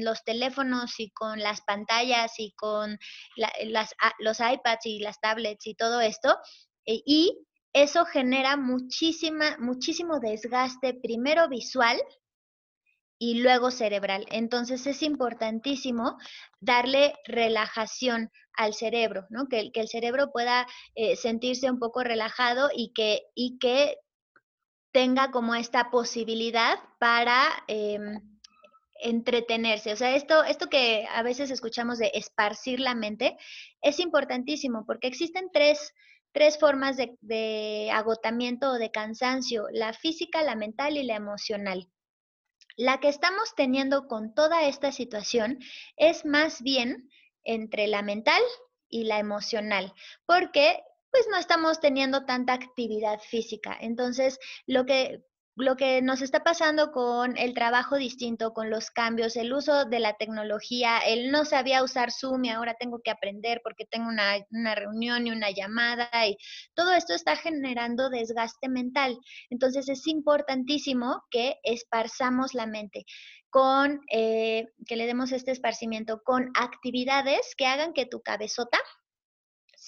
los 0.00 0.24
teléfonos 0.24 0.98
y 0.98 1.10
con 1.10 1.40
las 1.40 1.60
pantallas 1.62 2.32
y 2.38 2.52
con 2.52 2.98
las, 3.36 3.94
los 4.18 4.40
iPads 4.40 4.86
y 4.86 5.00
las 5.00 5.20
tablets 5.20 5.66
y 5.66 5.74
todo 5.74 6.00
esto. 6.00 6.36
E, 6.86 7.02
y 7.04 7.38
eso 7.72 8.04
genera 8.06 8.56
muchísima, 8.56 9.56
muchísimo 9.58 10.20
desgaste, 10.20 10.94
primero 10.94 11.48
visual, 11.48 12.00
y 13.18 13.40
luego 13.40 13.70
cerebral. 13.70 14.26
Entonces 14.30 14.86
es 14.86 15.02
importantísimo 15.02 16.16
darle 16.60 17.14
relajación 17.24 18.30
al 18.54 18.74
cerebro, 18.74 19.26
¿no? 19.30 19.46
Que, 19.46 19.70
que 19.72 19.80
el 19.80 19.88
cerebro 19.88 20.30
pueda 20.32 20.66
eh, 20.94 21.16
sentirse 21.16 21.70
un 21.70 21.78
poco 21.78 22.02
relajado 22.02 22.70
y 22.74 22.92
que, 22.92 23.22
y 23.34 23.58
que 23.58 23.96
tenga 24.92 25.30
como 25.30 25.54
esta 25.54 25.90
posibilidad 25.90 26.78
para 26.98 27.48
em, 27.68 28.20
entretenerse. 29.00 29.92
O 29.92 29.96
sea, 29.96 30.14
esto, 30.16 30.42
esto 30.44 30.68
que 30.68 31.06
a 31.12 31.22
veces 31.22 31.50
escuchamos 31.50 31.98
de 31.98 32.10
esparcir 32.14 32.80
la 32.80 32.94
mente 32.94 33.36
es 33.80 34.00
importantísimo 34.00 34.84
porque 34.86 35.08
existen 35.08 35.50
tres, 35.52 35.92
tres 36.32 36.58
formas 36.58 36.96
de, 36.96 37.16
de 37.20 37.90
agotamiento 37.92 38.70
o 38.70 38.78
de 38.78 38.90
cansancio, 38.90 39.66
la 39.72 39.92
física, 39.92 40.42
la 40.42 40.56
mental 40.56 40.96
y 40.96 41.04
la 41.04 41.16
emocional. 41.16 41.88
La 42.78 43.00
que 43.00 43.08
estamos 43.08 43.56
teniendo 43.56 44.06
con 44.06 44.34
toda 44.34 44.68
esta 44.68 44.92
situación 44.92 45.58
es 45.96 46.24
más 46.24 46.62
bien 46.62 47.10
entre 47.42 47.88
la 47.88 48.02
mental 48.02 48.40
y 48.88 49.02
la 49.02 49.18
emocional, 49.18 49.92
porque 50.26 50.78
pues 51.10 51.26
no 51.28 51.38
estamos 51.38 51.80
teniendo 51.80 52.24
tanta 52.24 52.52
actividad 52.52 53.18
física. 53.18 53.76
Entonces, 53.80 54.38
lo 54.66 54.86
que 54.86 55.24
lo 55.58 55.76
que 55.76 56.02
nos 56.02 56.22
está 56.22 56.44
pasando 56.44 56.92
con 56.92 57.36
el 57.36 57.52
trabajo 57.52 57.96
distinto, 57.96 58.52
con 58.52 58.70
los 58.70 58.90
cambios, 58.90 59.36
el 59.36 59.52
uso 59.52 59.84
de 59.84 59.98
la 59.98 60.14
tecnología, 60.14 60.98
él 60.98 61.30
no 61.30 61.44
sabía 61.44 61.82
usar 61.82 62.12
Zoom 62.12 62.44
y 62.44 62.50
ahora 62.50 62.74
tengo 62.78 63.00
que 63.02 63.10
aprender 63.10 63.60
porque 63.62 63.84
tengo 63.84 64.08
una, 64.08 64.36
una, 64.50 64.74
reunión 64.74 65.26
y 65.26 65.32
una 65.32 65.50
llamada 65.50 66.08
y 66.26 66.36
todo 66.74 66.92
esto 66.92 67.14
está 67.14 67.36
generando 67.36 68.08
desgaste 68.08 68.68
mental. 68.68 69.18
Entonces 69.50 69.88
es 69.88 70.06
importantísimo 70.06 71.24
que 71.30 71.56
esparzamos 71.64 72.54
la 72.54 72.66
mente 72.66 73.04
con, 73.50 74.00
eh, 74.12 74.68
que 74.86 74.96
le 74.96 75.06
demos 75.06 75.32
este 75.32 75.50
esparcimiento 75.50 76.22
con 76.22 76.50
actividades 76.54 77.54
que 77.56 77.66
hagan 77.66 77.92
que 77.92 78.06
tu 78.06 78.20
cabezota 78.20 78.78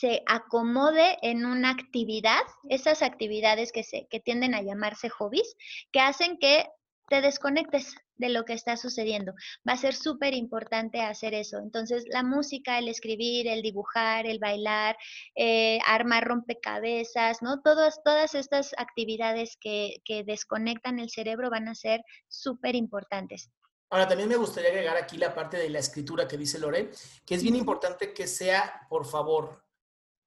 se 0.00 0.22
acomode 0.26 1.18
en 1.20 1.44
una 1.44 1.70
actividad, 1.70 2.40
esas 2.70 3.02
actividades 3.02 3.70
que, 3.70 3.84
se, 3.84 4.06
que 4.08 4.18
tienden 4.18 4.54
a 4.54 4.62
llamarse 4.62 5.10
hobbies, 5.10 5.56
que 5.92 6.00
hacen 6.00 6.38
que 6.38 6.66
te 7.10 7.20
desconectes 7.20 7.96
de 8.16 8.30
lo 8.30 8.44
que 8.44 8.54
está 8.54 8.78
sucediendo. 8.78 9.34
Va 9.68 9.74
a 9.74 9.76
ser 9.76 9.94
súper 9.94 10.32
importante 10.32 11.02
hacer 11.02 11.34
eso. 11.34 11.58
Entonces, 11.58 12.04
la 12.08 12.22
música, 12.22 12.78
el 12.78 12.88
escribir, 12.88 13.46
el 13.46 13.60
dibujar, 13.60 14.26
el 14.26 14.38
bailar, 14.38 14.96
eh, 15.34 15.80
armar 15.86 16.26
rompecabezas, 16.26 17.42
¿no? 17.42 17.60
Todas, 17.60 18.00
todas 18.02 18.34
estas 18.34 18.72
actividades 18.78 19.58
que, 19.60 19.96
que 20.06 20.24
desconectan 20.24 20.98
el 20.98 21.10
cerebro 21.10 21.50
van 21.50 21.68
a 21.68 21.74
ser 21.74 22.02
súper 22.28 22.74
importantes. 22.74 23.50
Ahora, 23.90 24.08
también 24.08 24.28
me 24.28 24.36
gustaría 24.36 24.70
agregar 24.70 24.96
aquí 24.96 25.18
la 25.18 25.34
parte 25.34 25.58
de 25.58 25.68
la 25.68 25.80
escritura 25.80 26.26
que 26.26 26.38
dice 26.38 26.58
Lore, 26.58 26.90
que 27.26 27.34
es 27.34 27.42
bien 27.42 27.56
importante 27.56 28.14
que 28.14 28.26
sea, 28.28 28.86
por 28.88 29.04
favor, 29.04 29.64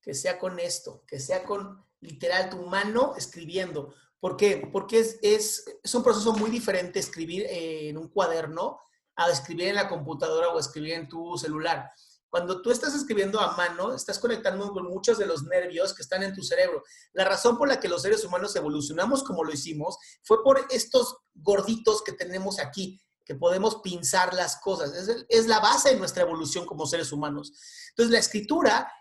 que 0.03 0.13
sea 0.13 0.37
con 0.37 0.59
esto, 0.59 1.03
que 1.07 1.19
sea 1.19 1.43
con 1.43 1.83
literal 2.01 2.49
tu 2.49 2.57
mano 2.63 3.13
escribiendo. 3.17 3.95
¿Por 4.19 4.37
qué? 4.37 4.69
Porque 4.71 4.99
es, 4.99 5.17
es, 5.21 5.65
es 5.81 5.95
un 5.95 6.03
proceso 6.03 6.33
muy 6.33 6.51
diferente 6.51 6.99
escribir 6.99 7.45
en 7.49 7.97
un 7.97 8.09
cuaderno 8.09 8.79
a 9.15 9.29
escribir 9.29 9.67
en 9.67 9.75
la 9.75 9.89
computadora 9.89 10.49
o 10.49 10.59
escribir 10.59 10.93
en 10.93 11.07
tu 11.07 11.37
celular. 11.37 11.89
Cuando 12.29 12.61
tú 12.61 12.71
estás 12.71 12.95
escribiendo 12.95 13.39
a 13.39 13.55
mano, 13.55 13.93
estás 13.93 14.17
conectando 14.17 14.71
con 14.73 14.87
muchos 14.87 15.19
de 15.19 15.25
los 15.25 15.43
nervios 15.43 15.93
que 15.93 16.01
están 16.01 16.23
en 16.23 16.33
tu 16.33 16.41
cerebro. 16.41 16.83
La 17.13 17.25
razón 17.25 17.57
por 17.57 17.67
la 17.67 17.79
que 17.79 17.87
los 17.87 18.01
seres 18.01 18.25
humanos 18.25 18.55
evolucionamos 18.55 19.23
como 19.23 19.43
lo 19.43 19.53
hicimos 19.53 19.97
fue 20.23 20.43
por 20.43 20.65
estos 20.71 21.15
gorditos 21.35 22.01
que 22.01 22.11
tenemos 22.11 22.59
aquí. 22.59 22.99
que 23.25 23.35
podemos 23.35 23.77
pinzar 23.81 24.33
las 24.33 24.57
cosas. 24.57 24.93
Es, 24.93 25.25
es, 25.29 25.47
la 25.47 25.61
base 25.61 25.91
de 25.91 25.95
nuestra 25.95 26.23
evolución 26.23 26.65
como 26.65 26.85
seres 26.85 27.13
humanos. 27.13 27.53
Entonces, 27.91 28.11
la 28.11 28.19
escritura 28.19 28.91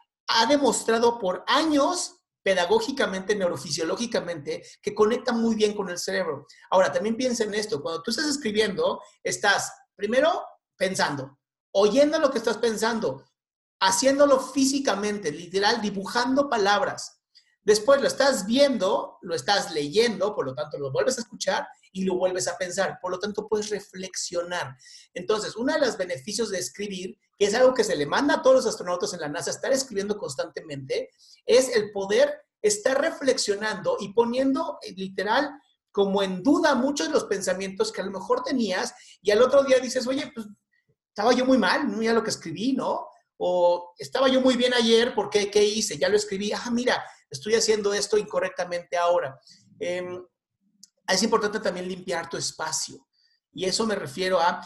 ha 0.41 0.47
demostrado 0.47 1.19
por 1.19 1.45
años 1.47 2.23
pedagógicamente, 2.43 3.37
neurofisiológicamente, 3.37 4.65
que 4.83 4.95
conecta 4.95 5.33
muy 5.33 5.55
bien 5.55 5.75
con 5.75 5.89
el 5.89 5.99
cerebro. 5.99 6.47
Ahora, 6.71 6.93
también 6.93 7.17
piensa 7.17 7.45
en 7.45 7.55
esto, 7.55 7.81
cuando 7.81 8.03
tú 8.03 8.11
estás 8.11 8.27
escribiendo, 8.27 9.01
estás 9.23 9.73
primero 9.95 10.45
pensando, 10.77 11.39
oyendo 11.73 12.19
lo 12.19 12.31
que 12.31 12.39
estás 12.39 12.59
pensando, 12.59 13.25
haciéndolo 13.81 14.41
físicamente, 14.41 15.31
literal, 15.31 15.81
dibujando 15.81 16.49
palabras. 16.49 17.22
Después 17.65 18.01
lo 18.01 18.09
estás 18.09 18.45
viendo, 18.47 19.19
lo 19.23 19.35
estás 19.35 19.73
leyendo, 19.73 20.35
por 20.35 20.47
lo 20.47 20.55
tanto 20.55 20.79
lo 20.79 20.91
vuelves 20.91 21.19
a 21.19 21.21
escuchar 21.21 21.67
y 21.93 22.05
lo 22.05 22.17
vuelves 22.17 22.49
a 22.49 22.59
pensar. 22.59 22.99
Por 23.01 23.13
lo 23.13 23.19
tanto, 23.19 23.47
puedes 23.49 23.71
reflexionar. 23.71 24.77
Entonces, 25.15 25.55
uno 25.55 25.73
de 25.73 25.79
los 25.79 25.97
beneficios 25.97 26.51
de 26.51 26.59
escribir, 26.59 27.17
que 27.39 27.47
es 27.47 27.55
algo 27.55 27.75
que 27.75 27.85
se 27.85 27.95
le 27.95 28.07
manda 28.07 28.35
a 28.35 28.43
todos 28.43 28.57
los 28.57 28.67
astronautas 28.67 29.15
en 29.15 29.21
la 29.21 29.29
NASA, 29.29 29.51
estar 29.51 29.73
escribiendo 29.73 30.19
constantemente, 30.19 31.11
es 31.47 31.77
el 31.77 31.93
poder 31.93 32.35
estar 32.63 33.01
reflexionando 33.01 33.97
y 34.01 34.13
poniendo 34.13 34.79
eh, 34.83 34.93
literal 34.97 35.51
como 35.91 36.23
en 36.23 36.43
duda 36.43 36.75
muchos 36.75 37.09
de 37.09 37.13
los 37.13 37.25
pensamientos 37.25 37.93
que 37.93 38.01
a 38.01 38.05
lo 38.05 38.11
mejor 38.11 38.43
tenías 38.43 38.95
y 39.21 39.31
al 39.31 39.43
otro 39.43 39.63
día 39.63 39.79
dices, 39.79 40.07
oye, 40.07 40.33
pues 40.35 40.47
estaba 41.09 41.33
yo 41.33 41.45
muy 41.45 41.59
mal, 41.59 41.87
mira 41.89 42.15
lo 42.15 42.25
que 42.25 42.31
escribí, 42.31 42.73
¿no? 42.73 43.07
O 43.37 43.93
estaba 43.99 44.29
yo 44.29 44.41
muy 44.41 44.57
bien 44.57 44.73
ayer, 44.73 45.15
¿por 45.15 45.29
qué? 45.29 45.51
¿Qué 45.51 45.63
hice? 45.63 45.99
Ya 45.99 46.09
lo 46.09 46.17
escribí, 46.17 46.53
ah, 46.53 46.71
mira, 46.71 47.05
estoy 47.33 47.55
haciendo 47.55 47.93
esto 47.95 48.19
incorrectamente 48.19 48.97
ahora. 48.97 49.41
Em, 49.81 50.23
es 51.09 51.23
importante 51.23 51.59
también 51.59 51.89
limpiar 51.89 52.29
tu 52.29 52.37
espacio. 52.37 53.07
Y 53.53 53.65
eso 53.65 53.87
me 53.87 53.95
refiero 53.95 54.39
a, 54.39 54.61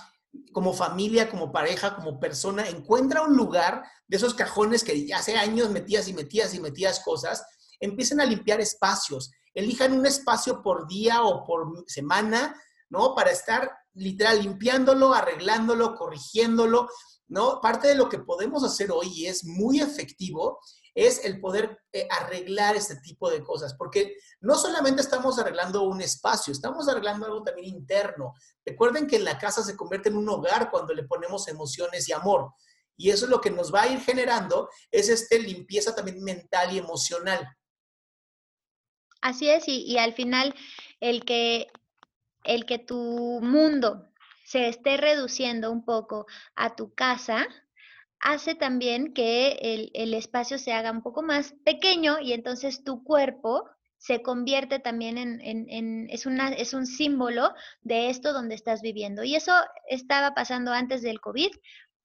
como 0.52 0.74
familia, 0.74 1.30
como 1.30 1.52
pareja, 1.52 1.94
como 1.94 2.20
persona, 2.20 2.68
encuentra 2.68 3.22
un 3.22 3.36
lugar 3.36 3.84
de 4.06 4.16
esos 4.16 4.34
cajones 4.34 4.84
que 4.84 5.06
ya 5.06 5.18
hace 5.18 5.36
años 5.36 5.70
metías 5.70 6.08
y 6.08 6.12
metías 6.12 6.54
y 6.54 6.60
metías 6.60 7.00
cosas, 7.00 7.44
empiecen 7.80 8.20
a 8.20 8.26
limpiar 8.26 8.60
espacios. 8.60 9.30
Elijan 9.54 9.92
un 9.92 10.04
espacio 10.04 10.60
por 10.62 10.86
día 10.86 11.22
o 11.22 11.44
por 11.46 11.84
semana, 11.86 12.60
¿no? 12.90 13.14
Para 13.14 13.30
estar 13.30 13.70
literal 13.94 14.42
limpiándolo, 14.42 15.14
arreglándolo, 15.14 15.94
corrigiéndolo, 15.94 16.88
¿no? 17.28 17.60
Parte 17.60 17.88
de 17.88 17.94
lo 17.94 18.08
que 18.08 18.18
podemos 18.18 18.62
hacer 18.64 18.90
hoy 18.90 19.08
y 19.14 19.26
es 19.26 19.44
muy 19.44 19.80
efectivo 19.80 20.58
es 20.96 21.26
el 21.26 21.38
poder 21.40 21.78
eh, 21.92 22.08
arreglar 22.10 22.74
este 22.74 22.96
tipo 22.96 23.30
de 23.30 23.44
cosas, 23.44 23.74
porque 23.74 24.16
no 24.40 24.54
solamente 24.56 25.02
estamos 25.02 25.38
arreglando 25.38 25.82
un 25.82 26.00
espacio, 26.00 26.52
estamos 26.52 26.88
arreglando 26.88 27.26
algo 27.26 27.44
también 27.44 27.74
interno. 27.74 28.32
Recuerden 28.64 29.06
que 29.06 29.18
la 29.18 29.38
casa 29.38 29.62
se 29.62 29.76
convierte 29.76 30.08
en 30.08 30.16
un 30.16 30.28
hogar 30.28 30.70
cuando 30.70 30.94
le 30.94 31.04
ponemos 31.04 31.48
emociones 31.48 32.08
y 32.08 32.14
amor. 32.14 32.50
Y 32.96 33.10
eso 33.10 33.26
es 33.26 33.30
lo 33.30 33.42
que 33.42 33.50
nos 33.50 33.72
va 33.72 33.82
a 33.82 33.88
ir 33.88 34.00
generando, 34.00 34.70
es 34.90 35.10
este 35.10 35.38
limpieza 35.38 35.94
también 35.94 36.24
mental 36.24 36.72
y 36.72 36.78
emocional. 36.78 37.46
Así 39.20 39.50
es, 39.50 39.68
y, 39.68 39.82
y 39.82 39.98
al 39.98 40.14
final 40.14 40.54
el 41.00 41.26
que, 41.26 41.66
el 42.44 42.64
que 42.64 42.78
tu 42.78 42.96
mundo 43.42 44.08
se 44.46 44.68
esté 44.68 44.96
reduciendo 44.96 45.70
un 45.70 45.84
poco 45.84 46.26
a 46.54 46.74
tu 46.74 46.94
casa, 46.94 47.46
hace 48.20 48.54
también 48.54 49.12
que 49.12 49.90
el, 49.94 50.14
espacio 50.14 50.58
se 50.58 50.72
haga 50.72 50.90
un 50.90 51.02
poco 51.02 51.22
más 51.22 51.54
pequeño 51.64 52.18
y 52.20 52.32
entonces 52.32 52.82
tu 52.84 53.02
cuerpo 53.04 53.68
se 53.98 54.22
convierte 54.22 54.78
también 54.78 55.18
en, 55.18 56.06
es, 56.10 56.26
una, 56.26 56.50
es 56.50 56.74
un 56.74 56.86
símbolo 56.86 57.52
de 57.82 58.10
esto 58.10 58.32
donde 58.32 58.54
estás 58.54 58.82
viviendo. 58.82 59.24
Y 59.24 59.34
eso 59.34 59.52
estaba 59.88 60.34
pasando 60.34 60.72
antes 60.72 61.02
del 61.02 61.20
COVID 61.20 61.50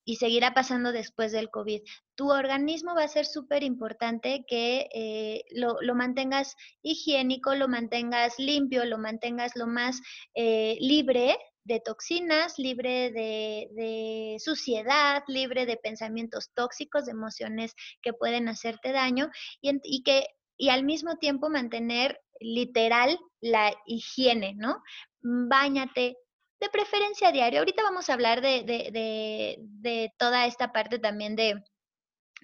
y 0.04 0.16
seguirá 0.16 0.54
pasando 0.54 0.92
después 0.92 1.32
del 1.32 1.50
COVID. 1.50 1.82
Tu 2.16 2.32
organismo 2.32 2.96
va 2.96 3.04
a 3.04 3.08
ser 3.08 3.26
súper 3.26 3.64
importante 3.64 4.46
que 4.48 4.90
eh, 4.94 5.44
lo, 5.52 5.78
mantengas 5.96 6.56
higiénico, 6.82 7.56
lo 7.56 7.68
mantengas 7.68 8.40
limpio, 8.40 8.86
lo 8.86 8.98
mantengas 8.98 9.56
lo 9.56 9.68
más 9.68 10.02
eh, 10.34 10.78
libre 10.80 11.38
de 11.64 11.80
toxinas, 11.80 12.58
libre 12.58 13.12
de, 13.12 14.38
suciedad, 14.40 15.24
libre 15.28 15.66
de 15.66 15.78
pensamientos 15.78 16.52
tóxicos, 16.54 17.06
de 17.06 17.12
emociones 17.12 17.76
que 18.02 18.14
pueden 18.14 18.48
hacerte 18.48 18.92
daño 18.92 19.30
y, 19.62 20.04
que 20.04 20.26
y 20.58 20.70
al 20.70 20.84
mismo 20.84 21.18
tiempo 21.18 21.50
mantener 21.50 22.20
literal 22.40 23.20
la 23.40 23.74
higiene, 23.86 24.54
¿no? 24.56 24.82
Báñate, 25.22 26.18
de 26.60 26.70
preferencia 26.70 27.32
diario. 27.32 27.60
Ahorita 27.60 27.84
vamos 27.84 28.10
a 28.10 28.14
hablar 28.14 28.42
de, 28.42 28.64
de, 28.64 29.58
de, 29.60 30.14
toda 30.18 30.46
esta 30.46 30.72
parte 30.72 31.00
también 31.00 31.36
de, 31.36 31.64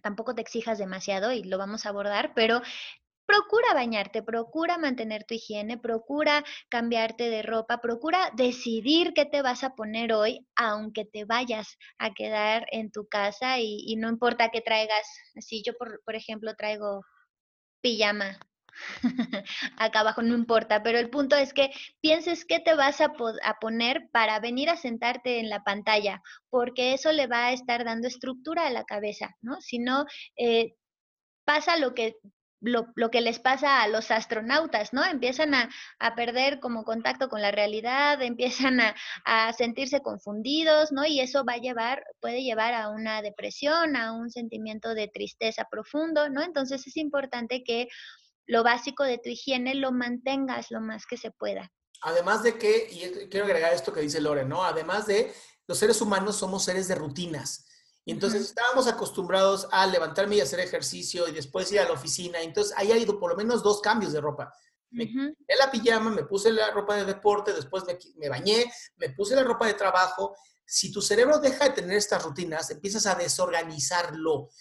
tampoco 0.01 0.35
te 0.35 0.41
exijas 0.41 0.77
demasiado 0.77 1.31
y 1.31 1.43
lo 1.43 1.57
vamos 1.57 1.85
a 1.85 1.89
abordar, 1.89 2.33
pero 2.35 2.61
procura 3.27 3.73
bañarte, 3.73 4.23
procura 4.23 4.77
mantener 4.77 5.25
tu 5.25 5.35
higiene, 5.35 5.77
procura 5.77 6.43
cambiarte 6.69 7.29
de 7.29 7.43
ropa, 7.43 7.79
procura 7.81 8.31
decidir 8.35 9.13
qué 9.13 9.25
te 9.25 9.41
vas 9.41 9.63
a 9.63 9.75
poner 9.75 10.13
hoy, 10.13 10.47
aunque 10.55 11.05
te 11.05 11.25
vayas 11.25 11.77
a 11.99 12.13
quedar 12.13 12.65
en 12.71 12.91
tu 12.91 13.07
casa 13.07 13.59
y, 13.59 13.95
no 13.97 14.09
importa 14.09 14.49
que 14.49 14.61
traigas, 14.61 15.05
si 15.39 15.61
yo 15.63 15.73
por, 15.77 16.01
por 16.05 16.15
ejemplo 16.15 16.55
traigo 16.55 17.01
pijama 17.81 18.39
acá 19.77 20.01
abajo, 20.01 20.21
no 20.21 20.35
importa, 20.35 20.83
pero 20.83 20.99
el 20.99 21.09
punto 21.09 21.35
es 21.35 21.53
que 21.53 21.71
pienses 22.01 22.45
qué 22.45 22.59
te 22.59 22.75
vas 22.75 23.01
a, 23.01 23.13
poner 23.59 24.09
para 24.11 24.39
venir 24.39 24.69
a 24.69 24.77
sentarte 24.77 25.39
en 25.39 25.49
la 25.49 25.63
pantalla, 25.63 26.21
porque 26.49 26.93
eso 26.93 27.11
le 27.11 27.27
va 27.27 27.47
a 27.47 27.53
estar 27.53 27.83
dando 27.85 28.07
estructura 28.07 28.67
a 28.67 28.71
la 28.71 28.83
cabeza, 28.85 29.35
¿no? 29.41 29.59
Si 29.61 29.79
no, 29.79 30.05
eh, 30.37 30.75
pasa 31.45 31.77
lo 31.77 31.93
que 31.93 32.15
lo, 32.61 32.87
lo, 32.95 33.11
que 33.11 33.21
les 33.21 33.39
pasa 33.39 33.81
a 33.81 33.87
los 33.87 34.11
astronautas, 34.11 34.93
¿no? 34.93 35.03
Empiezan 35.05 35.53
a, 35.53 35.69
a 35.99 36.15
perder 36.15 36.59
como 36.59 36.83
contacto 36.83 37.29
con 37.29 37.41
la 37.41 37.51
realidad, 37.51 38.21
empiezan 38.23 38.79
a, 38.79 38.95
a, 39.25 39.53
sentirse 39.53 40.01
confundidos, 40.01 40.91
¿no? 40.91 41.05
Y 41.05 41.19
eso 41.19 41.43
va 41.45 41.53
a 41.53 41.57
llevar, 41.57 42.03
puede 42.19 42.43
llevar 42.43 42.73
a 42.73 42.89
una 42.89 43.21
depresión, 43.21 43.95
a 43.95 44.11
un 44.13 44.29
sentimiento 44.29 44.93
de 44.93 45.07
tristeza 45.07 45.67
profundo, 45.69 46.29
¿no? 46.29 46.43
Entonces 46.43 46.85
es 46.87 46.97
importante 46.97 47.63
que 47.63 47.87
lo 48.45 48.63
básico 48.63 49.03
de 49.03 49.17
tu 49.17 49.29
higiene 49.29 49.75
lo 49.75 49.91
mantengas 49.91 50.71
lo 50.71 50.81
más 50.81 51.05
que 51.05 51.17
se 51.17 51.31
pueda. 51.31 51.71
Además 52.01 52.43
de 52.43 52.57
que, 52.57 52.87
y 52.91 53.27
quiero 53.29 53.45
agregar 53.45 53.73
esto 53.73 53.91
que 53.91 54.01
dice 54.01 54.21
Lore, 54.21 54.45
¿no? 54.45 54.63
Además 54.63 55.07
de, 55.07 55.33
los 55.67 55.77
seres 55.77 56.01
humanos 56.01 56.37
somos 56.37 56.63
seres 56.63 56.87
de 56.87 56.95
rutinas. 56.95 57.66
Y 58.07 58.11
entonces 58.11 58.41
estábamos 58.41 58.87
acostumbrados 58.87 59.67
a 59.69 59.85
levantarme 59.85 60.37
y 60.37 60.39
hacer 60.39 60.61
ejercicio 60.61 61.27
y 61.27 61.33
después 61.33 61.69
ir 61.73 61.81
a 61.81 61.83
la 61.83 61.91
oficina. 61.91 62.39
Entonces 62.39 62.73
ahí 62.77 62.93
ha 62.93 62.97
ido 62.97 63.19
por 63.19 63.31
lo 63.31 63.35
menos 63.35 63.61
dos 63.61 63.81
cambios 63.81 64.13
de 64.13 64.21
ropa. 64.21 64.49
Me 64.91 65.09
quité 65.09 65.55
la 65.59 65.69
pijama, 65.69 66.09
me 66.09 66.23
puse 66.23 66.49
la 66.53 66.71
ropa 66.71 66.95
de 66.95 67.03
deporte, 67.03 67.51
después 67.51 67.83
me, 68.15 68.29
bañé, 68.29 68.71
me 68.95 69.09
puse 69.09 69.35
la 69.35 69.43
ropa 69.43 69.67
de 69.67 69.73
trabajo. 69.73 70.37
Si 70.65 70.89
tu 70.89 71.01
cerebro 71.01 71.39
deja 71.39 71.65
de 71.65 71.71
tener 71.71 71.97
estas 71.97 72.23
rutinas, 72.23 72.71
empiezas 72.71 73.05
a 73.07 73.15
desorganizarlo. 73.15 74.51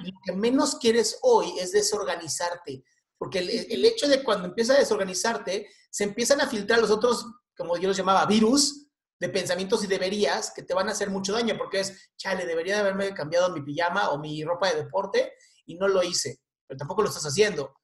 Y 0.00 0.10
lo 0.10 0.20
que 0.24 0.32
menos 0.32 0.76
quieres 0.76 1.18
hoy 1.20 1.58
es 1.58 1.72
desorganizarte. 1.72 2.86
Porque 3.18 3.40
el, 3.40 3.50
el, 3.50 3.84
hecho 3.84 4.08
de 4.08 4.24
cuando 4.24 4.48
empieza 4.48 4.72
a 4.72 4.78
desorganizarte, 4.78 5.68
se 5.90 6.04
empiezan 6.04 6.40
a 6.40 6.48
filtrar 6.48 6.80
los 6.80 6.90
otros, 6.90 7.26
como 7.54 7.76
yo 7.76 7.88
los 7.88 7.98
llamaba, 7.98 8.24
virus, 8.24 8.86
de 9.18 9.28
pensamientos 9.28 9.84
y 9.84 9.86
deberías 9.86 10.52
que 10.52 10.62
te 10.62 10.74
van 10.74 10.88
a 10.88 10.92
hacer 10.92 11.10
mucho 11.10 11.32
daño, 11.32 11.56
porque 11.56 11.80
es, 11.80 12.10
chale, 12.16 12.46
debería 12.46 12.74
de 12.74 12.80
haberme 12.80 13.14
cambiado 13.14 13.50
mi 13.50 13.62
pijama 13.62 14.10
o 14.10 14.18
mi 14.18 14.42
ropa 14.44 14.70
de 14.70 14.82
deporte 14.82 15.34
y 15.66 15.76
no 15.76 15.88
lo 15.88 16.02
hice, 16.02 16.40
pero 16.66 16.78
tampoco 16.78 17.02
lo 17.02 17.08
estás 17.08 17.24
haciendo, 17.24 17.74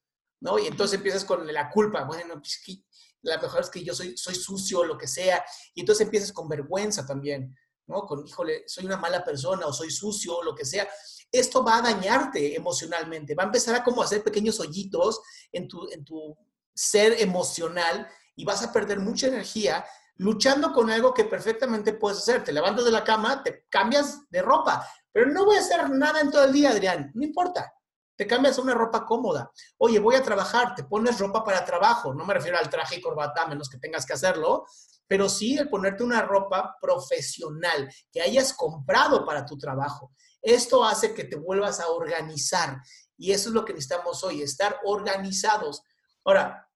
¿no? 0.40 0.58
Y 0.58 0.66
entonces 0.66 0.96
empiezas 0.96 1.24
con 1.24 1.50
la 1.52 1.70
culpa, 1.70 2.04
bueno, 2.04 2.34
pues 2.34 2.60
que 2.64 2.84
la 3.22 3.38
mejor 3.38 3.60
es 3.60 3.70
que 3.70 3.84
yo 3.84 3.94
soy, 3.94 4.16
soy 4.16 4.34
sucio, 4.34 4.84
lo 4.84 4.98
que 4.98 5.06
sea, 5.06 5.44
y 5.74 5.80
entonces 5.80 6.04
empiezas 6.04 6.32
con 6.32 6.48
vergüenza 6.48 7.06
también, 7.06 7.56
¿no? 7.86 8.02
Con, 8.02 8.26
híjole, 8.26 8.64
soy 8.66 8.86
una 8.86 8.96
mala 8.96 9.24
persona 9.24 9.66
o 9.66 9.72
soy 9.72 9.90
sucio, 9.90 10.42
lo 10.42 10.54
que 10.54 10.64
sea. 10.64 10.88
Esto 11.30 11.62
va 11.62 11.78
a 11.78 11.82
dañarte 11.82 12.56
emocionalmente, 12.56 13.34
va 13.34 13.44
a 13.44 13.46
empezar 13.46 13.74
a 13.74 13.84
como 13.84 14.02
hacer 14.02 14.22
pequeños 14.22 14.58
hoyitos 14.58 15.20
en 15.52 15.68
tu, 15.68 15.88
en 15.90 16.04
tu 16.04 16.36
ser 16.74 17.20
emocional 17.20 18.08
y 18.34 18.44
vas 18.44 18.62
a 18.62 18.72
perder 18.72 19.00
mucha 19.00 19.26
energía 19.26 19.84
luchando 20.20 20.70
con 20.72 20.90
algo 20.90 21.14
que 21.14 21.24
perfectamente 21.24 21.94
puedes 21.94 22.18
hacer. 22.18 22.44
Te 22.44 22.52
levantas 22.52 22.84
de 22.84 22.90
la 22.90 23.02
cama, 23.02 23.42
te 23.42 23.64
cambias 23.70 24.28
de 24.28 24.42
ropa, 24.42 24.86
pero 25.10 25.26
no 25.30 25.46
voy 25.46 25.56
a 25.56 25.60
hacer 25.60 25.88
nada 25.88 26.20
en 26.20 26.30
todo 26.30 26.44
el 26.44 26.52
día, 26.52 26.70
Adrián. 26.70 27.10
No 27.14 27.24
importa. 27.24 27.72
Te 28.16 28.26
cambias 28.26 28.58
una 28.58 28.74
ropa 28.74 29.06
cómoda. 29.06 29.50
Oye, 29.78 29.98
voy 29.98 30.16
a 30.16 30.22
trabajar, 30.22 30.74
te 30.74 30.84
pones 30.84 31.18
ropa 31.18 31.42
para 31.42 31.64
trabajo. 31.64 32.12
No 32.12 32.26
me 32.26 32.34
refiero 32.34 32.58
al 32.58 32.68
traje 32.68 32.96
y 32.96 33.00
corbata, 33.00 33.46
menos 33.46 33.70
que 33.70 33.78
tengas 33.78 34.04
que 34.04 34.12
hacerlo, 34.12 34.66
pero 35.06 35.26
sí 35.26 35.56
el 35.56 35.70
ponerte 35.70 36.04
una 36.04 36.20
ropa 36.20 36.76
profesional 36.82 37.90
que 38.12 38.20
hayas 38.20 38.52
comprado 38.52 39.24
para 39.24 39.46
tu 39.46 39.56
trabajo. 39.56 40.12
Esto 40.42 40.84
hace 40.84 41.14
que 41.14 41.24
te 41.24 41.36
vuelvas 41.36 41.80
a 41.80 41.88
organizar 41.88 42.82
y 43.16 43.32
eso 43.32 43.48
es 43.48 43.54
lo 43.54 43.64
que 43.64 43.72
necesitamos 43.72 44.22
hoy, 44.22 44.42
estar 44.42 44.80
organizados. 44.84 45.82
Ahora, 46.26 46.69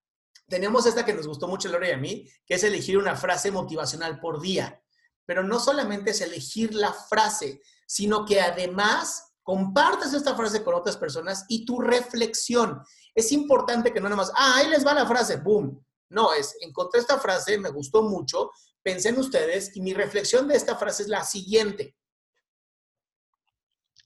tenemos 0.49 0.87
esta 0.87 1.05
que 1.05 1.15
nos 1.15 1.27
gustó 1.27 1.49
mucho 1.49 1.69
Lore 1.69 1.89
y 1.89 1.93
a 1.93 1.97
mí, 1.97 2.29
que 2.47 2.55
es 2.55 2.65
elegir 2.65 2.99
una 2.99 3.17
frase 3.17 3.51
motivacional 3.51 4.21
por 4.21 4.41
día. 4.41 4.81
pero 5.27 5.43
no 5.43 5.59
solamente 5.59 6.11
es 6.11 6.21
elegir 6.21 6.75
la 6.75 6.93
frase, 6.93 7.63
sino 7.87 8.27
que 8.27 8.43
además 8.43 9.33
compartas 9.43 10.13
esta 10.13 10.35
frase 10.35 10.63
con 10.63 10.75
otras 10.75 10.99
personas 10.99 11.47
y 11.49 11.65
tu 11.65 11.81
reflexión. 11.81 12.83
Es 13.15 13.33
importante 13.33 13.91
que 13.91 14.01
no 14.01 14.11
nada 14.11 14.17
más, 14.17 14.33
ah, 14.37 14.57
ahí 14.57 14.69
les 14.69 14.85
va 14.87 14.93
la 14.93 15.07
frase, 15.07 15.37
boom. 15.37 15.83
No, 16.11 16.35
es, 16.35 16.57
encontré 16.61 17.01
esta 17.01 17.19
frase, 17.19 17.57
me 17.57 17.71
gustó 17.71 18.03
mucho, 18.03 18.51
pensé 18.83 19.09
en 19.09 19.19
ustedes 19.19 19.75
y 19.75 19.81
mi 19.81 19.95
reflexión 19.95 20.47
de 20.47 20.57
esta 20.57 20.77
frase 20.77 21.05
es 21.05 21.09
la 21.09 21.25
siguiente. 21.25 21.97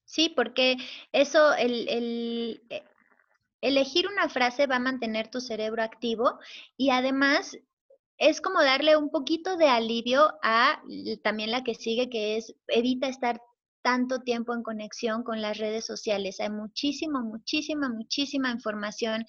Sí, 0.05 0.31
porque 0.31 0.77
eso, 1.13 1.53
el, 1.55 2.63
eh, 2.71 2.85
elegir 3.61 4.07
una 4.07 4.29
frase 4.29 4.67
va 4.67 4.77
a 4.77 4.81
mantener 4.81 5.29
tu 5.29 5.41
cerebro 5.41 5.83
activo 5.83 6.39
y 6.77 6.91
además 6.91 7.57
es 8.19 8.41
como 8.41 8.63
darle 8.63 8.97
un 8.97 9.11
poquito 9.11 9.57
de 9.57 9.69
alivio 9.69 10.33
a 10.43 10.83
también 11.23 11.51
la 11.51 11.63
que 11.63 11.75
sigue, 11.75 12.11
que 12.11 12.37
es 12.37 12.55
evita 12.67 13.09
estar 13.09 13.41
tanto 13.89 14.21
tiempo 14.21 14.53
en 14.53 14.63
conexión 14.63 15.23
con 15.23 15.41
las 15.41 15.57
redes 15.57 15.87
sociales. 15.87 16.41
Hay 16.41 16.51
muchísima, 16.51 17.23
muchísima, 17.23 17.89
muchísima 17.89 18.51
información 18.51 19.25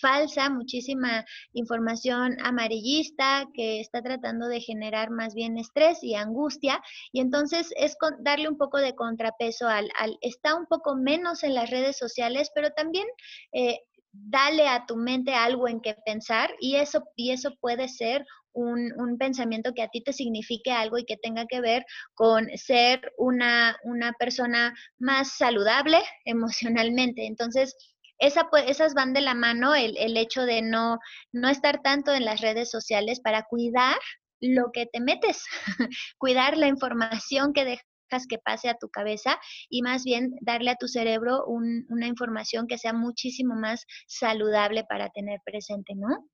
falsa, 0.00 0.50
muchísima 0.50 1.24
información 1.52 2.36
amarillista 2.42 3.46
que 3.54 3.78
está 3.78 4.02
tratando 4.02 4.48
de 4.48 4.60
generar 4.60 5.10
más 5.10 5.32
bien 5.34 5.58
estrés 5.58 6.02
y 6.02 6.16
angustia. 6.16 6.82
Y 7.12 7.20
entonces 7.20 7.72
es 7.76 7.94
darle 8.18 8.48
un 8.48 8.58
poco 8.58 8.78
de 8.78 8.96
contrapeso 8.96 9.68
al, 9.68 9.88
al 9.96 10.18
está 10.22 10.56
un 10.56 10.66
poco 10.66 10.96
menos 10.96 11.44
en 11.44 11.54
las 11.54 11.70
redes 11.70 11.96
sociales, 11.96 12.50
pero 12.52 12.70
también 12.70 13.06
eh, 13.52 13.78
dale 14.10 14.66
a 14.66 14.86
tu 14.86 14.96
mente 14.96 15.34
algo 15.34 15.68
en 15.68 15.80
que 15.80 15.94
pensar 16.04 16.50
y 16.58 16.74
eso, 16.74 17.04
y 17.14 17.30
eso 17.30 17.54
puede 17.60 17.86
ser 17.86 18.26
un, 18.52 18.92
un, 18.96 19.18
pensamiento 19.18 19.72
que 19.74 19.82
a 19.82 19.88
ti 19.88 20.02
te 20.02 20.12
signifique 20.12 20.72
algo 20.72 20.98
y 20.98 21.04
que 21.04 21.16
tenga 21.16 21.46
que 21.46 21.60
ver 21.60 21.84
con 22.14 22.48
ser 22.56 23.12
una, 23.18 23.76
una 23.84 24.12
persona 24.18 24.74
más 24.98 25.36
saludable 25.36 25.98
emocionalmente. 26.24 27.26
Entonces, 27.26 27.76
esa, 28.18 28.48
esas 28.66 28.94
van 28.94 29.12
de 29.12 29.22
la 29.22 29.34
mano, 29.34 29.74
el, 29.74 29.96
el 29.96 30.16
hecho 30.16 30.42
de 30.42 30.62
no, 30.62 30.98
no 31.32 31.48
estar 31.48 31.80
tanto 31.82 32.12
en 32.12 32.24
las 32.24 32.40
redes 32.40 32.70
sociales 32.70 33.20
para 33.20 33.44
cuidar 33.44 33.96
lo 34.40 34.72
que 34.72 34.86
te 34.86 35.00
metes, 35.00 35.44
cuidar 36.18 36.56
la 36.56 36.68
información 36.68 37.52
que 37.52 37.64
dejas 37.64 38.26
que 38.28 38.38
pase 38.38 38.68
a 38.68 38.76
tu 38.76 38.88
cabeza 38.88 39.38
y 39.68 39.82
más 39.82 40.04
bien 40.04 40.34
darle 40.40 40.70
a 40.70 40.76
tu 40.76 40.88
cerebro 40.88 41.44
una 41.46 42.06
información 42.06 42.66
que 42.66 42.78
sea 42.78 42.92
muchísimo 42.92 43.54
más 43.54 43.84
saludable 44.06 44.84
para 44.84 45.10
tener 45.10 45.40
presente, 45.44 45.94
¿no? 45.94 46.26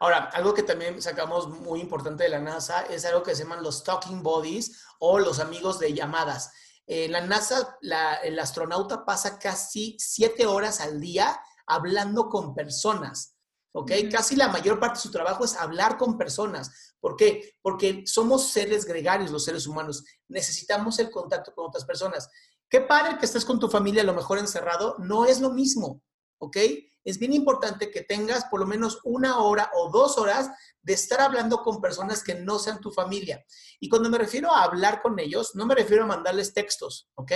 Ahora, 0.00 0.30
algo 0.32 0.54
que 0.54 0.62
también 0.62 1.02
sacamos 1.02 1.48
muy 1.48 1.80
importante 1.80 2.24
de 2.24 2.30
la 2.30 2.38
NASA 2.38 2.82
es 2.82 3.04
algo 3.04 3.22
que 3.22 3.34
se 3.34 3.42
llaman 3.42 3.62
los 3.62 3.82
talking 3.82 4.22
bodies 4.22 4.82
o 4.98 5.18
los 5.18 5.40
amigos 5.40 5.78
de 5.78 5.92
llamadas. 5.92 6.52
En 6.86 7.12
la 7.12 7.20
NASA, 7.20 7.78
el 8.22 8.38
astronauta 8.38 9.04
pasa 9.04 9.38
casi 9.38 9.96
siete 9.98 10.46
horas 10.46 10.80
al 10.80 11.00
día 11.00 11.40
hablando 11.66 12.28
con 12.28 12.54
personas. 12.54 13.36
¿ok? 13.72 13.92
Casi 14.10 14.36
la 14.36 14.48
mayor 14.48 14.80
parte 14.80 14.96
de 14.96 15.02
su 15.02 15.10
trabajo 15.10 15.44
es 15.44 15.56
hablar 15.56 15.98
con 15.98 16.16
personas. 16.16 16.94
¿Por 17.00 17.16
qué? 17.16 17.56
Porque 17.62 18.04
somos 18.06 18.50
seres 18.50 18.84
gregarios 18.84 19.30
los 19.30 19.44
seres 19.44 19.66
humanos. 19.66 20.04
Necesitamos 20.28 20.98
el 20.98 21.10
contacto 21.10 21.54
con 21.54 21.66
otras 21.66 21.84
personas. 21.84 22.28
Qué 22.68 22.80
padre 22.80 23.18
que 23.18 23.26
estés 23.26 23.44
con 23.44 23.58
tu 23.58 23.68
familia 23.68 24.02
a 24.02 24.06
lo 24.06 24.14
mejor 24.14 24.38
encerrado, 24.38 24.96
no 24.98 25.24
es 25.24 25.40
lo 25.40 25.50
mismo, 25.50 26.02
¿ok? 26.38 26.56
Es 27.04 27.18
bien 27.18 27.32
importante 27.32 27.90
que 27.90 28.02
tengas 28.02 28.44
por 28.46 28.60
lo 28.60 28.66
menos 28.66 29.00
una 29.04 29.38
hora 29.38 29.70
o 29.74 29.90
dos 29.90 30.18
horas 30.18 30.50
de 30.82 30.92
estar 30.92 31.20
hablando 31.20 31.62
con 31.62 31.80
personas 31.80 32.22
que 32.22 32.34
no 32.34 32.58
sean 32.58 32.80
tu 32.80 32.90
familia. 32.90 33.44
Y 33.80 33.88
cuando 33.88 34.10
me 34.10 34.18
refiero 34.18 34.52
a 34.52 34.62
hablar 34.62 35.00
con 35.00 35.18
ellos, 35.18 35.54
no 35.54 35.64
me 35.64 35.74
refiero 35.74 36.04
a 36.04 36.06
mandarles 36.06 36.52
textos, 36.52 37.08
¿ok? 37.14 37.32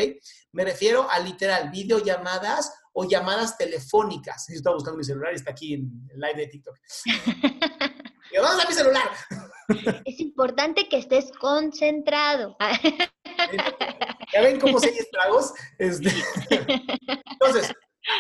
Me 0.53 0.65
refiero 0.65 1.09
a 1.11 1.19
literal 1.21 1.71
videollamadas 1.71 2.73
o 2.93 3.05
llamadas 3.09 3.57
telefónicas. 3.57 4.47
Yo 4.49 4.57
estaba 4.57 4.77
buscando 4.77 4.99
mi 4.99 5.05
celular 5.05 5.33
y 5.33 5.37
está 5.37 5.53
aquí 5.53 5.75
en 5.75 6.09
el 6.13 6.21
live 6.21 6.37
de 6.37 6.47
TikTok. 6.49 6.77
y 8.33 8.39
vamos 8.39 8.65
a 8.65 8.69
mi 8.69 8.75
celular. 8.75 9.11
Es 10.05 10.21
importante 10.21 10.89
que 10.89 10.99
estés 10.99 11.33
concentrado. 11.33 12.57
¿Ya 14.33 14.41
ven 14.41 14.61
cómo 14.61 14.79
se 14.79 14.89
estragos? 14.89 15.53
Este, 15.79 16.11
entonces, 16.51 17.73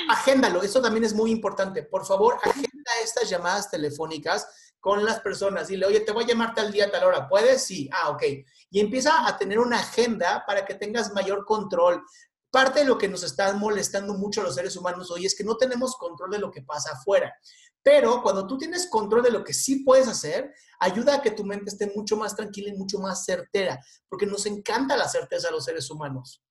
agéndalo. 0.08 0.62
Eso 0.62 0.80
también 0.80 1.04
es 1.04 1.14
muy 1.14 1.30
importante. 1.30 1.82
Por 1.82 2.04
favor, 2.04 2.38
agenda 2.42 2.92
estas 3.02 3.28
llamadas 3.28 3.70
telefónicas 3.70 4.46
con 4.80 5.04
las 5.04 5.20
personas. 5.20 5.68
Dile, 5.68 5.86
oye, 5.86 6.00
te 6.00 6.12
voy 6.12 6.24
a 6.24 6.28
llamar 6.28 6.54
tal 6.54 6.72
día, 6.72 6.90
tal 6.90 7.04
hora. 7.04 7.28
¿Puedes? 7.28 7.64
Sí. 7.64 7.88
Ah, 7.92 8.10
ok. 8.10 8.22
Y 8.70 8.80
empieza 8.80 9.26
a 9.26 9.38
tener 9.38 9.58
una 9.58 9.78
agenda 9.78 10.44
para 10.46 10.64
que 10.64 10.74
tengas 10.74 11.12
mayor 11.12 11.44
control. 11.44 12.02
Parte 12.50 12.80
de 12.80 12.86
lo 12.86 12.98
que 12.98 13.08
nos 13.08 13.22
está 13.22 13.52
molestando 13.54 14.14
mucho 14.14 14.40
a 14.40 14.44
los 14.44 14.54
seres 14.54 14.76
humanos 14.76 15.10
hoy 15.10 15.24
es 15.24 15.34
que 15.34 15.44
no 15.44 15.56
tenemos 15.56 15.96
control 15.96 16.30
de 16.30 16.38
lo 16.38 16.50
que 16.50 16.62
pasa 16.62 16.92
afuera. 16.92 17.34
Pero 17.82 18.22
cuando 18.22 18.46
tú 18.46 18.58
tienes 18.58 18.88
control 18.88 19.22
de 19.22 19.30
lo 19.30 19.42
que 19.42 19.54
sí 19.54 19.84
puedes 19.84 20.06
hacer, 20.06 20.54
ayuda 20.78 21.16
a 21.16 21.22
que 21.22 21.32
tu 21.32 21.44
mente 21.44 21.70
esté 21.70 21.92
mucho 21.94 22.16
más 22.16 22.36
tranquila 22.36 22.68
y 22.68 22.76
mucho 22.76 22.98
más 22.98 23.24
certera, 23.24 23.80
porque 24.08 24.26
nos 24.26 24.46
encanta 24.46 24.96
la 24.96 25.08
certeza 25.08 25.48
a 25.48 25.50
los 25.50 25.64
seres 25.64 25.90
humanos. 25.90 26.42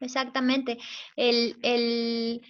Exactamente. 0.00 0.78
El, 1.16 1.56
el, 1.62 2.42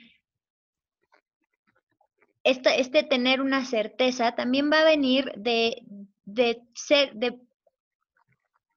este, 2.45 3.03
tener 3.03 3.41
una 3.41 3.65
certeza 3.65 4.35
también 4.35 4.71
va 4.71 4.81
a 4.81 4.85
venir 4.85 5.33
de, 5.37 5.83
de 6.25 6.63
ser, 6.75 7.15
de, 7.15 7.39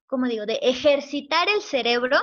¿cómo 0.06 0.26
digo?, 0.26 0.46
de 0.46 0.58
ejercitar 0.62 1.48
el 1.48 1.62
cerebro 1.62 2.18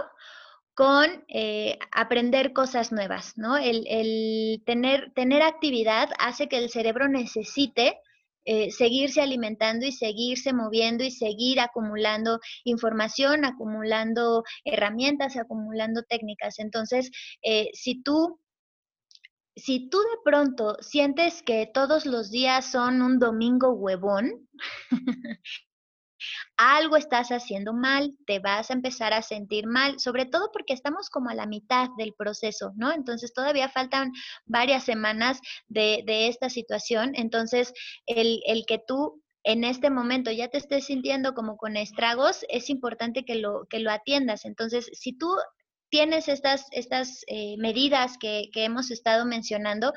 con 0.73 1.25
eh, 1.27 1.77
aprender 1.91 2.53
cosas 2.53 2.91
nuevas, 2.91 3.37
¿no? 3.37 3.57
El, 3.57 4.63
tener, 4.65 5.11
tener 5.13 5.41
actividad 5.41 6.09
hace 6.19 6.47
que 6.47 6.57
el 6.57 6.69
cerebro 6.69 7.09
necesite 7.09 7.99
eh, 8.45 8.71
seguirse 8.71 9.21
alimentando 9.21 9.85
y 9.85 9.91
seguirse 9.91 10.53
moviendo 10.53 11.03
y 11.03 11.11
seguir 11.11 11.59
acumulando 11.59 12.39
información, 12.63 13.45
acumulando 13.45 14.43
herramientas, 14.65 15.37
acumulando 15.37 16.03
técnicas. 16.03 16.59
Entonces, 16.59 17.11
eh, 17.43 17.69
si 17.73 18.01
tú 18.01 18.39
si 19.55 19.89
tú 19.89 19.99
de 19.99 20.17
pronto 20.23 20.77
sientes 20.81 21.43
que 21.43 21.69
todos 21.73 22.05
los 22.05 22.31
días 22.31 22.71
son 22.71 23.01
un 23.01 23.19
domingo 23.19 23.73
huevón, 23.73 24.47
algo 26.59 26.97
estás 26.97 27.29
haciendo 27.29 27.73
mal, 27.73 28.17
te 28.27 28.39
vas 28.39 28.69
a 28.69 28.73
empezar 28.73 29.13
a 29.13 29.21
sentir 29.21 29.65
mal, 29.65 29.97
sobre 29.97 30.25
todo 30.25 30.51
porque 30.51 30.73
estamos 30.73 31.09
como 31.09 31.29
a 31.29 31.33
la 31.33 31.45
mitad 31.45 31.87
del 31.97 32.13
proceso, 32.13 32.73
¿no? 32.75 32.91
Entonces 32.91 33.33
todavía 33.33 33.69
faltan 33.69 34.11
varias 34.45 34.83
semanas 34.83 35.39
de, 35.69 36.03
esta 36.27 36.49
situación, 36.49 37.13
entonces 37.15 37.71
el, 38.05 38.41
el 38.45 38.65
que 38.67 38.77
tú 38.85 39.23
en 39.45 39.63
este 39.63 39.89
momento 39.89 40.31
ya 40.31 40.49
te 40.49 40.57
estés 40.57 40.87
sintiendo 40.87 41.33
como 41.33 41.55
con 41.55 41.77
estragos, 41.77 42.45
es 42.49 42.69
importante 42.69 43.23
que 43.23 43.35
lo, 43.35 43.65
que 43.69 43.79
lo 43.79 43.89
atiendas. 43.89 44.43
Entonces, 44.43 44.89
si 44.91 45.17
tú 45.17 45.33
tienes 45.89 46.27
estas, 46.27 46.67
estas 46.71 47.23
eh, 47.27 47.55
medidas 47.57 48.17
que, 48.19 48.49
hemos 48.55 48.91
estado 48.91 49.25
mencionando, 49.25 49.93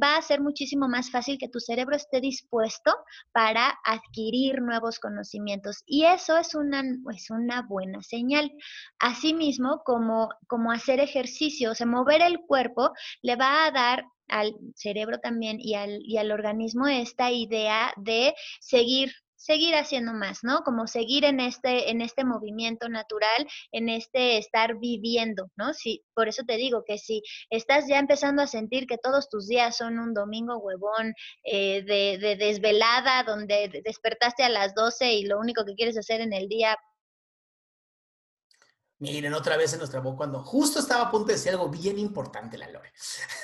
va 0.00 0.16
a 0.16 0.22
ser 0.22 0.40
muchísimo 0.40 0.88
más 0.88 1.10
fácil 1.10 1.38
que 1.38 1.48
tu 1.48 1.60
cerebro 1.60 1.94
esté 1.94 2.20
dispuesto 2.20 2.94
para 3.32 3.78
adquirir 3.84 4.60
nuevos 4.62 4.98
conocimientos. 4.98 5.82
Y 5.86 6.04
eso 6.04 6.36
es 6.36 6.54
una, 6.54 6.82
una 7.30 7.62
buena 7.62 8.02
señal. 8.02 8.50
Asimismo, 8.98 9.82
como, 9.84 10.30
como 10.46 10.72
hacer 10.72 11.00
ejercicio, 11.00 11.72
o 11.72 11.74
sea, 11.74 11.86
mover 11.86 12.22
el 12.22 12.40
cuerpo 12.40 12.92
le 13.22 13.36
va 13.36 13.66
a 13.66 13.70
dar 13.70 14.04
al 14.28 14.54
cerebro 14.74 15.18
también 15.20 15.58
y 15.60 15.74
al, 15.74 16.00
y 16.02 16.18
al 16.18 16.30
organismo 16.30 16.86
esta 16.86 17.30
idea 17.30 17.92
de 17.96 18.34
seguir 18.60 19.12
seguir 19.38 19.76
haciendo 19.76 20.12
más, 20.12 20.40
¿no? 20.42 20.62
Como 20.64 20.86
seguir 20.86 21.24
en 21.24 21.40
este, 21.40 21.90
en 21.90 22.02
este 22.02 22.24
movimiento 22.24 22.88
natural, 22.88 23.46
en 23.72 23.88
este 23.88 24.36
estar 24.36 24.78
viviendo, 24.78 25.50
¿no? 25.56 25.72
Sí, 25.72 26.04
por 26.14 26.28
eso 26.28 26.42
te 26.44 26.56
digo 26.56 26.82
que 26.84 26.98
si 26.98 27.22
estás 27.48 27.86
ya 27.88 27.98
empezando 27.98 28.42
a 28.42 28.46
sentir 28.46 28.86
que 28.86 28.98
todos 28.98 29.30
tus 29.30 29.46
días 29.46 29.76
son 29.76 29.98
un 29.98 30.12
domingo 30.12 30.58
huevón 30.58 31.14
eh, 31.44 31.82
de, 31.84 32.18
de 32.18 32.36
desvelada, 32.36 33.22
donde 33.22 33.80
despertaste 33.84 34.42
a 34.42 34.48
las 34.48 34.74
12 34.74 35.12
y 35.12 35.24
lo 35.24 35.38
único 35.38 35.64
que 35.64 35.74
quieres 35.74 35.96
hacer 35.96 36.20
en 36.20 36.32
el 36.32 36.48
día 36.48 36.76
Miren, 39.00 39.32
otra 39.34 39.56
vez 39.56 39.70
se 39.70 39.78
nos 39.78 39.90
trabó 39.90 40.16
cuando 40.16 40.42
justo 40.42 40.80
estaba 40.80 41.04
a 41.04 41.10
punto 41.10 41.28
de 41.28 41.34
decir 41.34 41.52
algo 41.52 41.68
bien 41.68 42.00
importante, 42.00 42.58
la 42.58 42.68
Lore. 42.68 42.92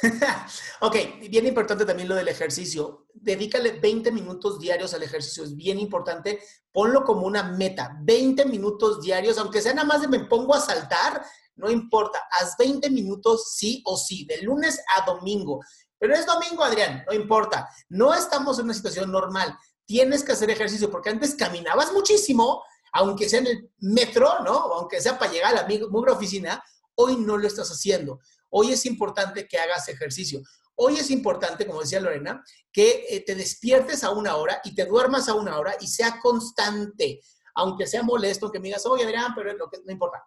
ok, 0.80 0.96
bien 1.30 1.46
importante 1.46 1.84
también 1.84 2.08
lo 2.08 2.16
del 2.16 2.26
ejercicio. 2.26 3.06
Dedícale 3.14 3.78
20 3.78 4.10
minutos 4.10 4.58
diarios 4.58 4.94
al 4.94 5.04
ejercicio, 5.04 5.44
es 5.44 5.54
bien 5.54 5.78
importante. 5.78 6.40
Ponlo 6.72 7.04
como 7.04 7.24
una 7.24 7.44
meta, 7.44 7.96
20 8.02 8.46
minutos 8.46 9.00
diarios, 9.00 9.38
aunque 9.38 9.62
sea 9.62 9.74
nada 9.74 9.86
más 9.86 10.00
de 10.00 10.08
me 10.08 10.24
pongo 10.24 10.56
a 10.56 10.60
saltar, 10.60 11.24
no 11.54 11.70
importa, 11.70 12.20
haz 12.32 12.56
20 12.58 12.90
minutos 12.90 13.52
sí 13.54 13.80
o 13.86 13.96
sí, 13.96 14.24
de 14.24 14.42
lunes 14.42 14.82
a 14.96 15.06
domingo. 15.06 15.60
Pero 15.98 16.14
es 16.14 16.26
domingo, 16.26 16.64
Adrián, 16.64 17.04
no 17.06 17.14
importa. 17.14 17.68
No 17.88 18.12
estamos 18.12 18.58
en 18.58 18.64
una 18.64 18.74
situación 18.74 19.12
normal. 19.12 19.56
tienes 19.86 20.24
que 20.24 20.32
hacer 20.32 20.50
ejercicio, 20.50 20.90
porque 20.90 21.10
antes 21.10 21.34
caminabas 21.34 21.92
muchísimo, 21.92 22.64
aunque 22.94 23.28
sea 23.28 23.40
en 23.40 23.48
el 23.48 23.70
metro, 23.80 24.40
¿no? 24.44 24.52
aunque 24.52 25.00
sea 25.00 25.18
para 25.18 25.30
llegar 25.30 25.52
a 25.56 25.62
la 25.62 25.88
mugre 25.90 26.12
oficina, 26.12 26.62
hoy 26.94 27.16
no 27.16 27.36
lo 27.36 27.46
estás 27.46 27.68
haciendo. 27.70 28.20
Hoy 28.50 28.72
es 28.72 28.86
importante 28.86 29.48
que 29.48 29.58
hagas 29.58 29.88
ejercicio. 29.88 30.40
Hoy 30.76 30.96
es 30.96 31.10
importante, 31.10 31.66
como 31.66 31.80
decía 31.80 32.00
Lorena, 32.00 32.42
que 32.72 33.06
eh, 33.08 33.24
te 33.26 33.34
despiertes 33.34 34.04
a 34.04 34.10
una 34.10 34.36
hora 34.36 34.60
y 34.64 34.76
te 34.76 34.86
duermas 34.86 35.28
a 35.28 35.34
una 35.34 35.58
hora 35.58 35.76
y 35.80 35.88
sea 35.88 36.20
constante, 36.20 37.20
aunque 37.56 37.88
sea 37.88 38.04
molesto, 38.04 38.50
que 38.50 38.60
me 38.60 38.68
digas, 38.68 38.86
oye 38.86 39.04
Adrián, 39.04 39.32
pero 39.34 39.52
lo 39.54 39.68
que, 39.68 39.80
no 39.84 39.92
importa. 39.92 40.24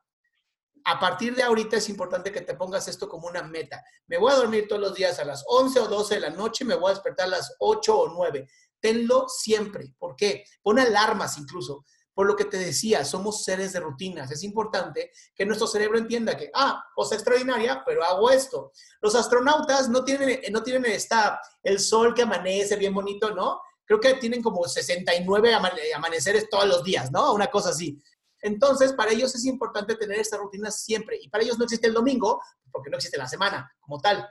A 0.83 0.99
partir 0.99 1.35
de 1.35 1.43
ahorita 1.43 1.77
es 1.77 1.87
importante 1.87 2.33
que 2.33 2.41
te 2.41 2.55
pongas 2.55 2.87
esto 2.89 3.07
como 3.07 3.27
una 3.27 3.43
meta. 3.43 3.81
Me 4.07 4.17
voy 4.17 4.33
a 4.33 4.35
dormir 4.35 4.67
todos 4.67 4.81
los 4.81 4.93
días 4.93 5.19
a 5.19 5.25
las 5.25 5.43
11 5.47 5.79
o 5.79 5.87
12 5.87 6.15
de 6.15 6.21
la 6.21 6.29
noche, 6.31 6.65
me 6.65 6.75
voy 6.75 6.91
a 6.91 6.95
despertar 6.95 7.27
a 7.27 7.31
las 7.31 7.55
8 7.59 7.97
o 7.97 8.09
9. 8.09 8.45
Tenlo 8.81 9.27
siempre. 9.29 9.93
¿Por 9.97 10.17
qué? 10.17 10.43
Pon 10.61 10.79
alarmas 10.79 11.37
incluso. 11.37 11.85
Por 12.17 12.25
lo 12.25 12.35
que 12.35 12.45
te 12.45 12.57
decía, 12.57 13.05
somos 13.05 13.43
seres 13.43 13.73
de 13.73 13.79
rutinas. 13.79 14.31
Es 14.31 14.41
importante 14.41 15.11
que 15.35 15.45
nuestro 15.45 15.67
cerebro 15.67 15.99
entienda 15.99 16.35
que, 16.35 16.49
ah, 16.51 16.83
cosa 16.95 17.13
extraordinaria, 17.13 17.83
pero 17.85 18.03
hago 18.03 18.31
esto. 18.31 18.71
Los 19.01 19.13
astronautas 19.13 19.87
no 19.87 20.03
tienen, 20.03 20.41
no 20.51 20.63
tienen 20.63 20.91
esta, 20.91 21.39
el 21.61 21.79
sol 21.79 22.15
que 22.15 22.23
amanece 22.23 22.75
bien 22.75 22.95
bonito, 22.95 23.35
¿no? 23.35 23.61
Creo 23.85 23.99
que 23.99 24.15
tienen 24.15 24.41
como 24.41 24.63
69 24.63 25.53
amaneceres 25.93 26.49
todos 26.49 26.67
los 26.67 26.83
días, 26.83 27.11
¿no? 27.11 27.33
Una 27.33 27.51
cosa 27.51 27.69
así. 27.69 28.01
Entonces, 28.41 28.93
para 28.93 29.11
ellos 29.11 29.35
es 29.35 29.45
importante 29.45 29.93
tener 29.93 30.17
esta 30.17 30.37
rutina 30.37 30.71
siempre. 30.71 31.19
Y 31.21 31.29
para 31.29 31.43
ellos 31.43 31.59
no 31.59 31.65
existe 31.65 31.85
el 31.85 31.93
domingo, 31.93 32.41
porque 32.71 32.89
no 32.89 32.97
existe 32.97 33.19
la 33.19 33.27
semana 33.27 33.71
como 33.79 33.99
tal. 33.99 34.27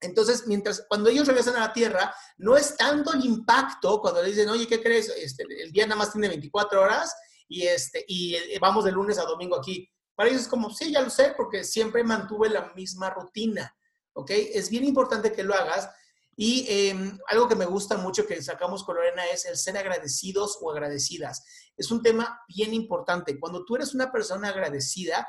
Entonces, 0.00 0.46
mientras, 0.46 0.84
cuando 0.88 1.10
ellos 1.10 1.26
regresan 1.26 1.56
a 1.56 1.60
la 1.60 1.72
Tierra, 1.72 2.14
no 2.36 2.56
es 2.56 2.76
tanto 2.76 3.12
el 3.12 3.24
impacto 3.24 4.00
cuando 4.00 4.22
le 4.22 4.28
dicen, 4.28 4.48
oye, 4.48 4.66
¿qué 4.66 4.80
crees? 4.80 5.08
Este, 5.08 5.44
el 5.62 5.72
día 5.72 5.86
nada 5.86 5.98
más 5.98 6.12
tiene 6.12 6.28
24 6.28 6.80
horas 6.80 7.14
y, 7.48 7.62
este, 7.66 8.04
y 8.06 8.34
eh, 8.36 8.58
vamos 8.60 8.84
de 8.84 8.92
lunes 8.92 9.18
a 9.18 9.24
domingo 9.24 9.56
aquí. 9.56 9.90
Para 10.14 10.30
ellos 10.30 10.42
es 10.42 10.48
como, 10.48 10.70
sí, 10.70 10.92
ya 10.92 11.00
lo 11.00 11.10
sé, 11.10 11.34
porque 11.36 11.64
siempre 11.64 12.04
mantuve 12.04 12.48
la 12.48 12.72
misma 12.74 13.10
rutina, 13.10 13.74
¿ok? 14.12 14.30
Es 14.30 14.70
bien 14.70 14.84
importante 14.84 15.32
que 15.32 15.42
lo 15.42 15.54
hagas. 15.54 15.88
Y 16.36 16.66
em, 16.68 17.18
algo 17.28 17.48
que 17.48 17.56
me 17.56 17.66
gusta 17.66 17.96
mucho 17.96 18.24
que 18.24 18.40
sacamos 18.40 18.84
con 18.84 18.94
Lorena 18.94 19.26
es 19.26 19.44
el 19.46 19.56
ser 19.56 19.76
agradecidos 19.76 20.58
o 20.60 20.70
agradecidas. 20.70 21.44
Es 21.76 21.90
un 21.90 22.00
tema 22.00 22.40
bien 22.48 22.74
importante. 22.74 23.40
Cuando 23.40 23.64
tú 23.64 23.74
eres 23.74 23.92
una 23.94 24.12
persona 24.12 24.50
agradecida, 24.50 25.26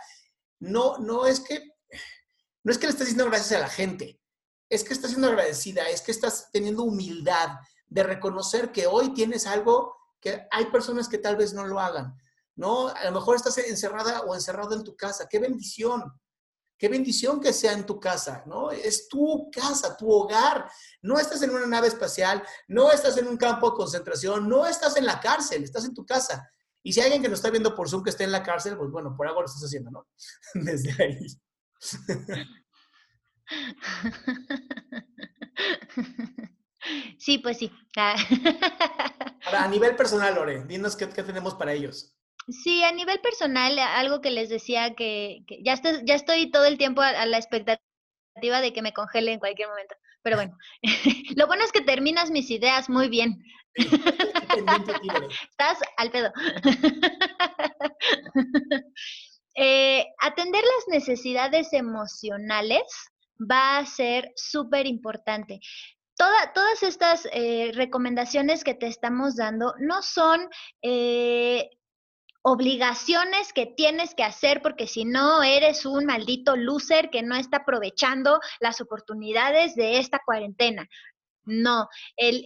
no, 0.60 1.00
no 1.00 1.26
es 1.26 1.40
que 1.40 1.64
no 2.64 2.72
es 2.72 2.78
que 2.78 2.88
le 2.88 2.92
estés 2.92 3.08
diciendo 3.08 3.26
gracias 3.26 3.60
a 3.60 3.64
la 3.64 3.70
gente, 3.70 4.19
es 4.70 4.84
que 4.84 4.94
estás 4.94 5.12
siendo 5.12 5.28
agradecida, 5.28 5.90
es 5.90 6.02
que 6.02 6.12
estás 6.12 6.50
teniendo 6.52 6.84
humildad 6.84 7.58
de 7.88 8.04
reconocer 8.04 8.72
que 8.72 8.88
hoy 8.88 9.14
tienes 9.14 9.48
algo 9.48 9.96
que 10.22 10.48
hay 10.52 10.66
personas 10.66 11.10
que 11.10 11.18
tal 11.18 11.36
vez 11.36 11.54
no 11.54 11.66
lo 11.66 11.80
hagan, 11.80 12.16
¿no? 12.56 12.90
A 12.90 13.06
lo 13.06 13.12
mejor 13.12 13.36
estás 13.36 13.58
encerrada 13.58 14.22
o 14.22 14.36
encerrado 14.36 14.76
en 14.76 14.84
tu 14.84 14.96
casa. 14.96 15.28
¡Qué 15.28 15.40
bendición! 15.40 16.14
Qué 16.78 16.88
bendición 16.88 17.42
que 17.42 17.52
sea 17.52 17.74
en 17.74 17.86
tu 17.86 18.00
casa, 18.00 18.42
¿no? 18.46 18.72
Es 18.72 19.10
tu 19.10 19.52
casa, 19.52 19.98
tu 19.98 20.10
hogar. 20.10 20.72
No 21.02 21.20
estás 21.20 21.42
en 21.42 21.50
una 21.50 21.66
nave 21.66 21.90
espacial, 21.90 22.42
no 22.70 22.90
estás 22.90 23.18
en 23.18 23.28
un 23.28 23.36
campo 23.36 23.72
de 23.72 23.76
concentración, 23.76 24.48
no 24.48 24.66
estás 24.66 24.96
en 24.96 25.06
la 25.06 25.20
cárcel, 25.20 25.62
estás 25.62 25.84
en 25.84 25.94
tu 25.94 26.06
casa. 26.06 26.50
Y 26.82 26.94
si 26.94 27.02
hay 27.02 27.08
alguien 27.08 27.22
que 27.22 27.28
nos 27.28 27.40
está 27.40 27.50
viendo 27.50 27.76
por 27.76 27.90
Zoom 27.90 28.02
que 28.02 28.12
esté 28.12 28.24
en 28.24 28.32
la 28.32 28.44
cárcel, 28.44 28.78
pues 28.78 28.90
bueno, 28.92 29.14
por 29.14 29.28
algo 29.28 29.42
lo 29.42 29.48
estás 29.48 29.64
haciendo, 29.64 29.92
¿no? 29.92 30.08
Desde 30.54 31.04
ahí. 31.04 31.20
Sí, 37.18 37.40
pues 37.40 37.58
sí. 37.58 37.72
a 37.96 39.68
nivel 39.68 39.96
personal, 39.96 40.36
Lore, 40.36 40.64
dinos 40.66 40.96
qué, 40.96 41.08
tenemos 41.08 41.56
para 41.56 41.74
ellos. 41.74 42.16
Sí, 42.48 42.84
a 42.84 42.92
nivel 42.92 43.20
personal, 43.20 43.78
algo 43.78 44.22
que 44.22 44.32
les 44.32 44.50
decía 44.50 44.96
que, 44.96 45.44
ya, 45.64 45.74
estoy, 45.74 46.02
ya 46.06 46.16
estoy 46.16 46.50
todo 46.50 46.66
el 46.66 46.78
tiempo 46.78 47.02
a, 47.02 47.26
la 47.26 47.38
expectativa 47.38 48.62
de 48.62 48.74
que 48.74 48.82
me 48.82 48.94
congele 48.94 49.34
en 49.34 49.40
cualquier 49.40 49.68
momento. 49.68 49.96
Pero 50.24 50.38
bueno, 50.38 50.58
lo 51.36 51.48
bueno 51.48 51.64
es 51.64 51.72
que 51.72 51.82
terminas 51.82 52.32
mis 52.32 52.50
ideas 52.50 52.90
muy 52.90 53.10
bien. 53.10 53.44
Estás 53.76 55.78
al 55.98 56.12
pedo. 56.12 56.32
Eh, 59.62 60.06
atender 60.22 60.64
las 60.64 60.88
necesidades 60.88 61.74
emocionales 61.74 62.82
va 63.40 63.78
a 63.78 63.86
ser 63.86 64.32
súper 64.36 64.86
importante. 64.88 65.60
todas 66.16 66.84
estas 66.84 67.28
eh, 67.32 67.72
recomendaciones 67.74 68.64
que 68.64 68.74
te 68.74 68.88
estamos 68.88 69.38
dando 69.38 69.74
no 69.80 70.02
son 70.02 70.50
eh, 70.82 71.70
obligaciones 72.42 73.54
que 73.54 73.66
tienes 73.66 74.16
que 74.16 74.24
hacer 74.24 74.62
porque 74.62 74.88
si 74.88 75.06
no 75.06 75.44
eres 75.44 75.86
un 75.86 76.06
maldito 76.06 76.56
loser 76.56 77.10
que 77.10 77.22
no 77.22 77.36
está 77.36 77.58
aprovechando 77.58 78.40
las 78.60 78.82
oportunidades 78.82 79.76
de 79.76 80.00
esta 80.00 80.20
cuarentena. 80.26 80.88
No, 81.50 81.88
el, 82.16 82.46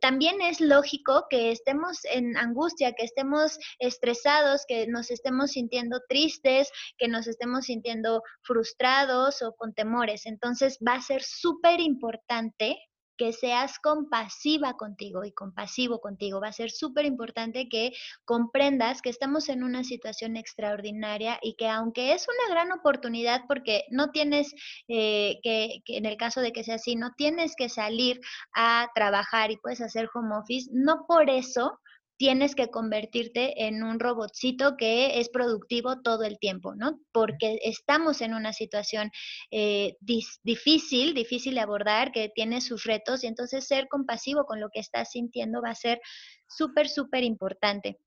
también 0.00 0.40
es 0.42 0.60
lógico 0.60 1.26
que 1.30 1.52
estemos 1.52 2.04
en 2.04 2.36
angustia, 2.36 2.92
que 2.92 3.04
estemos 3.04 3.58
estresados, 3.78 4.64
que 4.66 4.86
nos 4.88 5.10
estemos 5.10 5.52
sintiendo 5.52 6.00
tristes, 6.08 6.70
que 6.98 7.08
nos 7.08 7.28
estemos 7.28 7.66
sintiendo 7.66 8.22
frustrados 8.42 9.42
o 9.42 9.54
con 9.54 9.72
temores. 9.74 10.26
Entonces 10.26 10.78
va 10.86 10.94
a 10.94 11.02
ser 11.02 11.22
súper 11.22 11.80
importante 11.80 12.78
que 13.22 13.32
seas 13.32 13.78
compasiva 13.78 14.76
contigo 14.76 15.24
y 15.24 15.30
compasivo 15.30 16.00
contigo. 16.00 16.40
Va 16.40 16.48
a 16.48 16.52
ser 16.52 16.72
súper 16.72 17.04
importante 17.04 17.68
que 17.68 17.92
comprendas 18.24 19.00
que 19.00 19.10
estamos 19.10 19.48
en 19.48 19.62
una 19.62 19.84
situación 19.84 20.36
extraordinaria 20.36 21.38
y 21.40 21.54
que 21.54 21.68
aunque 21.68 22.14
es 22.14 22.26
una 22.26 22.52
gran 22.52 22.72
oportunidad 22.72 23.42
porque 23.46 23.84
no 23.92 24.10
tienes 24.10 24.52
eh, 24.88 25.38
que, 25.44 25.82
que, 25.84 25.98
en 25.98 26.06
el 26.06 26.16
caso 26.16 26.40
de 26.40 26.52
que 26.52 26.64
sea 26.64 26.74
así, 26.74 26.96
no 26.96 27.12
tienes 27.16 27.54
que 27.56 27.68
salir 27.68 28.18
a 28.56 28.88
trabajar 28.92 29.52
y 29.52 29.56
puedes 29.56 29.80
hacer 29.80 30.08
home 30.12 30.34
office, 30.34 30.68
no 30.72 31.04
por 31.06 31.30
eso 31.30 31.78
tienes 32.22 32.54
que 32.54 32.70
convertirte 32.70 33.66
en 33.66 33.82
un 33.82 33.98
robotcito 33.98 34.76
que 34.76 35.18
es 35.18 35.28
productivo 35.28 36.02
todo 36.02 36.22
el 36.22 36.38
tiempo, 36.38 36.76
¿no? 36.76 37.00
Porque 37.10 37.58
estamos 37.64 38.20
en 38.20 38.32
una 38.32 38.52
situación 38.52 39.10
eh, 39.50 39.96
difícil, 40.00 41.14
difícil 41.14 41.56
de 41.56 41.62
abordar, 41.62 42.12
que 42.12 42.28
tiene 42.32 42.60
sus 42.60 42.84
retos 42.84 43.24
y 43.24 43.26
entonces 43.26 43.66
ser 43.66 43.88
compasivo 43.88 44.44
con 44.44 44.60
lo 44.60 44.70
que 44.70 44.78
estás 44.78 45.10
sintiendo 45.10 45.62
va 45.62 45.70
a 45.70 45.74
ser 45.74 46.00
súper, 46.46 46.88
súper 46.88 47.24
importante 47.24 47.98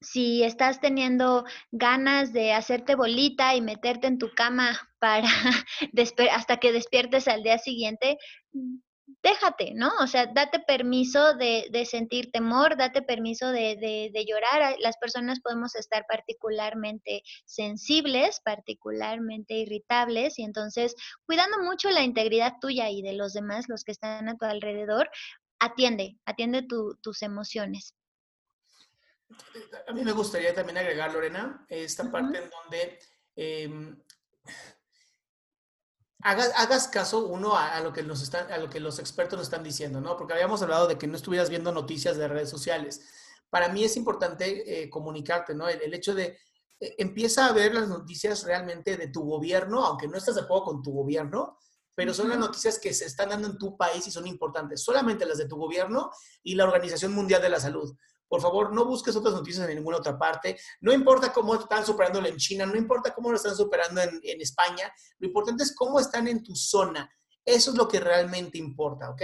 si 0.00 0.44
estás 0.44 0.80
teniendo 0.80 1.44
ganas 1.72 2.32
de 2.32 2.52
hacerte 2.52 2.94
bolita 2.94 3.56
y 3.56 3.60
meterte 3.60 4.06
en 4.06 4.18
tu 4.18 4.32
cama 4.36 4.88
para 5.00 5.26
hasta 6.30 6.58
que 6.58 6.70
despiertes 6.70 7.26
al 7.26 7.42
día 7.42 7.58
siguiente, 7.58 8.18
déjate, 9.22 9.72
¿no? 9.74 9.90
O 10.00 10.06
sea, 10.06 10.26
date 10.26 10.60
permiso 10.60 11.34
de, 11.34 11.86
sentir 11.88 12.30
temor, 12.30 12.76
date 12.76 13.02
permiso 13.02 13.50
de, 13.50 13.76
de, 14.12 14.24
llorar. 14.26 14.76
Las 14.80 14.96
personas 14.98 15.40
podemos 15.40 15.74
estar 15.74 16.04
particularmente 16.06 17.22
sensibles, 17.44 18.40
particularmente 18.44 19.54
irritables, 19.54 20.38
y 20.38 20.44
entonces, 20.44 20.94
cuidando 21.26 21.58
mucho 21.58 21.90
la 21.90 22.02
integridad 22.02 22.54
tuya 22.60 22.90
y 22.90 23.02
de 23.02 23.14
los 23.14 23.32
demás, 23.32 23.68
los 23.68 23.84
que 23.84 23.92
están 23.92 24.28
a 24.28 24.36
tu 24.36 24.44
alrededor, 24.44 25.10
atiende, 25.58 26.18
atiende 26.24 26.66
tus 27.02 27.22
emociones. 27.22 27.94
A 29.86 29.92
mí 29.92 30.02
me 30.02 30.12
gustaría 30.12 30.54
también 30.54 30.78
agregar, 30.78 31.12
Lorena, 31.12 31.66
esta 31.68 32.10
parte 32.10 32.38
en 32.38 32.50
donde 32.50 32.98
em, 33.36 34.02
hagas, 36.22 36.88
caso 36.88 37.26
uno 37.26 37.56
a, 37.56 37.80
lo 37.80 37.92
que 37.92 38.02
nos 38.02 38.22
están, 38.22 38.50
a 38.50 38.58
lo 38.58 38.68
que 38.68 38.80
los 38.80 38.98
expertos 38.98 39.38
nos 39.38 39.46
están 39.46 39.62
diciendo, 39.62 40.00
¿no? 40.00 40.16
Porque 40.16 40.34
habíamos 40.34 40.62
hablado 40.62 40.86
de 40.86 40.98
que 40.98 41.06
no 41.06 41.16
estuvieras 41.16 41.50
viendo 41.50 41.72
noticias 41.72 42.16
de 42.16 42.28
redes 42.28 42.50
sociales. 42.50 43.02
Para 43.50 43.68
mí 43.68 43.84
es 43.84 43.96
importante 43.96 44.82
eh, 44.82 44.90
comunicarte, 44.90 45.54
¿no? 45.54 45.68
El, 45.68 45.94
hecho 45.94 46.14
de 46.14 46.38
eh, 46.80 46.94
empieza 46.98 47.46
a 47.46 47.52
ver 47.52 47.74
las 47.74 47.88
noticias 47.88 48.44
realmente 48.44 48.96
de 48.96 49.08
tu 49.08 49.22
gobierno, 49.22 49.84
aunque 49.84 50.08
no 50.08 50.18
estás 50.18 50.34
de 50.34 50.42
acuerdo 50.42 50.64
con 50.64 50.82
tu 50.82 50.92
gobierno, 50.92 51.58
pero 51.94 52.14
son 52.14 52.28
las 52.28 52.38
noticias 52.38 52.78
que 52.78 52.94
se 52.94 53.06
están 53.06 53.30
dando 53.30 53.48
en 53.48 53.58
tu 53.58 53.76
país 53.76 54.06
y 54.06 54.10
son 54.10 54.26
importantes, 54.26 54.84
solamente 54.84 55.26
las 55.26 55.38
de 55.38 55.48
tu 55.48 55.56
gobierno 55.56 56.10
y 56.44 56.54
la 56.54 56.64
Organización 56.64 57.12
Mundial 57.12 57.42
de 57.42 57.48
la 57.48 57.58
Salud. 57.58 57.96
Por 58.28 58.42
favor, 58.42 58.72
no 58.72 58.84
busques 58.84 59.16
otras 59.16 59.34
noticias 59.34 59.68
en 59.68 59.76
ninguna 59.76 59.96
otra 59.96 60.18
parte. 60.18 60.58
No 60.80 60.92
importa 60.92 61.32
cómo 61.32 61.54
están 61.54 61.84
superándolo 61.84 62.28
en 62.28 62.36
China, 62.36 62.66
no 62.66 62.76
importa 62.76 63.14
cómo 63.14 63.30
lo 63.30 63.36
están 63.36 63.56
superando 63.56 64.00
en, 64.02 64.40
España. 64.40 64.92
Lo 65.18 65.28
importante 65.28 65.62
es 65.62 65.74
cómo 65.74 65.98
están 65.98 66.28
en 66.28 66.42
tu 66.42 66.54
zona. 66.54 67.10
Eso 67.44 67.70
es 67.70 67.76
lo 67.76 67.88
que 67.88 68.00
realmente 68.00 68.58
importa, 68.58 69.08
¿ok? 69.10 69.22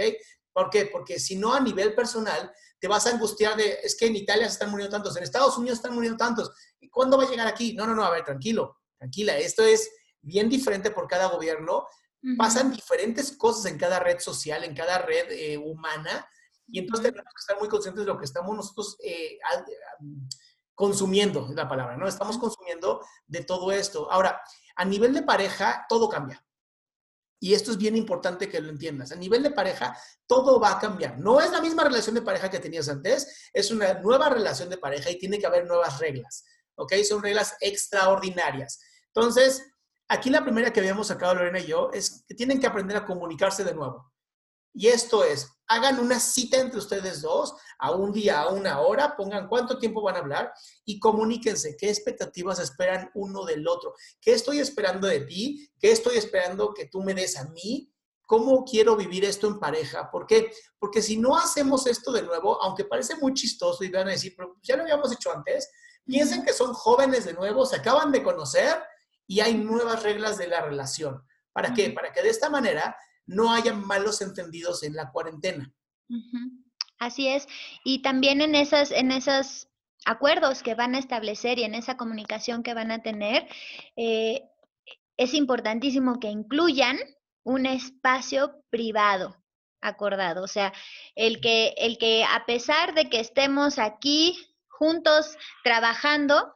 ¿Por 0.51 0.69
qué? 0.71 0.87
Porque 0.87 1.19
si 1.19 1.35
no 1.35 1.53
a 1.53 1.59
nivel 1.59 1.93
personal, 1.93 2.51
te 2.79 2.87
vas 2.87 3.05
a 3.05 3.11
angustiar 3.11 3.55
de, 3.55 3.79
es 3.83 3.95
que 3.95 4.07
en 4.07 4.15
Italia 4.15 4.47
se 4.47 4.53
están 4.53 4.71
muriendo 4.71 4.95
tantos, 4.95 5.15
en 5.15 5.23
Estados 5.23 5.57
Unidos 5.57 5.77
están 5.77 5.93
muriendo 5.93 6.17
tantos. 6.17 6.51
¿Y 6.79 6.89
cuándo 6.89 7.17
va 7.17 7.25
a 7.25 7.29
llegar 7.29 7.47
aquí? 7.47 7.73
No, 7.73 7.85
no, 7.85 7.93
no, 7.93 8.03
a 8.03 8.09
ver, 8.09 8.23
tranquilo, 8.23 8.79
tranquila. 8.97 9.37
Esto 9.37 9.63
es 9.63 9.91
bien 10.21 10.49
diferente 10.49 10.89
por 10.89 11.07
cada 11.07 11.27
gobierno. 11.27 11.87
Pasan 12.39 12.71
diferentes 12.71 13.33
cosas 13.33 13.71
en 13.71 13.77
cada 13.77 13.99
red 13.99 14.17
social, 14.17 14.63
en 14.63 14.73
cada 14.73 14.97
red 14.97 15.29
eh, 15.29 15.59
humana 15.59 16.27
Y 16.67 16.79
entonces 16.79 17.11
tenemos 17.11 17.33
que 17.33 17.39
estar 17.39 17.59
muy 17.59 17.69
conscientes 17.69 18.05
de 18.05 18.11
lo 18.11 18.17
que 18.17 18.25
estamos 18.25 18.55
nosotros 18.55 18.97
eh, 19.03 19.37
consumiendo, 20.73 21.47
es 21.49 21.55
la 21.55 21.67
palabra, 21.67 21.97
¿no? 21.97 22.07
Estamos 22.07 22.37
consumiendo 22.37 23.01
de 23.27 23.43
todo 23.43 23.71
esto. 23.71 24.11
Ahora, 24.11 24.41
a 24.75 24.85
nivel 24.85 25.13
de 25.13 25.23
pareja, 25.23 25.85
todo 25.87 26.09
cambia. 26.09 26.45
Y 27.39 27.53
esto 27.53 27.71
es 27.71 27.77
bien 27.77 27.95
importante 27.95 28.49
que 28.49 28.59
lo 28.59 28.69
entiendas. 28.69 29.11
A 29.11 29.15
nivel 29.15 29.43
de 29.43 29.51
pareja, 29.51 29.97
todo 30.25 30.59
va 30.59 30.71
a 30.71 30.79
cambiar. 30.79 31.19
No 31.19 31.39
es 31.39 31.51
la 31.51 31.61
misma 31.61 31.83
relación 31.83 32.15
de 32.15 32.21
pareja 32.21 32.49
que 32.49 32.59
tenías 32.59 32.89
antes, 32.89 33.49
es 33.53 33.71
una 33.71 33.93
nueva 33.95 34.29
relación 34.29 34.69
de 34.69 34.77
pareja 34.77 35.11
y 35.11 35.19
tiene 35.19 35.39
que 35.39 35.45
haber 35.45 35.65
nuevas 35.65 35.99
reglas. 35.99 36.45
¿Ok? 36.75 36.93
Son 37.07 37.21
reglas 37.21 37.55
extraordinarias. 37.61 38.79
Entonces, 39.13 39.65
aquí 40.07 40.29
la 40.29 40.43
primera 40.43 40.73
que 40.73 40.79
habíamos 40.79 41.07
sacado 41.07 41.35
Lorena 41.35 41.59
y 41.59 41.67
yo 41.67 41.89
es 41.93 42.25
que 42.27 42.35
tienen 42.35 42.59
que 42.59 42.67
aprender 42.67 42.97
a 42.97 43.05
comunicarse 43.05 43.63
de 43.63 43.73
nuevo. 43.73 44.11
Y 44.77 44.87
esto 44.87 45.23
es, 45.23 45.49
hagan 45.67 45.99
una 45.99 46.19
cita 46.19 46.59
entre 46.59 46.79
ustedes 46.79 47.21
dos, 47.21 47.55
a 47.79 47.91
un 47.91 48.11
día, 48.11 48.41
a 48.41 48.49
una 48.49 48.81
hora, 48.81 49.15
pongan 49.15 49.47
cuánto 49.47 49.77
tiempo 49.79 50.01
van 50.01 50.15
a 50.15 50.19
hablar 50.19 50.53
y 50.83 50.99
comuníquense 50.99 51.77
qué 51.77 51.89
expectativas 51.89 52.59
esperan 52.59 53.09
uno 53.13 53.45
del 53.45 53.65
otro. 53.67 53.95
¿Qué 54.19 54.33
estoy 54.33 54.59
esperando 54.59 55.07
de 55.07 55.21
ti? 55.21 55.69
¿Qué 55.79 55.91
estoy 55.91 56.17
esperando 56.17 56.73
que 56.73 56.87
tú 56.87 57.01
me 57.01 57.13
des 57.13 57.37
a 57.37 57.45
mí? 57.45 57.89
¿Cómo 58.25 58.65
quiero 58.65 58.97
vivir 58.97 59.23
esto 59.23 59.47
en 59.47 59.59
pareja? 59.59 60.11
¿Por 60.11 60.27
qué? 60.27 60.51
Porque 60.77 61.01
si 61.01 61.17
no 61.17 61.37
hacemos 61.37 61.87
esto 61.87 62.11
de 62.11 62.23
nuevo, 62.23 62.61
aunque 62.61 62.83
parece 62.83 63.15
muy 63.15 63.33
chistoso 63.33 63.83
y 63.83 63.89
van 63.89 64.09
a 64.09 64.11
decir, 64.11 64.33
pero 64.35 64.57
ya 64.61 64.75
lo 64.75 64.83
habíamos 64.83 65.11
hecho 65.13 65.31
antes, 65.31 65.71
piensen 66.03 66.43
que 66.43 66.51
son 66.51 66.73
jóvenes 66.73 67.23
de 67.23 67.33
nuevo, 67.33 67.65
se 67.65 67.77
acaban 67.77 68.11
de 68.11 68.23
conocer 68.23 68.83
y 69.25 69.39
hay 69.39 69.53
nuevas 69.53 70.03
reglas 70.03 70.37
de 70.37 70.47
la 70.47 70.61
relación. 70.61 71.23
¿Para 71.53 71.73
qué? 71.73 71.91
Para 71.91 72.11
que 72.11 72.21
de 72.21 72.29
esta 72.29 72.49
manera 72.49 72.97
no 73.25 73.51
haya 73.51 73.73
malos 73.73 74.21
entendidos 74.21 74.83
en 74.83 74.95
la 74.95 75.11
cuarentena. 75.11 75.71
Así 76.99 77.27
es. 77.27 77.47
Y 77.83 78.01
también 78.01 78.41
en 78.41 78.55
esas, 78.55 78.91
en 78.91 79.11
esos 79.11 79.67
acuerdos 80.05 80.63
que 80.63 80.75
van 80.75 80.95
a 80.95 80.99
establecer 80.99 81.59
y 81.59 81.63
en 81.63 81.75
esa 81.75 81.97
comunicación 81.97 82.63
que 82.63 82.73
van 82.73 82.91
a 82.91 83.01
tener, 83.01 83.47
eh, 83.95 84.43
es 85.17 85.33
importantísimo 85.33 86.19
que 86.19 86.29
incluyan 86.29 86.97
un 87.43 87.65
espacio 87.65 88.63
privado 88.69 89.35
acordado. 89.81 90.43
O 90.43 90.47
sea, 90.47 90.73
el 91.15 91.39
que, 91.41 91.73
el 91.77 91.97
que 91.97 92.23
a 92.23 92.45
pesar 92.45 92.93
de 92.95 93.09
que 93.09 93.19
estemos 93.19 93.79
aquí 93.79 94.37
juntos 94.67 95.37
trabajando, 95.63 96.55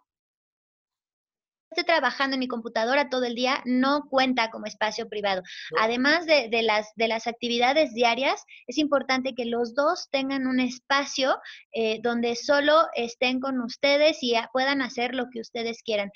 esté 1.70 1.84
trabajando 1.84 2.36
en 2.36 2.40
mi 2.40 2.48
computadora 2.48 3.10
todo 3.10 3.26
el 3.26 3.36
día 3.36 3.62
no 3.66 4.08
cuenta 4.10 4.50
como 4.50 4.66
espacio 4.66 5.08
privado. 5.08 5.42
Además 5.80 6.26
de, 6.26 6.50
las, 6.64 6.88
de 6.96 7.08
las 7.08 7.28
actividades 7.28 7.94
diarias, 7.94 8.44
es 8.68 8.78
importante 8.78 9.34
que 9.36 9.46
los 9.46 9.76
dos 9.76 10.10
tengan 10.12 10.48
un 10.48 10.60
espacio 10.60 11.38
eh, 11.74 12.00
donde 12.02 12.36
solo 12.36 12.88
estén 12.96 13.40
con 13.40 13.62
ustedes 13.62 14.18
y 14.22 14.34
puedan 14.52 14.82
hacer 14.82 15.14
lo 15.14 15.30
que 15.30 15.42
ustedes 15.42 15.84
quieran 15.84 16.12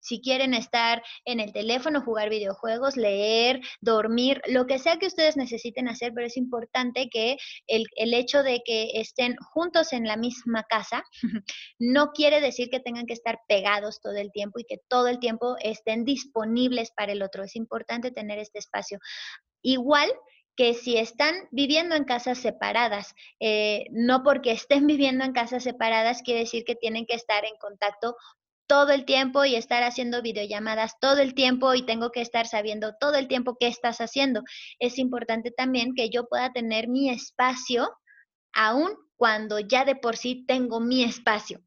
si 0.00 0.20
quieren 0.20 0.54
estar 0.54 1.02
en 1.24 1.40
el 1.40 1.52
teléfono, 1.52 2.02
jugar 2.02 2.28
videojuegos, 2.30 2.96
leer, 2.96 3.60
dormir, 3.80 4.42
lo 4.46 4.66
que 4.66 4.78
sea 4.78 4.98
que 4.98 5.06
ustedes 5.06 5.36
necesiten 5.36 5.88
hacer, 5.88 6.12
pero 6.14 6.26
es 6.26 6.36
importante 6.36 7.08
que 7.10 7.36
el, 7.66 7.86
el, 7.96 8.14
hecho 8.14 8.42
de 8.42 8.62
que 8.64 8.90
estén 8.94 9.36
juntos 9.36 9.92
en 9.92 10.04
la 10.04 10.16
misma 10.16 10.64
casa 10.68 11.04
no 11.78 12.10
quiere 12.12 12.40
decir 12.40 12.68
que 12.70 12.80
tengan 12.80 13.06
que 13.06 13.14
estar 13.14 13.38
pegados 13.48 14.00
todo 14.00 14.16
el 14.16 14.32
tiempo 14.32 14.58
y 14.58 14.64
que 14.64 14.78
todo 14.88 15.08
el 15.08 15.18
tiempo 15.18 15.56
estén 15.62 16.04
disponibles 16.04 16.90
para 16.96 17.12
el 17.12 17.22
otro. 17.22 17.44
Es 17.44 17.56
importante 17.56 18.10
tener 18.10 18.38
este 18.38 18.58
espacio. 18.58 18.98
Igual 19.62 20.10
que 20.56 20.74
si 20.74 20.98
están 20.98 21.34
viviendo 21.50 21.94
en 21.94 22.04
casas 22.04 22.38
separadas, 22.38 23.14
eh, 23.40 23.84
no 23.92 24.22
porque 24.22 24.52
estén 24.52 24.86
viviendo 24.86 25.24
en 25.24 25.32
casas 25.32 25.62
separadas 25.62 26.22
quiere 26.22 26.40
decir 26.40 26.64
que 26.64 26.74
tienen 26.74 27.06
que 27.06 27.14
estar 27.14 27.44
en 27.44 27.56
contacto 27.58 28.14
todo 28.70 28.92
el 28.92 29.04
tiempo 29.04 29.44
y 29.44 29.56
estar 29.56 29.82
haciendo 29.82 30.22
videollamadas 30.22 30.92
todo 31.00 31.18
el 31.18 31.34
tiempo 31.34 31.74
y 31.74 31.84
tengo 31.84 32.12
que 32.12 32.20
estar 32.20 32.46
sabiendo 32.46 32.94
todo 33.00 33.16
el 33.16 33.26
tiempo 33.26 33.56
qué 33.58 33.66
estás 33.66 34.00
haciendo. 34.00 34.44
Es 34.78 34.96
importante 34.96 35.50
también 35.50 35.92
que 35.96 36.08
yo 36.08 36.28
pueda 36.28 36.52
tener 36.52 36.86
mi 36.86 37.10
espacio 37.10 37.90
aún 38.52 38.92
cuando 39.16 39.58
ya 39.58 39.84
de 39.84 39.96
por 39.96 40.16
sí 40.16 40.44
tengo 40.46 40.78
mi 40.78 41.02
espacio, 41.02 41.60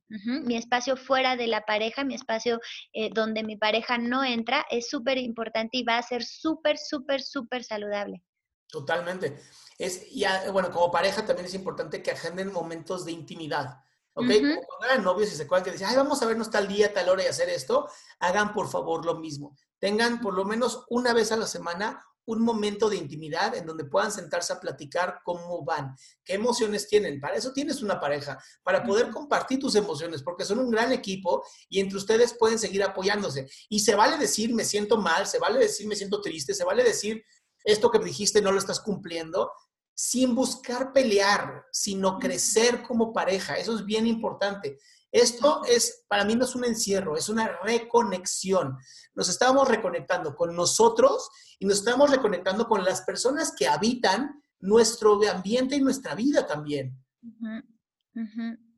mi 0.46 0.56
espacio 0.56 0.96
fuera 0.96 1.36
de 1.36 1.48
la 1.48 1.66
pareja, 1.66 2.06
mi 2.06 2.16
espacio 2.16 2.62
eh, 2.94 3.10
donde 3.14 3.44
mi 3.44 3.58
pareja 3.58 3.98
no 3.98 4.24
entra, 4.24 4.66
es 4.72 4.88
súper 4.90 5.18
importante 5.18 5.80
y 5.80 5.84
va 5.84 5.98
a 5.98 6.04
ser 6.04 6.24
súper, 6.24 6.78
súper, 6.78 7.22
súper 7.22 7.66
saludable. 7.66 8.24
Totalmente. 8.70 9.38
Es, 9.78 10.10
ya, 10.10 10.50
bueno, 10.52 10.72
como 10.72 10.90
pareja 10.90 11.26
también 11.26 11.48
es 11.48 11.54
importante 11.54 12.02
que 12.02 12.12
agenden 12.12 12.54
momentos 12.54 13.04
de 13.04 13.12
intimidad. 13.12 13.84
¿Ok? 14.16 14.28
cuando 14.28 14.86
eran 14.86 15.04
novios 15.04 15.32
y 15.32 15.36
se 15.36 15.44
acuerdan 15.44 15.66
que 15.66 15.72
decían, 15.72 15.90
ay, 15.90 15.96
vamos 15.96 16.22
a 16.22 16.26
vernos 16.26 16.52
tal 16.52 16.68
día, 16.68 16.94
tal 16.94 17.10
hora 17.10 17.24
y 17.24 17.28
hacer 17.28 17.50
esto, 17.50 17.90
hagan 18.20 18.54
por 18.54 18.70
favor 18.70 19.06
lo 19.06 19.16
mismo. 19.16 19.58
Tengan 19.80 20.22
por 20.22 20.34
lo 20.36 20.46
menos 20.46 20.86
una 20.90 21.14
vez 21.14 21.32
a 21.32 21.38
la 21.38 21.48
semana 21.48 22.04
un 22.26 22.42
momento 22.42 22.90
de 22.90 22.96
intimidad 22.96 23.56
en 23.56 23.66
donde 23.66 23.86
puedan 23.86 24.12
sentarse 24.12 24.54
a 24.54 24.60
platicar 24.60 25.20
cómo 25.24 25.64
van, 25.64 25.96
qué 26.24 26.34
emociones 26.36 26.88
tienen. 26.88 27.20
Para 27.20 27.36
eso 27.36 27.52
tienes 27.52 27.82
una 27.82 28.00
pareja, 28.00 28.42
para 28.64 28.84
poder 28.84 29.10
compartir 29.10 29.60
tus 29.60 29.76
emociones, 29.76 30.24
porque 30.24 30.46
son 30.46 30.60
un 30.60 30.72
gran 30.72 30.92
equipo 30.92 31.44
y 31.70 31.80
entre 31.80 31.98
ustedes 31.98 32.34
pueden 32.34 32.60
seguir 32.60 32.84
apoyándose. 32.84 33.50
Y 33.70 33.82
se 33.82 33.96
vale 33.96 34.18
decir, 34.18 34.54
me 34.54 34.64
siento 34.64 34.98
mal, 34.98 35.28
se 35.28 35.40
vale 35.40 35.60
decir, 35.60 35.88
me 35.88 35.96
siento 35.96 36.22
triste, 36.22 36.54
se 36.54 36.64
vale 36.64 36.84
decir, 36.84 37.24
esto 37.64 37.92
que 37.92 38.00
dijiste 38.00 38.42
no 38.42 38.52
lo 38.52 38.60
estás 38.60 38.80
cumpliendo, 38.80 39.52
sin 39.96 40.34
buscar 40.36 40.92
pelear, 40.92 41.66
sino 41.72 42.18
crecer 42.18 42.82
como 42.84 43.14
pareja. 43.14 43.56
Eso 43.56 43.76
es 43.76 43.86
bien 43.86 44.08
importante. 44.08 44.80
Esto 45.12 45.62
es, 45.66 46.06
para 46.08 46.26
mí 46.26 46.36
no 46.36 46.44
es 46.46 46.56
un 46.56 46.66
encierro, 46.66 47.16
es 47.16 47.30
una 47.30 47.60
reconexión. 47.64 48.78
Nos 49.14 49.30
estamos 49.30 49.68
reconectando 49.68 50.36
con 50.36 50.56
nosotros 50.56 51.30
y 51.60 51.68
nos 51.68 51.80
estamos 51.80 52.10
reconectando 52.10 52.68
con 52.68 52.84
las 52.84 53.02
personas 53.02 53.54
que 53.56 53.68
habitan 53.68 54.42
nuestro 54.60 55.20
ambiente 55.30 55.76
y 55.76 55.82
nuestra 55.82 56.16
vida 56.16 56.48
también. 56.48 56.98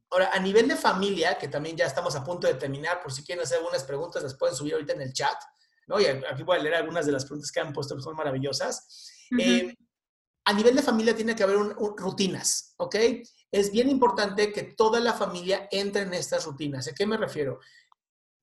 Ahora, 0.10 0.32
a 0.34 0.40
nivel 0.40 0.68
de 0.68 0.76
familia, 0.76 1.38
que 1.38 1.48
también 1.48 1.78
ya 1.78 1.86
estamos 1.86 2.16
a 2.16 2.24
punto 2.24 2.48
de 2.48 2.56
terminar, 2.56 3.02
por 3.02 3.14
si 3.14 3.24
quieren 3.24 3.44
hacer 3.44 3.60
algunas 3.60 3.86
preguntas, 3.86 4.22
las 4.22 4.36
pueden 4.36 4.56
subir 4.56 4.74
ahorita 4.74 4.94
en 4.94 5.02
el 5.02 5.14
chat, 5.14 5.38
¿no? 5.88 6.02
Y 6.02 6.06
aquí 6.06 6.44
voy 6.44 6.58
a 6.58 6.62
leer 6.62 6.76
algunas 6.76 7.06
de 7.06 7.14
las 7.14 7.24
preguntas 7.24 7.52
que 7.52 7.62
han 7.62 7.72
puesto, 7.72 7.96
que 7.96 8.02
son 8.02 8.16
maravillosas 8.16 9.10
a 10.46 10.54
nivel 10.54 10.76
de 10.76 10.84
familia 10.84 11.16
tiene 11.16 11.36
que 11.36 11.44
haber 11.44 11.58
rutinas, 11.98 12.76
¿ok? 12.78 12.96
Es 13.52 13.72
bien 13.72 13.90
importante 13.90 14.54
que 14.54 14.64
toda 14.64 15.00
la 15.00 15.14
familia 15.14 15.68
entre 15.72 16.04
en 16.04 16.14
estas 16.14 16.46
rutinas. 16.46 16.88
¿A 16.88 16.94
qué 16.94 17.08
me 17.08 17.18
refiero? 17.18 17.60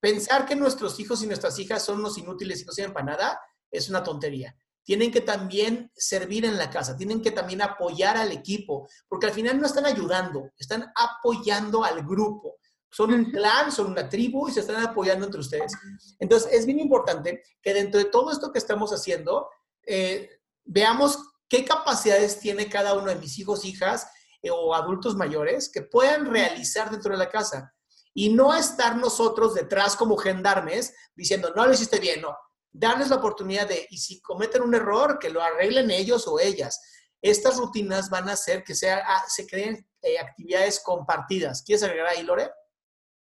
Pensar 0.01 0.45
que 0.45 0.57
nuestros 0.57 0.99
hijos 0.99 1.23
y 1.23 1.29
nuestras 1.29 1.57
hijas 1.61 1.85
son 1.85 2.01
unos 2.01 2.19
inútiles 2.19 2.61
y 2.61 2.65
no 2.65 2.73
sirven 2.73 2.93
para 2.93 3.07
nada 3.07 3.41
es 3.71 3.89
una 3.89 4.03
tontería. 4.03 4.57
Tienen 4.83 5.13
que 5.13 5.21
también 5.21 5.93
servir 5.95 6.45
en 6.45 6.59
la 6.59 6.71
casa, 6.71 6.97
tienen 6.97 7.23
que 7.23 7.31
también 7.31 7.63
apoyar 7.63 8.17
al 8.17 8.33
equipo, 8.33 8.89
porque 9.09 9.27
al 9.27 9.33
final 9.33 9.61
no 9.61 9.67
están 9.67 9.87
ayudando, 9.87 10.51
están 10.59 10.93
apoyando 10.97 11.85
al 11.85 12.05
grupo. 12.05 12.57
Son 12.91 13.15
un 13.15 13.31
clan, 13.31 13.71
son 13.71 13.93
una 13.93 14.09
tribu 14.09 14.49
y 14.49 14.53
se 14.53 14.61
están 14.61 14.83
apoyando 14.83 15.25
entre 15.25 15.41
ustedes. 15.41 15.73
Entonces, 16.19 16.53
es 16.53 16.67
bien 16.67 16.81
importante 16.81 17.43
que 17.63 17.73
dentro 17.73 17.99
de 17.99 18.07
todo 18.07 18.33
esto 18.33 18.53
que 18.53 18.59
estamos 18.59 18.91
haciendo, 18.91 19.49
eh, 19.87 20.29
veamos 20.65 21.32
qué 21.53 21.67
capacidades 21.67 22.41
tiene 22.41 22.67
cada 22.71 22.95
uno 22.95 23.09
de 23.09 23.17
mis 23.17 23.39
hijos, 23.39 23.67
hijas 23.67 24.11
eh, 24.41 24.51
o 24.51 24.75
adultos 24.75 25.17
mayores 25.17 25.71
que 25.71 25.83
puedan 25.83 26.25
realizar 26.25 26.91
dentro 26.91 27.13
de 27.13 27.19
la 27.19 27.29
casa. 27.29 27.75
Y 28.15 28.31
no 28.31 28.55
estar 28.55 28.97
nosotros 28.97 29.53
detrás 29.53 29.95
como 29.95 30.17
gendarmes 30.17 30.95
diciendo, 31.15 31.53
no 31.55 31.67
lo 31.67 31.75
hiciste 31.75 32.01
bien, 32.01 32.23
no. 32.23 32.35
Darles 32.73 33.11
la 33.11 33.17
oportunidad 33.17 33.69
de, 33.69 33.87
y 33.91 33.99
si 33.99 34.23
cometen 34.23 34.63
un 34.63 34.75
error, 34.75 35.19
que 35.19 35.29
lo 35.29 35.43
arreglen 35.43 35.91
ellos 35.91 36.27
o 36.27 36.41
ellas. 36.41 36.81
Estas 37.21 37.59
rutinas 37.59 38.09
van 38.09 38.31
a 38.31 38.33
hacer 38.33 38.65
que 38.65 38.75
sea, 38.75 39.05
ah, 39.07 39.23
se 39.29 39.47
creen 39.47 39.87
eh, 40.01 40.19
actividades 40.19 40.81
compartidas. 40.81 41.63
¿Quieres 41.63 41.83
agregar 41.83 42.07
ahí, 42.07 42.23
Lore? 42.23 42.51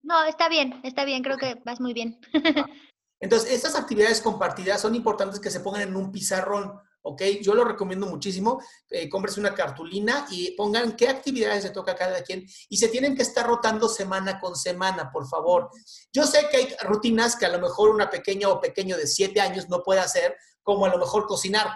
No, 0.03 0.23
está 0.25 0.51
bien, 0.51 0.83
está 0.85 1.07
bien, 1.07 1.23
creo 1.23 1.39
que 1.39 1.55
vas 1.65 1.81
muy 1.81 1.95
bien. 1.95 2.21
Entonces, 3.21 3.53
estas 3.53 3.75
actividades 3.75 4.21
compartidas 4.21 4.83
son 4.83 4.95
importantes 4.95 5.41
que 5.41 5.51
se 5.51 5.61
pongan 5.61 5.81
en 5.81 5.97
un 5.97 6.13
pizarrón 6.13 6.79
¿ok? 7.03 7.23
Yo 7.43 7.55
lo 7.55 7.65
recomiendo 7.65 8.07
muchísimo. 8.07 8.63
Eh, 8.91 9.09
una 9.37 9.55
cartulina 9.55 10.27
y 10.31 10.53
pongan 10.53 10.97
qué 10.97 11.09
actividades 11.09 11.63
se 11.63 11.71
toca 11.71 11.95
cada 11.95 12.23
quien 12.23 12.47
y 12.69 12.77
se 12.77 12.89
tienen 12.89 13.15
que 13.15 13.23
estar 13.23 13.47
rotando 13.47 13.89
semana 13.89 14.41
con 14.41 14.57
semana, 14.57 15.11
por 15.11 15.29
favor. 15.29 15.71
Yo 16.13 16.27
sé 16.27 16.49
que 16.51 16.57
hay 16.57 16.75
rutinas 16.83 17.37
que 17.37 17.47
a 17.47 17.51
lo 17.51 17.61
mejor 17.61 17.91
una 17.91 18.11
pequeña 18.11 18.49
o 18.49 18.61
pequeño 18.61 18.97
de 18.97 19.07
siete 19.07 19.41
años 19.41 19.69
no 19.69 19.83
puede 19.83 20.01
hacer, 20.01 20.37
como 20.63 20.87
a 20.87 20.89
lo 20.89 20.99
mejor 20.99 21.27
cocinar, 21.27 21.69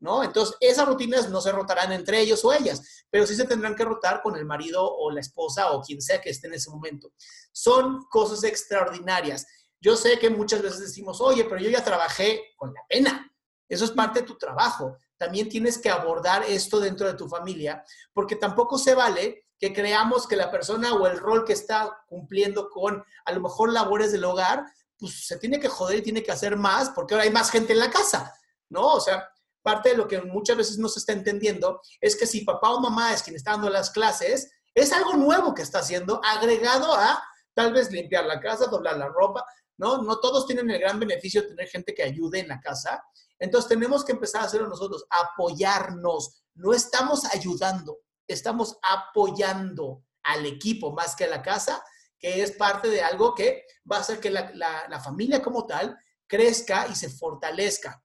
¿no? 0.00 0.24
Entonces, 0.24 0.56
esas 0.60 0.86
rutinas 0.86 1.28
no 1.28 1.40
se 1.40 1.52
rotarán 1.52 1.92
entre 1.92 2.20
ellos 2.20 2.44
o 2.44 2.52
ellas, 2.52 3.04
pero 3.10 3.26
sí 3.26 3.34
se 3.34 3.44
tendrán 3.44 3.74
que 3.74 3.84
rotar 3.84 4.22
con 4.22 4.36
el 4.36 4.44
marido 4.44 4.82
o 4.84 5.10
la 5.10 5.20
esposa 5.20 5.72
o 5.72 5.82
quien 5.82 6.00
sea 6.00 6.20
que 6.20 6.30
esté 6.30 6.48
en 6.48 6.54
ese 6.54 6.70
momento. 6.70 7.12
Son 7.52 8.04
cosas 8.10 8.44
extraordinarias. 8.44 9.46
Yo 9.80 9.96
sé 9.96 10.18
que 10.18 10.30
muchas 10.30 10.62
veces 10.62 10.80
decimos, 10.80 11.20
oye, 11.20 11.44
pero 11.44 11.60
yo 11.60 11.68
ya 11.68 11.84
trabajé 11.84 12.52
con 12.56 12.72
la 12.72 12.80
pena, 12.88 13.31
eso 13.72 13.84
es 13.86 13.90
parte 13.92 14.20
de 14.20 14.26
tu 14.26 14.36
trabajo. 14.36 14.98
también 15.16 15.48
tienes 15.48 15.78
que 15.78 15.88
abordar 15.88 16.42
esto 16.42 16.80
dentro 16.80 17.06
de 17.06 17.14
tu 17.14 17.28
familia, 17.28 17.84
porque 18.12 18.34
tampoco 18.34 18.76
se 18.76 18.94
vale 18.94 19.46
que 19.56 19.72
creamos 19.72 20.26
que 20.26 20.34
la 20.34 20.50
persona 20.50 20.92
o 20.94 21.06
el 21.06 21.16
rol 21.16 21.44
que 21.44 21.52
está 21.52 22.02
cumpliendo 22.08 22.68
con 22.68 23.04
a 23.24 23.32
lo 23.32 23.40
mejor 23.40 23.72
labores 23.72 24.10
del 24.10 24.24
hogar, 24.24 24.64
pues 24.98 25.24
se 25.26 25.38
tiene 25.38 25.60
que 25.60 25.68
joder 25.68 25.98
y 25.98 26.02
tiene 26.02 26.24
que 26.24 26.32
hacer 26.32 26.56
más 26.56 26.90
porque 26.90 27.14
ahora 27.14 27.24
hay 27.24 27.30
más 27.30 27.50
gente 27.50 27.72
en 27.72 27.78
la 27.78 27.90
casa, 27.90 28.34
¿no? 28.68 28.94
O 28.94 29.00
sea, 29.00 29.28
parte 29.62 29.90
de 29.90 29.96
lo 29.96 30.08
que 30.08 30.20
muchas 30.20 30.56
veces 30.56 30.78
no 30.78 30.88
se 30.88 30.98
está 30.98 31.12
entendiendo 31.12 31.80
es 32.00 32.16
que 32.16 32.26
si 32.26 32.44
papá 32.44 32.70
o 32.70 32.80
mamá 32.80 33.12
es 33.12 33.22
quien 33.22 33.36
está 33.36 33.52
dando 33.52 33.70
las 33.70 33.90
clases, 33.90 34.50
es 34.74 34.92
algo 34.92 35.14
nuevo 35.14 35.54
que 35.54 35.62
está 35.62 35.78
haciendo, 35.78 36.20
agregado 36.24 36.92
a 36.94 37.22
tal 37.54 37.72
vez 37.72 37.90
limpiar 37.92 38.26
la 38.26 38.40
casa, 38.40 38.66
doblar 38.66 38.96
la 38.96 39.08
ropa, 39.08 39.44
¿no? 39.76 40.02
No 40.02 40.18
todos 40.18 40.46
tienen 40.46 40.68
el 40.70 40.80
gran 40.80 40.98
beneficio 40.98 41.42
de 41.42 41.48
tener 41.48 41.68
gente 41.68 41.94
que 41.94 42.02
ayude 42.02 42.40
en 42.40 42.48
la 42.48 42.60
casa. 42.60 43.02
Entonces 43.42 43.68
tenemos 43.68 44.04
que 44.04 44.12
empezar 44.12 44.42
a 44.42 44.44
hacerlo 44.44 44.68
nosotros, 44.68 45.04
apoyarnos. 45.10 46.44
No 46.54 46.72
estamos 46.72 47.24
ayudando, 47.24 47.98
estamos 48.28 48.78
apoyando 48.82 50.04
al 50.22 50.46
equipo 50.46 50.92
más 50.92 51.16
que 51.16 51.24
a 51.24 51.28
la 51.28 51.42
casa, 51.42 51.82
que 52.20 52.40
es 52.40 52.52
parte 52.52 52.88
de 52.88 53.02
algo 53.02 53.34
que 53.34 53.66
va 53.90 53.96
a 53.96 54.00
hacer 54.00 54.20
que 54.20 54.30
la, 54.30 55.00
familia 55.02 55.42
como 55.42 55.66
tal 55.66 55.98
crezca 56.28 56.86
y 56.86 56.94
se 56.94 57.10
fortalezca. 57.10 58.00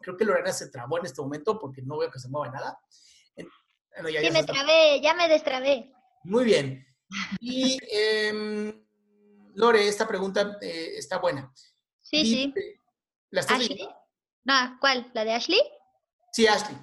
Creo 0.00 0.16
que 0.16 0.24
Lorena 0.24 0.54
se 0.54 0.70
trabó 0.70 0.98
en 0.98 1.04
este 1.04 1.20
momento 1.20 1.58
porque 1.58 1.82
no 1.82 1.98
veo 1.98 2.10
que 2.10 2.18
se 2.18 2.30
mueva 2.30 2.50
nada. 2.50 2.80
ya, 4.10 4.30
me 4.30 4.44
trabé, 4.44 5.02
ya 5.02 5.12
me 5.12 5.28
destrabé. 5.28 5.92
Muy 6.24 6.44
bien. 6.44 6.86
Y 7.40 7.78
em, 7.90 8.86
Lore, 9.52 9.86
esta 9.86 10.08
pregunta 10.08 10.56
eh, 10.62 10.94
está 10.96 11.18
buena. 11.18 11.52
Sí, 12.00 12.24
sí. 12.24 12.54
¿La 13.28 13.42
estás 13.42 13.60
Ashley? 13.60 13.86
No, 14.44 14.76
¿cuál? 14.80 15.10
¿La 15.14 15.24
de 15.24 15.32
Ashley? 15.32 15.60
Sí, 16.32 16.46
Ashley. 16.46 16.76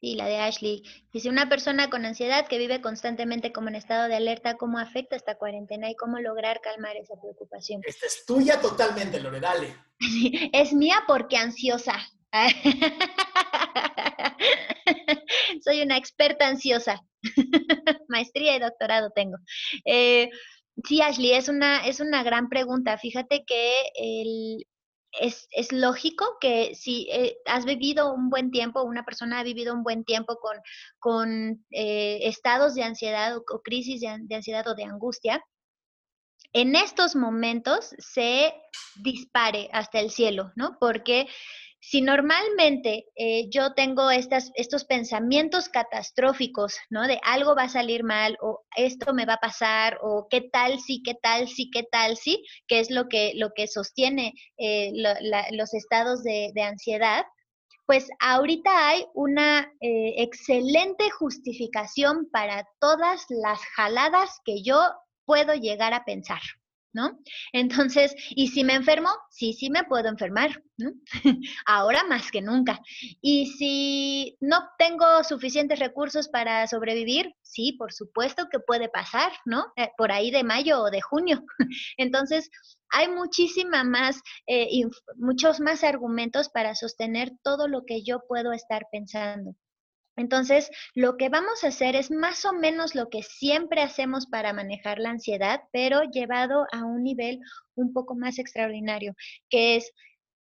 Sí, 0.00 0.14
la 0.14 0.26
de 0.26 0.36
Ashley. 0.36 0.84
Dice, 1.12 1.28
una 1.28 1.48
persona 1.48 1.90
con 1.90 2.04
ansiedad 2.04 2.46
que 2.46 2.58
vive 2.58 2.80
constantemente 2.80 3.52
como 3.52 3.68
en 3.68 3.74
estado 3.74 4.08
de 4.08 4.14
alerta, 4.14 4.56
¿cómo 4.56 4.78
afecta 4.78 5.16
esta 5.16 5.36
cuarentena 5.36 5.90
y 5.90 5.96
cómo 5.96 6.20
lograr 6.20 6.60
calmar 6.60 6.96
esa 6.96 7.14
preocupación? 7.20 7.80
Esta 7.84 8.06
es 8.06 8.24
tuya 8.24 8.60
totalmente, 8.60 9.20
Lore, 9.20 9.40
dale. 9.40 9.74
es 10.52 10.72
mía 10.72 11.02
porque 11.06 11.36
ansiosa. 11.36 11.94
Soy 15.64 15.82
una 15.82 15.96
experta 15.96 16.46
ansiosa. 16.46 17.02
Maestría 18.08 18.54
y 18.54 18.60
doctorado 18.60 19.10
tengo. 19.10 19.38
Eh, 19.84 20.30
sí, 20.84 21.02
Ashley, 21.02 21.32
es 21.32 21.48
una, 21.48 21.84
es 21.86 21.98
una 21.98 22.22
gran 22.22 22.48
pregunta. 22.48 22.98
Fíjate 22.98 23.44
que 23.44 23.72
el, 23.96 24.64
es, 25.20 25.48
es, 25.52 25.72
lógico 25.72 26.38
que 26.40 26.74
si 26.74 27.08
eh, 27.10 27.38
has 27.46 27.64
vivido 27.64 28.12
un 28.12 28.30
buen 28.30 28.50
tiempo, 28.50 28.82
una 28.82 29.04
persona 29.04 29.40
ha 29.40 29.42
vivido 29.42 29.74
un 29.74 29.82
buen 29.82 30.04
tiempo 30.04 30.38
con, 30.40 30.56
con 30.98 31.64
eh, 31.70 32.20
estados 32.22 32.74
de 32.74 32.82
ansiedad 32.82 33.36
o, 33.36 33.62
crisis 33.62 34.00
de, 34.00 34.16
de, 34.20 34.34
ansiedad 34.34 34.66
o 34.68 34.74
de 34.74 34.84
angustia, 34.84 35.44
en 36.52 36.76
estos 36.76 37.14
momentos 37.14 37.94
se 37.98 38.54
dispare 38.96 39.68
hasta 39.72 40.00
el 40.00 40.10
cielo, 40.10 40.52
¿no? 40.56 40.78
Porque 40.80 41.28
si 41.80 42.02
normalmente 42.02 43.06
eh, 43.14 43.48
yo 43.50 43.72
tengo 43.74 44.10
estos 44.10 44.84
pensamientos 44.84 45.68
catastróficos, 45.68 46.76
¿no? 46.90 47.06
De 47.06 47.20
algo 47.22 47.54
va 47.54 47.64
a 47.64 47.68
salir 47.68 48.04
mal 48.04 48.36
o 48.40 48.64
esto 48.76 49.14
me 49.14 49.26
va 49.26 49.34
a 49.34 49.40
pasar 49.40 49.98
o 50.02 50.26
qué 50.28 50.48
tal 50.52 50.80
sí, 50.80 51.02
qué 51.04 51.14
tal 51.14 51.48
sí, 51.48 51.70
qué 51.70 51.84
tal 51.84 52.16
sí, 52.16 52.44
que 52.66 52.80
es 52.80 52.90
lo 52.90 53.08
que, 53.08 53.32
lo 53.36 53.50
que 53.54 53.68
sostiene 53.68 54.34
eh, 54.56 54.92
los 55.52 55.74
estados 55.74 56.22
de, 56.22 56.52
ansiedad, 56.62 57.24
pues 57.86 58.08
ahorita 58.20 58.88
hay 58.88 59.06
una 59.14 59.72
eh, 59.80 60.14
excelente 60.18 61.08
justificación 61.10 62.28
para 62.30 62.66
todas 62.80 63.24
las 63.28 63.60
jaladas 63.76 64.40
que 64.44 64.62
yo 64.62 64.78
puedo 65.24 65.54
llegar 65.54 65.94
a 65.94 66.04
pensar. 66.04 66.40
¿No? 66.92 67.18
Entonces, 67.52 68.14
¿y 68.30 68.48
si 68.48 68.64
me 68.64 68.74
enfermo? 68.74 69.10
Sí, 69.30 69.52
sí 69.52 69.70
me 69.70 69.84
puedo 69.84 70.08
enfermar, 70.08 70.62
¿no? 70.76 70.92
Ahora 71.66 72.04
más 72.04 72.30
que 72.30 72.42
nunca. 72.42 72.80
¿Y 73.20 73.46
si 73.46 74.36
no 74.40 74.68
tengo 74.78 75.24
suficientes 75.24 75.78
recursos 75.78 76.28
para 76.28 76.66
sobrevivir? 76.66 77.34
Sí, 77.42 77.72
por 77.72 77.92
supuesto 77.92 78.48
que 78.50 78.60
puede 78.60 78.88
pasar, 78.88 79.32
¿no? 79.44 79.66
Eh, 79.76 79.90
por 79.96 80.12
ahí 80.12 80.30
de 80.30 80.44
mayo 80.44 80.82
o 80.82 80.90
de 80.90 81.00
junio. 81.00 81.44
Entonces, 81.96 82.50
hay 82.90 83.08
muchísima 83.08 83.84
más, 83.84 84.20
eh, 84.46 84.68
muchos 85.16 85.60
más 85.60 85.84
argumentos 85.84 86.48
para 86.48 86.74
sostener 86.74 87.32
todo 87.42 87.68
lo 87.68 87.84
que 87.86 88.02
yo 88.02 88.20
puedo 88.26 88.52
estar 88.52 88.86
pensando. 88.90 89.54
Entonces, 90.18 90.70
lo 90.94 91.16
que 91.16 91.28
vamos 91.28 91.62
a 91.62 91.68
hacer 91.68 91.94
es 91.94 92.10
más 92.10 92.44
o 92.44 92.52
menos 92.52 92.94
lo 92.94 93.08
que 93.08 93.22
siempre 93.22 93.82
hacemos 93.82 94.26
para 94.26 94.52
manejar 94.52 94.98
la 94.98 95.10
ansiedad, 95.10 95.62
pero 95.72 96.02
llevado 96.02 96.66
a 96.72 96.84
un 96.84 97.04
nivel 97.04 97.40
un 97.76 97.92
poco 97.92 98.16
más 98.16 98.38
extraordinario, 98.38 99.14
que 99.48 99.76
es 99.76 99.92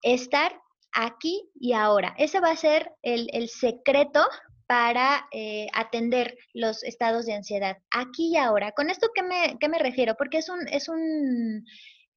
estar 0.03 0.59
aquí 0.93 1.51
y 1.55 1.73
ahora. 1.73 2.15
Ese 2.17 2.41
va 2.41 2.51
a 2.51 2.57
ser 2.57 2.93
el, 3.03 3.49
secreto 3.49 4.25
para 4.69 5.27
eh, 5.33 5.67
atender 5.75 6.37
los 6.55 6.85
estados 6.85 7.27
de 7.27 7.35
ansiedad, 7.35 7.77
aquí 7.91 8.35
y 8.35 8.37
ahora. 8.37 8.73
¿Con 8.73 8.89
esto 8.89 9.09
qué 9.15 9.23
me, 9.23 9.57
qué 9.59 9.69
me 9.69 9.79
refiero? 9.79 10.15
Porque 10.17 10.39
es 10.39 10.49
un, 10.49 10.67
es 10.69 10.89
un 10.89 11.65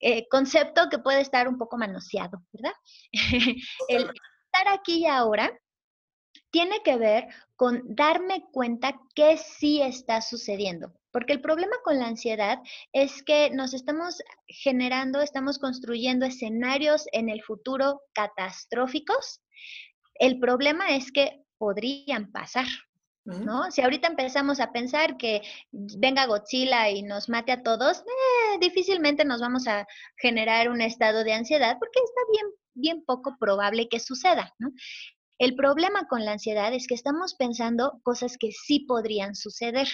eh, 0.02 0.28
concepto 0.30 0.88
que 0.90 1.00
puede 1.00 1.22
estar 1.22 1.48
un 1.48 1.58
poco 1.58 1.78
manoseado, 1.78 2.44
¿verdad? 2.54 2.74
el 3.90 4.04
estar 4.04 4.68
aquí 4.74 5.00
y 5.00 5.06
ahora 5.08 5.52
tiene 6.52 6.82
que 6.84 6.98
ver 6.98 7.28
con 7.56 7.84
darme 7.86 8.46
cuenta 8.52 9.00
que 9.16 9.38
sí 9.38 9.82
está 9.82 10.22
sucediendo. 10.22 10.94
Porque 11.12 11.34
el 11.34 11.42
problema 11.42 11.76
con 11.84 11.98
la 11.98 12.08
ansiedad 12.08 12.60
es 12.94 13.24
que 13.24 13.50
nos 13.50 13.74
estamos 13.74 14.22
generando, 14.48 15.22
estamos 15.22 15.58
construyendo 15.58 16.26
escenarios 16.26 17.06
en 17.12 17.30
el 17.30 17.42
futuro 17.42 18.02
catastróficos. 18.14 19.42
El 20.16 20.40
problema 20.40 20.96
es 20.96 21.12
que 21.12 21.44
podrían 21.58 22.32
pasar, 22.32 22.68
¿no? 23.26 23.72
Si 23.72 23.82
ahorita 23.82 24.08
empezamos 24.08 24.60
a 24.60 24.72
pensar 24.72 25.18
que 25.18 25.42
venga 25.72 26.28
Godzilla 26.28 26.90
y 26.90 27.02
nos 27.02 27.28
mate 27.28 27.52
a 27.52 27.64
todos, 27.64 28.00
eh, 28.00 28.58
difícilmente 28.60 29.26
nos 29.26 29.42
vamos 29.42 29.68
a 29.68 29.88
generar 30.18 30.70
un 30.70 30.82
estado 30.82 31.24
de 31.24 31.34
ansiedad 31.34 31.78
porque 31.80 32.00
está 32.04 32.22
bien, 32.32 32.48
bien 32.74 33.06
poco 33.06 33.36
probable 33.40 33.90
que 33.90 34.00
suceda, 34.00 34.54
¿no? 34.60 34.72
El 35.40 35.56
problema 35.56 36.06
con 36.08 36.26
la 36.26 36.34
ansiedad 36.34 36.74
es 36.74 36.86
que 36.86 36.94
estamos 36.94 37.34
pensando 37.34 38.00
cosas 38.04 38.38
que 38.38 38.52
sí 38.52 38.82
podrían 38.82 39.36
suceder. 39.36 39.88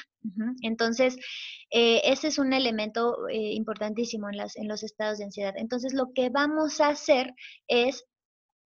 Entonces, 0.62 1.16
eh, 1.70 2.02
ese 2.04 2.30
es 2.30 2.40
un 2.40 2.52
elemento 2.52 3.30
eh, 3.30 3.54
importantísimo 3.54 4.28
en, 4.30 4.40
en 4.40 4.68
los 4.68 4.82
estados 4.82 5.20
de 5.20 5.26
ansiedad. 5.26 5.54
Entonces, 5.56 5.94
lo 5.94 6.14
que 6.14 6.30
vamos 6.30 6.82
a 6.82 6.90
hacer 6.90 7.34
es 7.68 8.06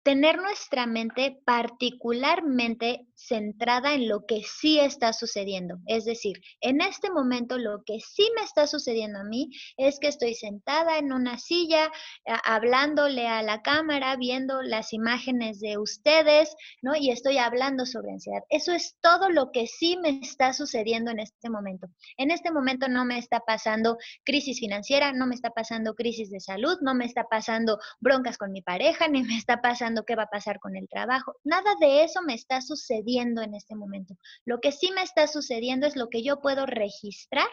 tener 0.03 0.37
nuestra 0.37 0.87
mente 0.87 1.41
particularmente 1.45 3.05
centrada 3.27 3.93
en 3.93 4.07
lo 4.07 4.25
que 4.25 4.41
sí 4.43 4.79
está 4.79 5.13
sucediendo. 5.13 5.77
Es 5.85 6.05
decir, 6.05 6.41
en 6.61 6.81
este 6.81 7.11
momento 7.11 7.57
lo 7.57 7.83
que 7.85 7.99
sí 7.99 8.29
me 8.35 8.43
está 8.43 8.67
sucediendo 8.67 9.19
a 9.19 9.23
mí 9.23 9.49
es 9.77 9.99
que 9.99 10.07
estoy 10.07 10.33
sentada 10.33 10.97
en 10.97 11.13
una 11.13 11.37
silla, 11.37 11.91
hablándole 12.43 13.27
a 13.27 13.43
la 13.43 13.61
cámara, 13.61 14.15
viendo 14.15 14.61
las 14.61 14.93
imágenes 14.93 15.59
de 15.59 15.77
ustedes, 15.77 16.55
¿no? 16.81 16.95
Y 16.95 17.11
estoy 17.11 17.37
hablando 17.37 17.85
sobre 17.85 18.11
ansiedad. 18.11 18.43
Eso 18.49 18.71
es 18.71 18.95
todo 19.01 19.29
lo 19.29 19.51
que 19.51 19.67
sí 19.67 19.97
me 19.97 20.19
está 20.21 20.53
sucediendo 20.53 21.11
en 21.11 21.19
este 21.19 21.49
momento. 21.49 21.87
En 22.17 22.31
este 22.31 22.51
momento 22.51 22.87
no 22.87 23.05
me 23.05 23.17
está 23.17 23.41
pasando 23.41 23.97
crisis 24.23 24.59
financiera, 24.59 25.13
no 25.13 25.27
me 25.27 25.35
está 25.35 25.51
pasando 25.51 25.93
crisis 25.93 26.31
de 26.31 26.39
salud, 26.39 26.77
no 26.81 26.95
me 26.95 27.05
está 27.05 27.25
pasando 27.25 27.77
broncas 27.99 28.37
con 28.37 28.51
mi 28.51 28.61
pareja, 28.61 29.07
ni 29.09 29.23
me 29.23 29.37
está 29.37 29.61
pasando 29.61 30.05
qué 30.05 30.15
va 30.15 30.23
a 30.23 30.29
pasar 30.29 30.59
con 30.59 30.75
el 30.75 30.87
trabajo. 30.87 31.35
Nada 31.43 31.75
de 31.79 32.03
eso 32.03 32.21
me 32.21 32.33
está 32.33 32.61
sucediendo 32.61 33.10
en 33.19 33.53
este 33.53 33.75
momento. 33.75 34.15
Lo 34.45 34.59
que 34.59 34.71
sí 34.71 34.91
me 34.91 35.01
está 35.01 35.27
sucediendo 35.27 35.87
es 35.87 35.95
lo 35.95 36.09
que 36.09 36.23
yo 36.23 36.41
puedo 36.41 36.65
registrar 36.65 37.49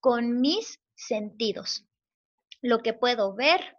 con 0.00 0.40
mis 0.40 0.80
sentidos. 0.94 1.84
Lo 2.60 2.80
que 2.80 2.92
puedo 2.92 3.34
ver, 3.34 3.78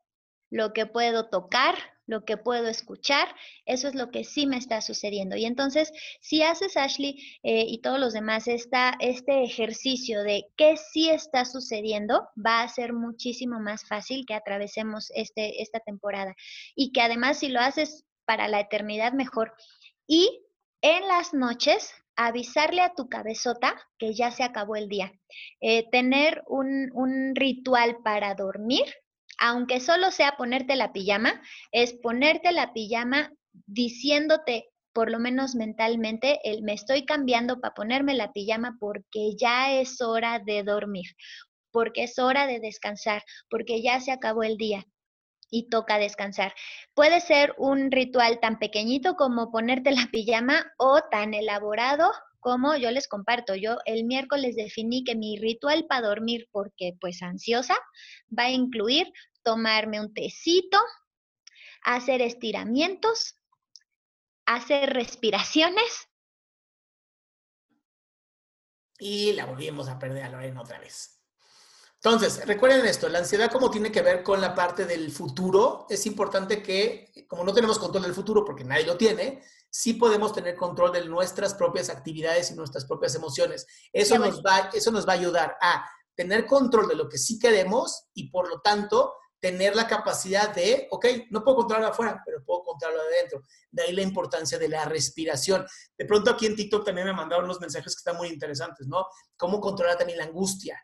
lo 0.50 0.74
que 0.74 0.86
puedo 0.86 1.30
tocar, 1.30 1.76
lo 2.06 2.26
que 2.26 2.38
puedo 2.38 2.68
escuchar, 2.68 3.28
eso 3.66 3.88
es 3.88 3.96
lo 3.96 4.12
que 4.12 4.24
sí 4.24 4.46
me 4.46 4.58
está 4.58 4.82
sucediendo. 4.82 5.36
Y 5.36 5.46
entonces, 5.46 5.92
si 6.20 6.44
haces, 6.44 6.76
Ashley, 6.76 7.18
eh, 7.44 7.66
y 7.68 7.80
todos 7.80 8.00
los 8.00 8.14
demás, 8.14 8.48
esta, 8.48 8.96
este 9.00 9.44
ejercicio 9.44 10.24
de 10.24 10.46
qué 10.58 10.76
sí 10.78 11.10
está 11.10 11.46
sucediendo, 11.46 12.28
va 12.36 12.62
a 12.62 12.68
ser 12.68 12.94
muchísimo 12.94 13.60
más 13.60 13.88
fácil 13.88 14.26
que 14.26 14.34
atravesemos 14.34 15.12
este, 15.16 15.62
esta 15.62 15.80
temporada. 15.80 16.36
Y 16.76 16.92
que 16.92 17.02
además, 17.02 17.40
si 17.40 17.48
lo 17.48 17.62
haces 17.62 18.06
para 18.26 18.48
la 18.48 18.60
eternidad, 18.60 19.14
mejor. 19.14 19.54
Y 20.08 20.43
en 20.84 21.08
las 21.08 21.34
noches, 21.34 21.92
avisarle 22.16 22.82
a 22.82 22.94
tu 22.94 23.10
cabezota 23.10 23.76
que 23.98 24.14
ya 24.14 24.30
se 24.30 24.44
acabó 24.44 24.76
el 24.76 24.88
día. 24.88 25.12
Eh, 25.62 25.90
tener 25.90 26.44
un, 26.46 26.92
un 26.94 27.34
ritual 27.36 27.98
para 28.04 28.36
dormir 28.36 28.86
aunque 29.40 29.80
solo 29.80 30.12
sea 30.12 30.38
ponerte 30.38 30.76
la 30.76 30.94
pijama, 30.94 31.42
es 31.72 31.94
ponerte 31.94 32.52
la 32.52 32.72
pijama 32.72 33.32
diciéndote 33.66 34.70
por 34.94 35.10
lo 35.10 35.20
menos 35.20 35.56
mentalmente, 35.56 36.40
el 36.44 36.62
me 36.62 36.74
estoy 36.74 37.04
cambiando 37.04 37.60
para 37.60 37.74
ponerme 37.74 38.14
la 38.14 38.32
pijama 38.32 38.78
porque 38.80 39.36
ya 39.38 39.74
es 39.74 40.02
hora 40.02 40.40
de 40.40 40.64
dormir, 40.64 41.08
porque 41.72 42.04
es 42.04 42.20
hora 42.20 42.46
de 42.46 42.60
descansar, 42.60 43.24
porque 43.50 43.82
ya 43.82 44.00
se 44.00 44.12
acabó 44.12 44.44
el 44.44 44.56
día 44.56 44.86
y 45.54 45.70
toca 45.70 46.00
descansar. 46.00 46.56
Puede 46.96 47.22
ser 47.22 47.54
un 47.60 47.92
ritual 47.92 48.40
tan 48.40 48.58
pequeñito 48.58 49.16
como 49.16 49.52
ponerte 49.52 49.92
la 49.92 50.08
pijama 50.12 50.74
o 50.78 51.02
tan 51.12 51.36
elaborado 51.36 52.12
como 52.40 52.76
yo 52.76 52.90
les 52.90 53.08
comparto. 53.08 53.54
Yo 53.54 53.78
el 53.86 54.04
miércoles 54.04 54.56
definí 54.56 55.04
que 55.04 55.16
mi 55.16 55.38
ritual 55.38 55.86
para 55.88 56.08
dormir, 56.08 56.50
porque 56.52 56.98
pues 57.00 57.22
ansiosa, 57.22 57.76
va 58.38 58.46
a 58.46 58.50
incluir 58.50 59.14
tomarme 59.44 60.02
un 60.02 60.12
tecito, 60.12 60.80
hacer 61.84 62.24
estiramientos, 62.24 63.36
hacer 64.48 64.92
respiraciones. 64.92 66.10
Y 68.98 69.34
la 69.34 69.46
volvimos 69.46 69.88
a 69.88 70.00
perder 70.00 70.24
a 70.24 70.30
Lorena 70.30 70.62
otra 70.62 70.80
vez. 70.80 71.23
Entonces, 72.06 72.46
recuerden 72.46 72.86
esto, 72.86 73.08
la 73.08 73.20
ansiedad 73.20 73.50
como 73.50 73.72
tiene 73.72 73.90
que 73.90 74.02
ver 74.02 74.24
con 74.24 74.42
la 74.42 74.54
parte 74.54 74.86
del 74.86 75.10
futuro, 75.10 75.86
es 75.90 76.06
importante 76.06 76.62
que, 76.62 77.26
como 77.30 77.46
no 77.46 77.54
tenemos 77.54 77.80
control 77.80 78.04
del 78.04 78.14
futuro 78.14 78.44
porque 78.44 78.66
nadie 78.66 78.86
lo 78.86 78.98
tiene, 78.98 79.42
sí 79.70 79.94
podemos 79.94 80.34
tener 80.34 80.58
control 80.58 80.92
de 80.92 81.06
nuestras 81.06 81.54
propias 81.54 81.90
actividades 81.90 82.52
y 82.52 82.56
nuestras 82.56 82.84
propias 82.84 83.16
emociones. 83.16 83.66
Eso, 83.94 84.20
nos 84.20 84.42
va, 84.42 84.70
eso 84.74 84.92
nos 84.92 85.08
va 85.08 85.14
a 85.14 85.16
ayudar 85.16 85.58
a 85.62 85.90
tener 86.14 86.46
control 86.46 86.90
de 86.90 86.96
lo 86.96 87.08
que 87.08 87.18
sí 87.18 87.40
queremos 87.40 88.08
y 88.14 88.30
por 88.30 88.50
lo 88.50 88.60
tanto 88.60 89.14
tener 89.44 89.76
la 89.76 89.90
capacidad 89.90 90.56
de, 90.56 90.88
ok, 90.90 91.06
no 91.30 91.44
puedo 91.44 91.58
controlarlo 91.58 91.92
afuera, 91.92 92.24
pero 92.26 92.42
puedo 92.46 92.64
controlarlo 92.64 93.04
adentro. 93.04 93.44
De 93.70 93.84
ahí 93.84 93.92
la 93.92 94.02
importancia 94.02 94.58
de 94.58 94.70
la 94.70 94.86
respiración. 94.86 95.66
De 95.98 96.06
pronto 96.06 96.32
aquí 96.32 96.46
en 96.46 96.56
TikTok 96.56 96.86
también 96.86 97.08
me 97.08 97.14
mandaron 97.14 97.44
unos 97.44 97.60
mensajes 97.60 97.94
que 97.94 98.00
están 98.00 98.16
muy 98.16 98.30
interesantes, 98.30 98.88
¿no? 98.88 99.06
Cómo 99.36 99.60
controlar 99.60 99.98
también 99.98 100.20
la 100.20 100.24
angustia. 100.24 100.82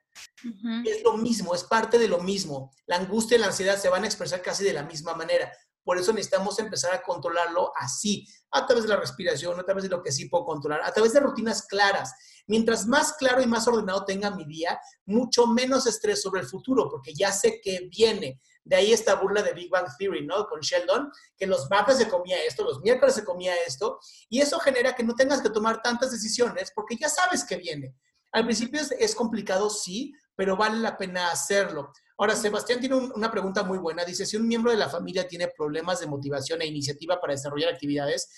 Es 0.85 1.01
lo 1.05 1.15
mismo, 1.15 1.55
es 1.55 1.63
parte 1.63 1.97
de 1.97 2.09
lo 2.09 2.19
mismo. 2.19 2.73
La 2.85 2.97
angustia 2.97 3.37
y 3.37 3.39
la 3.39 3.47
ansiedad 3.47 3.77
se 3.77 3.87
van 3.87 4.03
a 4.03 4.07
expresar 4.07 4.41
casi 4.41 4.65
de 4.65 4.73
la 4.73 4.83
misma 4.83 5.13
manera. 5.13 5.49
Por 5.83 5.97
eso 5.97 6.13
necesitamos 6.13 6.59
empezar 6.59 6.93
a 6.93 7.01
controlarlo 7.01 7.71
así, 7.75 8.27
a 8.51 8.65
través 8.65 8.83
de 8.83 8.89
la 8.89 8.97
respiración, 8.97 9.59
a 9.59 9.63
través 9.63 9.83
de 9.83 9.89
lo 9.89 10.01
que 10.03 10.11
sí 10.11 10.27
puedo 10.27 10.45
controlar, 10.45 10.81
a 10.83 10.91
través 10.91 11.13
de 11.13 11.19
rutinas 11.19 11.63
claras. 11.67 12.13
Mientras 12.47 12.87
más 12.87 13.13
claro 13.13 13.41
y 13.41 13.47
más 13.47 13.67
ordenado 13.67 14.05
tenga 14.05 14.31
mi 14.31 14.45
día, 14.45 14.79
mucho 15.05 15.47
menos 15.47 15.85
estrés 15.85 16.21
sobre 16.21 16.41
el 16.41 16.47
futuro, 16.47 16.89
porque 16.89 17.13
ya 17.13 17.31
sé 17.31 17.61
que 17.61 17.89
viene. 17.91 18.41
De 18.63 18.75
ahí 18.75 18.93
esta 18.93 19.15
burla 19.15 19.41
de 19.41 19.53
Big 19.53 19.69
Bang 19.69 19.87
Theory, 19.97 20.25
¿no? 20.25 20.45
Con 20.47 20.59
Sheldon, 20.59 21.11
que 21.37 21.47
los 21.47 21.69
martes 21.69 21.97
se 21.97 22.09
comía 22.09 22.43
esto, 22.43 22.63
los 22.63 22.81
miércoles 22.81 23.15
se 23.15 23.23
comía 23.23 23.53
esto, 23.65 23.99
y 24.29 24.41
eso 24.41 24.59
genera 24.59 24.95
que 24.95 25.03
no 25.03 25.15
tengas 25.15 25.41
que 25.41 25.49
tomar 25.49 25.81
tantas 25.81 26.11
decisiones 26.11 26.71
porque 26.75 26.97
ya 26.97 27.09
sabes 27.09 27.43
que 27.43 27.57
viene. 27.57 27.95
Al 28.31 28.45
principio 28.45 28.81
es, 28.99 29.15
complicado, 29.15 29.69
sí, 29.69 30.13
pero 30.35 30.55
vale 30.55 30.77
la 30.77 30.97
pena 30.97 31.31
hacerlo. 31.31 31.91
Ahora, 32.19 32.35
Sebastián 32.35 32.81
tiene 32.81 32.97
una 32.97 33.31
pregunta 33.31 33.63
muy 33.63 33.77
buena. 33.77 34.03
Dice, 34.03 34.25
si 34.25 34.35
un 34.35 34.45
miembro 34.45 34.71
de 34.71 34.77
la 34.77 34.89
familia 34.89 35.25
tiene 35.25 35.47
problemas 35.47 36.01
de 36.01 36.07
motivación 36.07 36.61
e 36.61 36.65
iniciativa 36.65 37.19
para 37.21 37.31
desarrollar 37.31 37.73
actividades, 37.73 38.29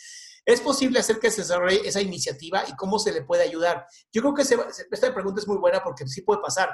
¿es 0.45 0.61
posible 0.61 0.99
hacer 0.99 1.17
que 1.17 1.31
se 1.31 1.41
desarrolle 1.41 1.81
esa 1.83 1.99
iniciativa 1.99 2.63
y 2.67 2.75
cómo 2.75 2.99
se 2.99 3.11
le 3.11 3.23
puede 3.23 3.41
ayudar? 3.41 3.87
Yo 4.11 4.21
creo 4.21 4.35
que 4.35 4.43
esta 4.43 5.13
pregunta 5.15 5.41
es 5.41 5.47
muy 5.47 5.57
buena 5.57 5.81
porque 5.83 6.07
sí 6.07 6.21
puede 6.21 6.41
pasar. 6.41 6.69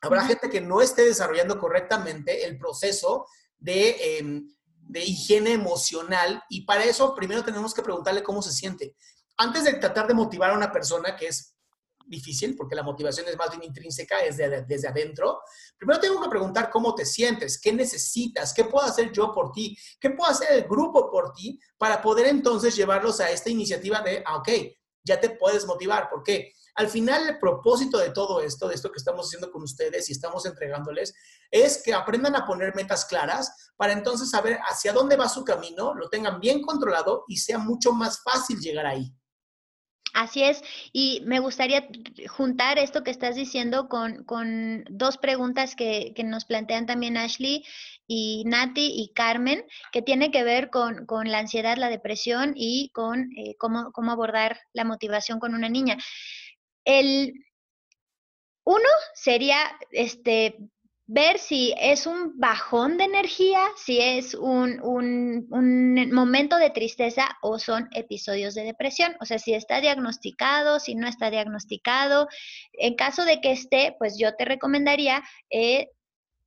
Habrá 0.00 0.24
gente 0.24 0.50
que 0.50 0.60
no 0.60 0.80
esté 0.80 1.04
desarrollando 1.04 1.56
correctamente 1.56 2.44
el 2.44 2.58
proceso 2.58 3.26
de, 3.56 4.18
em, 4.18 4.48
de 4.80 5.04
higiene 5.04 5.52
emocional 5.52 6.42
y 6.48 6.64
para 6.64 6.82
eso 6.82 7.14
primero 7.14 7.44
tenemos 7.44 7.72
que 7.72 7.82
preguntarle 7.82 8.24
cómo 8.24 8.42
se 8.42 8.50
siente. 8.50 8.96
Antes 9.36 9.62
de 9.62 9.74
tratar 9.74 10.08
de 10.08 10.14
motivar 10.14 10.50
a 10.50 10.56
una 10.56 10.72
persona, 10.72 11.14
que 11.14 11.28
es 11.28 11.53
difícil 12.06 12.54
porque 12.56 12.74
la 12.74 12.82
motivación 12.82 13.26
es 13.28 13.36
más 13.36 13.50
bien 13.50 13.64
intrínseca, 13.64 14.22
es 14.22 14.36
desde 14.36 14.88
adentro. 14.88 15.40
Primero 15.76 16.00
tengo 16.00 16.22
que 16.22 16.28
preguntar 16.28 16.70
cómo 16.70 16.94
te 16.94 17.04
sientes, 17.04 17.60
qué 17.60 17.72
necesitas, 17.72 18.52
qué 18.52 18.64
puedo 18.64 18.86
hacer 18.86 19.12
yo 19.12 19.32
por 19.32 19.52
ti, 19.52 19.76
qué 20.00 20.10
puedo 20.10 20.30
hacer 20.30 20.48
el 20.52 20.64
grupo 20.64 21.10
por 21.10 21.32
ti 21.32 21.58
para 21.78 22.00
poder 22.00 22.26
entonces 22.26 22.76
llevarlos 22.76 23.20
a 23.20 23.30
esta 23.30 23.50
iniciativa 23.50 24.00
de, 24.00 24.22
ah, 24.26 24.36
ok, 24.36 24.48
ya 25.04 25.20
te 25.20 25.30
puedes 25.30 25.66
motivar. 25.66 26.08
¿Por 26.08 26.22
qué? 26.22 26.52
Al 26.76 26.88
final, 26.88 27.28
el 27.28 27.38
propósito 27.38 27.98
de 27.98 28.10
todo 28.10 28.40
esto, 28.40 28.66
de 28.66 28.74
esto 28.74 28.90
que 28.90 28.98
estamos 28.98 29.26
haciendo 29.26 29.50
con 29.52 29.62
ustedes 29.62 30.08
y 30.08 30.12
estamos 30.12 30.44
entregándoles, 30.44 31.14
es 31.50 31.80
que 31.82 31.94
aprendan 31.94 32.34
a 32.34 32.44
poner 32.44 32.74
metas 32.74 33.04
claras 33.04 33.70
para 33.76 33.92
entonces 33.92 34.30
saber 34.30 34.58
hacia 34.68 34.92
dónde 34.92 35.16
va 35.16 35.28
su 35.28 35.44
camino, 35.44 35.94
lo 35.94 36.08
tengan 36.08 36.40
bien 36.40 36.62
controlado 36.62 37.24
y 37.28 37.36
sea 37.36 37.58
mucho 37.58 37.92
más 37.92 38.22
fácil 38.22 38.58
llegar 38.58 38.86
ahí. 38.86 39.14
Así 40.14 40.44
es, 40.44 40.62
y 40.92 41.22
me 41.26 41.40
gustaría 41.40 41.88
juntar 42.28 42.78
esto 42.78 43.02
que 43.02 43.10
estás 43.10 43.34
diciendo 43.34 43.88
con, 43.88 44.84
dos 44.88 45.18
preguntas 45.18 45.74
que, 45.74 46.14
nos 46.24 46.44
plantean 46.44 46.86
también 46.86 47.16
Ashley 47.16 47.64
y 48.06 48.44
Nati 48.46 48.92
y 48.94 49.12
Carmen, 49.12 49.64
que 49.90 50.02
tiene 50.02 50.30
que 50.30 50.44
ver 50.44 50.70
con, 50.70 51.04
la 51.24 51.38
ansiedad, 51.38 51.76
la 51.76 51.90
depresión 51.90 52.52
y 52.54 52.90
con 52.90 53.32
eh, 53.36 53.56
cómo, 53.58 53.90
cómo 53.90 54.12
abordar 54.12 54.60
la 54.72 54.84
motivación 54.84 55.40
con 55.40 55.52
una 55.52 55.68
niña. 55.68 55.96
El 56.84 57.34
uno 58.64 58.88
sería 59.14 59.58
este 59.90 60.56
ver 61.06 61.38
si 61.38 61.74
es 61.78 62.06
un 62.06 62.38
bajón 62.38 62.96
de 62.96 63.04
energía, 63.04 63.60
si 63.76 64.00
es 64.00 64.34
un, 64.34 64.80
momento 66.12 66.56
de 66.56 66.70
tristeza 66.70 67.36
o 67.42 67.58
son 67.58 67.88
episodios 67.92 68.54
de 68.54 68.64
depresión. 68.64 69.14
O 69.20 69.26
sea, 69.26 69.38
si 69.38 69.54
está 69.54 69.80
diagnosticado, 69.80 70.80
si 70.80 70.94
no 70.94 71.06
está 71.06 71.30
diagnosticado. 71.30 72.28
En 72.72 72.94
caso 72.94 73.24
de 73.24 73.40
que 73.40 73.52
esté, 73.52 73.94
pues 73.98 74.16
yo 74.18 74.34
te 74.34 74.44
recomendaría 74.44 75.22
eh, 75.50 75.88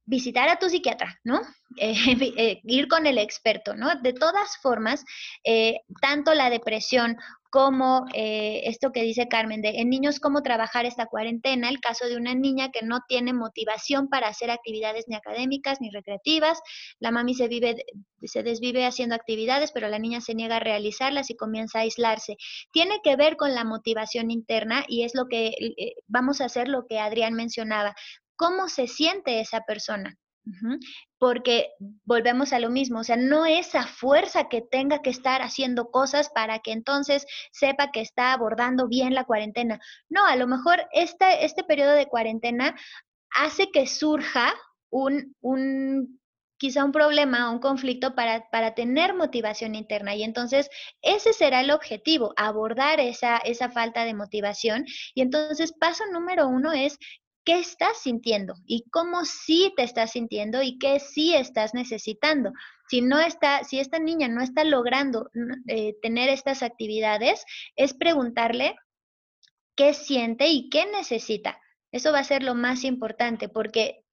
visitar 0.06 0.50
a 0.50 0.58
tu 0.58 0.70
psiquiatra, 0.70 1.20
¿no? 1.24 1.42
Eh, 1.80 1.94
eh, 2.38 2.62
ir 2.64 2.88
con 2.88 3.06
el 3.06 3.20
experto, 3.20 3.76
¿no? 3.76 3.94
De 4.02 4.14
todas 4.14 4.58
formas, 4.64 5.04
tanto 6.02 6.34
la 6.34 6.50
depresión 6.50 7.18
como 7.50 8.06
eh, 8.14 8.62
esto 8.66 8.92
que 8.92 9.04
dice 9.04 9.28
Carmen, 9.28 9.62
de 9.62 9.70
en 9.70 9.90
niños 9.90 10.20
cómo 10.20 10.42
trabajar 10.42 10.86
esta 10.86 11.06
cuarentena, 11.06 11.70
el 11.70 11.80
caso 11.80 12.06
de 12.08 12.18
una 12.18 12.36
niña 12.36 12.72
que 12.72 12.86
no 12.86 13.00
tiene 13.08 13.34
motivación 13.34 14.10
para 14.10 14.28
hacer 14.28 14.52
actividades 14.52 15.06
ni 15.08 15.16
académicas 15.16 15.80
ni 15.82 15.90
recreativas, 15.90 16.60
la 17.00 17.12
mami 17.12 17.36
se, 17.36 17.48
vive, 17.48 17.86
se 18.24 18.44
desvive 18.44 18.86
haciendo 18.86 19.16
actividades, 19.16 19.72
pero 19.72 19.88
la 19.88 20.00
niña 20.00 20.22
se 20.22 20.36
niega 20.36 20.58
a 20.58 20.60
realizarlas 20.60 21.30
y 21.30 21.36
comienza 21.36 21.80
a 21.80 21.82
aislarse. 21.82 22.38
Tiene 22.72 23.00
que 23.04 23.16
ver 23.16 23.38
con 23.38 23.54
la 23.54 23.64
motivación 23.64 24.32
interna 24.32 24.84
y 24.88 25.04
es 25.04 25.16
lo 25.16 25.28
que 25.28 25.48
eh, 25.48 25.94
vamos 26.08 26.42
a 26.42 26.46
hacer 26.46 26.68
lo 26.68 26.86
que 26.86 27.00
Adrián 27.00 27.34
mencionaba. 27.34 27.96
¿Cómo 28.36 28.70
se 28.70 28.88
siente 28.88 29.40
esa 29.40 29.62
persona? 29.62 30.18
Porque 31.18 31.70
volvemos 32.06 32.54
a 32.54 32.60
lo 32.60 32.70
mismo, 32.70 33.00
o 33.00 33.04
sea, 33.04 33.18
no 33.18 33.46
esa 33.46 33.84
fuerza 33.88 34.50
que 34.50 34.62
tenga 34.62 35.02
que 35.02 35.10
estar 35.10 35.42
haciendo 35.42 35.90
cosas 35.90 36.30
para 36.30 36.60
que 36.60 36.72
entonces 36.72 37.26
sepa 37.52 37.92
que 37.92 38.02
está 38.02 38.34
abordando 38.34 38.88
bien 38.88 39.14
la 39.14 39.26
cuarentena. 39.26 39.80
No, 40.10 40.26
a 40.26 40.36
lo 40.36 40.48
mejor 40.48 40.88
este, 40.92 41.46
este 41.46 41.64
periodo 41.64 41.94
de 41.94 42.08
cuarentena 42.08 42.76
hace 43.32 43.72
que 43.72 43.88
surja 43.88 44.54
un, 44.90 45.36
un 45.42 46.20
quizá 46.58 46.84
un 46.84 46.92
problema, 46.92 47.52
un 47.52 47.60
conflicto 47.60 48.16
para, 48.16 48.50
para, 48.50 48.74
tener 48.74 49.14
motivación 49.14 49.76
interna. 49.76 50.16
Y 50.16 50.24
entonces 50.24 50.70
ese 51.02 51.34
será 51.34 51.62
el 51.62 51.72
objetivo, 51.72 52.34
abordar 52.36 53.00
esa, 53.00 53.38
esa 53.38 53.70
falta 53.70 54.06
de 54.06 54.14
motivación. 54.14 54.86
Y 55.14 55.22
entonces 55.22 55.74
paso 55.74 56.04
número 56.12 56.48
uno 56.48 56.74
es 56.74 56.98
qué 57.48 57.60
estás 57.60 58.02
sintiendo 58.02 58.56
y 58.66 58.84
cómo 58.92 59.24
sí 59.24 59.72
te 59.78 59.84
estás 59.84 60.12
sintiendo 60.12 60.62
y 60.62 60.78
qué 60.78 61.00
sí 61.00 61.34
estás 61.34 61.74
necesitando. 61.74 62.52
Si 62.90 63.00
no 63.00 63.20
está, 63.20 63.64
si 63.64 63.80
esta 63.80 64.00
niña 64.00 64.28
no 64.28 64.42
está 64.42 64.66
logrando 64.66 65.32
eh, 65.68 65.96
tener 66.02 66.28
estas 66.28 66.62
actividades, 66.62 67.46
es 67.78 67.94
preguntarle 67.94 68.76
qué 69.78 69.94
siente 69.94 70.50
y 70.50 70.70
qué 70.70 70.88
necesita. 70.88 71.58
Eso 71.94 72.12
va 72.12 72.20
a 72.20 72.26
ser 72.26 72.44
lo 72.44 72.54
más 72.54 72.84
importante 72.84 73.48
porque 73.48 74.04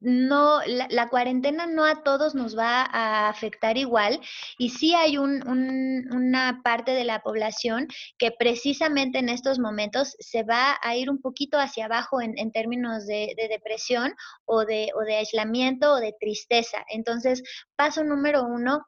no, 0.00 0.60
la, 0.66 1.08
cuarentena 1.08 1.66
no 1.66 1.84
a 1.84 2.02
todos 2.02 2.34
nos 2.34 2.56
va 2.56 2.82
a 2.82 3.28
afectar 3.28 3.76
igual 3.76 4.20
y 4.58 4.70
sí 4.70 4.94
hay 4.94 5.18
una 5.18 6.60
parte 6.64 6.92
de 6.92 7.04
la 7.04 7.20
población 7.20 7.86
que 8.18 8.30
precisamente 8.30 9.18
en 9.18 9.28
estos 9.28 9.58
momentos 9.58 10.16
se 10.18 10.42
va 10.42 10.78
a 10.82 10.96
ir 10.96 11.10
un 11.10 11.20
poquito 11.20 11.58
hacia 11.58 11.84
abajo 11.84 12.20
en, 12.20 12.50
términos 12.52 13.06
de, 13.06 13.34
depresión 13.50 14.14
o 14.46 14.64
de, 14.64 14.88
o 14.96 15.04
de 15.04 15.16
aislamiento 15.16 15.92
o 15.92 16.00
de 16.00 16.14
tristeza. 16.18 16.84
Entonces, 16.88 17.42
paso 17.76 18.02
número 18.02 18.44
uno, 18.44 18.86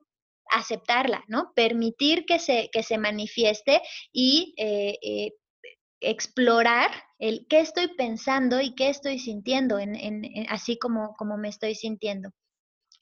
aceptarla, 0.50 1.24
¿no? 1.28 1.52
Permitir 1.54 2.24
que 2.26 2.38
se, 2.38 2.68
que 2.72 2.82
se 2.82 2.98
manifieste 2.98 3.80
y 4.12 4.54
eh, 4.56 4.98
eh, 5.02 5.32
explorar 6.02 6.90
el 7.18 7.46
qué 7.48 7.60
estoy 7.60 7.88
pensando 7.88 8.60
y 8.60 8.74
qué 8.74 8.88
estoy 8.88 9.18
sintiendo, 9.18 9.78
en, 9.78 10.00
así 10.48 10.78
como, 10.78 11.14
como 11.16 11.36
me 11.36 11.48
estoy 11.48 11.74
sintiendo. 11.74 12.30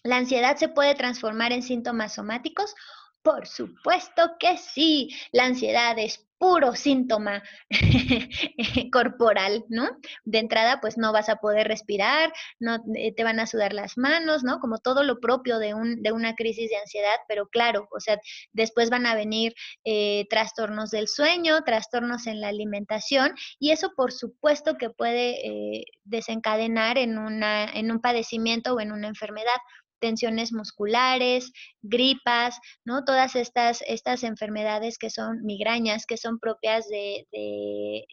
La 0.02 0.16
ansiedad 0.16 0.56
se 0.56 0.68
puede 0.68 0.94
transformar 0.94 1.52
en 1.52 1.62
síntomas 1.62 2.14
somáticos 2.14 2.74
Por 3.22 3.46
supuesto 3.46 4.36
que 4.38 4.56
sí, 4.56 5.10
la 5.32 5.44
ansiedad 5.44 5.98
es 5.98 6.26
puro 6.40 6.74
síntoma 6.74 7.42
corporal, 8.92 9.66
¿no? 9.68 9.90
De 10.24 10.38
entrada, 10.38 10.80
pues 10.80 10.96
no 10.96 11.12
vas 11.12 11.28
a 11.28 11.36
poder 11.36 11.68
respirar, 11.68 12.32
no 12.58 12.82
eh, 12.96 13.12
te 13.14 13.24
van 13.24 13.40
a 13.40 13.46
sudar 13.46 13.74
las 13.74 13.98
manos, 13.98 14.42
¿no? 14.42 14.58
Como 14.58 14.78
todo 14.78 15.04
lo 15.04 15.20
propio 15.20 15.58
de, 15.58 15.74
un, 15.74 16.02
de 16.02 16.12
una 16.12 16.34
crisis 16.34 16.70
de 16.70 16.78
ansiedad, 16.78 17.16
pero 17.28 17.46
claro, 17.48 17.88
o 17.90 18.00
sea, 18.00 18.18
después 18.52 18.88
van 18.88 19.04
a 19.04 19.14
venir 19.14 19.54
eh, 19.84 20.26
trastornos 20.30 20.90
del 20.90 21.08
sueño, 21.08 21.62
trastornos 21.62 22.26
en 22.26 22.40
la 22.40 22.48
alimentación, 22.48 23.34
y 23.58 23.72
eso 23.72 23.92
por 23.94 24.10
supuesto 24.10 24.78
que 24.78 24.88
puede 24.88 25.46
eh, 25.46 25.84
desencadenar 26.04 26.96
en, 26.96 27.18
una, 27.18 27.66
en 27.66 27.92
un 27.92 28.00
padecimiento 28.00 28.72
o 28.72 28.80
en 28.80 28.92
una 28.92 29.08
enfermedad 29.08 29.60
tensiones 30.00 30.52
musculares, 30.52 31.52
gripas, 31.82 32.58
¿no? 32.84 33.04
Todas 33.04 33.36
estas, 33.36 33.82
estas 33.86 34.24
enfermedades 34.24 34.98
que 34.98 35.10
son 35.10 35.44
migrañas, 35.44 36.06
que 36.06 36.16
son 36.16 36.38
propias 36.38 36.88
de, 36.88 38.06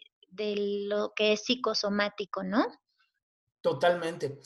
lo 0.88 1.12
que 1.14 1.32
es 1.32 1.44
psicosomático, 1.44 2.44
¿no? 2.44 2.66
Totalmente. 3.60 4.38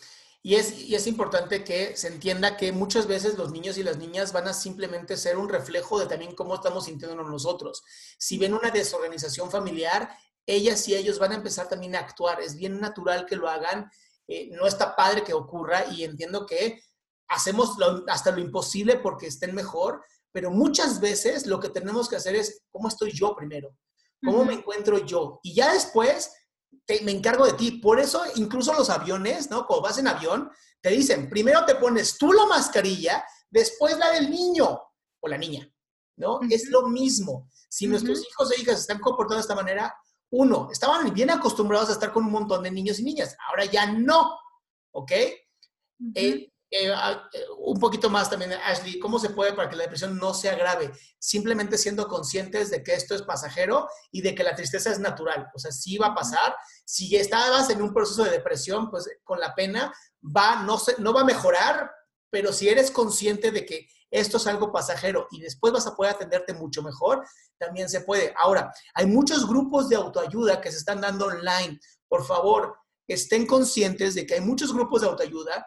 Y 0.44 0.56
es, 0.56 0.80
y 0.80 0.94
es 0.94 1.06
importante 1.06 1.62
que 1.62 1.96
se 1.96 2.08
entienda 2.08 2.56
que 2.56 2.72
muchas 2.72 3.06
veces 3.06 3.38
los 3.38 3.52
niños 3.52 3.78
y 3.78 3.84
las 3.84 3.98
niñas 3.98 4.32
van 4.32 4.48
a 4.48 4.52
simplemente 4.52 5.16
ser 5.16 5.36
un 5.36 5.48
reflejo 5.48 6.00
de 6.00 6.06
también 6.06 6.34
cómo 6.34 6.54
estamos 6.54 6.86
sintiéndonos 6.86 7.28
nosotros. 7.30 7.82
Si 8.18 8.38
ven 8.38 8.54
una 8.54 8.70
desorganización 8.70 9.50
familiar, 9.52 10.08
ellas 10.46 10.88
y 10.88 10.96
ellos 10.96 11.18
van 11.18 11.32
a 11.32 11.36
empezar 11.36 11.68
también 11.68 11.94
a 11.94 12.00
actuar. 12.00 12.40
Es 12.40 12.56
bien 12.56 12.80
natural 12.80 13.26
que 13.26 13.36
lo 13.36 13.48
hagan. 13.48 13.90
Eh, 14.26 14.50
no 14.52 14.66
está 14.66 14.96
padre 14.96 15.22
que 15.22 15.34
ocurra 15.34 15.86
y 15.92 16.04
entiendo 16.04 16.46
que 16.46 16.82
hacemos 17.34 17.76
hasta 18.08 18.30
lo 18.30 18.40
imposible 18.40 18.96
porque 18.96 19.26
estén 19.26 19.54
mejor, 19.54 20.04
pero 20.32 20.50
muchas 20.50 21.00
veces 21.00 21.46
lo 21.46 21.60
que 21.60 21.68
tenemos 21.68 22.08
que 22.08 22.16
hacer 22.16 22.34
es, 22.36 22.62
¿cómo 22.70 22.88
estoy 22.88 23.12
yo 23.12 23.34
primero? 23.36 23.76
¿Cómo 24.24 24.44
me 24.44 24.54
encuentro 24.54 24.98
yo? 25.04 25.40
Y 25.42 25.54
ya 25.54 25.72
después 25.72 26.30
me 27.04 27.12
encargo 27.12 27.46
de 27.46 27.54
ti. 27.54 27.72
Por 27.72 27.98
eso 28.00 28.22
incluso 28.36 28.72
los 28.72 28.90
aviones, 28.90 29.50
¿no? 29.50 29.66
Cuando 29.66 29.84
vas 29.84 29.98
en 29.98 30.08
avión, 30.08 30.50
te 30.80 30.90
dicen, 30.90 31.28
primero 31.28 31.64
te 31.64 31.76
pones 31.76 32.18
tú 32.18 32.32
la 32.32 32.46
mascarilla, 32.46 33.24
después 33.50 33.96
la 33.98 34.12
del 34.12 34.30
niño 34.30 34.80
o 35.20 35.28
la 35.28 35.38
niña, 35.38 35.68
¿no? 36.16 36.40
Es 36.50 36.68
lo 36.68 36.88
mismo. 36.88 37.48
Si 37.68 37.86
nuestros 37.86 38.26
hijos 38.28 38.52
e 38.52 38.60
hijas 38.60 38.80
están 38.80 39.00
comportando 39.00 39.36
de 39.36 39.42
esta 39.42 39.54
manera, 39.54 39.94
uno, 40.30 40.68
estaban 40.70 41.12
bien 41.12 41.30
acostumbrados 41.30 41.88
a 41.88 41.92
estar 41.92 42.12
con 42.12 42.24
un 42.24 42.32
montón 42.32 42.62
de 42.62 42.70
niños 42.70 42.98
y 42.98 43.04
niñas, 43.04 43.36
ahora 43.48 43.64
ya 43.64 43.92
no, 43.92 44.38
¿ok? 44.92 45.12
Eh, 46.14 46.51
eh, 46.74 46.90
un 47.58 47.78
poquito 47.78 48.08
más 48.08 48.30
también, 48.30 48.54
Ashley, 48.54 48.98
¿cómo 48.98 49.18
se 49.18 49.28
puede 49.28 49.52
para 49.52 49.68
que 49.68 49.76
la 49.76 49.82
depresión 49.82 50.16
no 50.16 50.32
sea 50.32 50.56
grave? 50.56 50.90
Simplemente 51.18 51.76
siendo 51.76 52.08
conscientes 52.08 52.70
de 52.70 52.82
que 52.82 52.94
esto 52.94 53.14
es 53.14 53.20
pasajero 53.20 53.88
y 54.10 54.22
de 54.22 54.34
que 54.34 54.42
la 54.42 54.54
tristeza 54.54 54.90
es 54.90 54.98
natural. 54.98 55.48
O 55.54 55.58
sea, 55.58 55.70
sí 55.70 55.98
va 55.98 56.08
a 56.08 56.14
pasar. 56.14 56.56
Si 56.86 57.14
estabas 57.14 57.68
en 57.68 57.82
un 57.82 57.92
proceso 57.92 58.24
de 58.24 58.30
depresión, 58.30 58.90
pues 58.90 59.06
con 59.22 59.38
la 59.38 59.54
pena 59.54 59.92
va, 60.24 60.62
no, 60.62 60.78
se, 60.78 60.94
no 60.98 61.12
va 61.12 61.20
a 61.20 61.26
mejorar, 61.26 61.90
pero 62.30 62.54
si 62.54 62.70
eres 62.70 62.90
consciente 62.90 63.50
de 63.50 63.66
que 63.66 63.86
esto 64.10 64.38
es 64.38 64.46
algo 64.46 64.72
pasajero 64.72 65.28
y 65.30 65.40
después 65.40 65.74
vas 65.74 65.86
a 65.86 65.94
poder 65.94 66.14
atenderte 66.14 66.54
mucho 66.54 66.82
mejor, 66.82 67.22
también 67.58 67.90
se 67.90 68.00
puede. 68.00 68.32
Ahora, 68.38 68.72
hay 68.94 69.04
muchos 69.04 69.46
grupos 69.46 69.90
de 69.90 69.96
autoayuda 69.96 70.60
que 70.62 70.70
se 70.70 70.78
están 70.78 71.02
dando 71.02 71.26
online. 71.26 71.78
Por 72.08 72.24
favor, 72.24 72.76
estén 73.06 73.46
conscientes 73.46 74.14
de 74.14 74.26
que 74.26 74.34
hay 74.34 74.40
muchos 74.40 74.72
grupos 74.72 75.02
de 75.02 75.08
autoayuda 75.08 75.66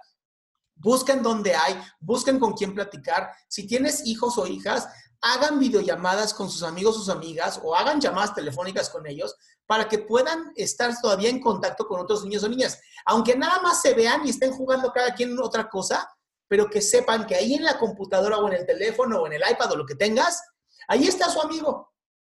Busquen 0.86 1.24
dónde 1.24 1.56
hay, 1.56 1.82
busquen 2.00 2.40
con 2.40 2.54
quién 2.54 2.76
platicar. 2.76 3.32
Si 3.48 3.66
tienes 3.66 4.06
hijos 4.06 4.38
o 4.38 4.46
hijas, 4.46 4.88
hagan 5.20 5.58
videollamadas 5.58 6.32
con 6.32 6.48
sus 6.48 6.62
amigos, 6.62 6.96
sus 6.96 7.10
amigas, 7.10 7.60
o 7.64 7.76
hagan 7.76 8.00
llamadas 8.00 8.36
telefónicas 8.36 8.92
con 8.92 9.08
ellos 9.08 9.36
para 9.66 9.90
que 9.90 9.98
puedan 9.98 10.54
estar 10.56 10.94
todavía 11.02 11.30
en 11.30 11.42
contacto 11.42 11.88
con 11.88 12.00
otros 12.00 12.24
niños 12.24 12.44
o 12.44 12.50
niñas. 12.50 12.80
Aunque 13.08 13.36
nada 13.36 13.64
más 13.64 13.82
se 13.82 13.96
vean 13.96 14.28
y 14.28 14.30
estén 14.30 14.52
jugando 14.52 14.92
cada 14.94 15.16
quien 15.16 15.40
otra 15.40 15.68
cosa, 15.70 16.08
pero 16.48 16.70
que 16.70 16.84
sepan 16.84 17.26
que 17.26 17.34
ahí 17.34 17.56
en 17.56 17.64
la 17.64 17.80
computadora 17.80 18.38
o 18.38 18.48
en 18.48 18.54
el 18.54 18.68
teléfono 18.68 19.22
o 19.22 19.26
en 19.26 19.34
el 19.34 19.42
iPad 19.50 19.72
o 19.72 19.78
lo 19.78 19.88
que 19.88 19.96
tengas, 19.96 20.40
ahí 20.88 21.08
está 21.08 21.32
su 21.32 21.42
amigo 21.42 21.92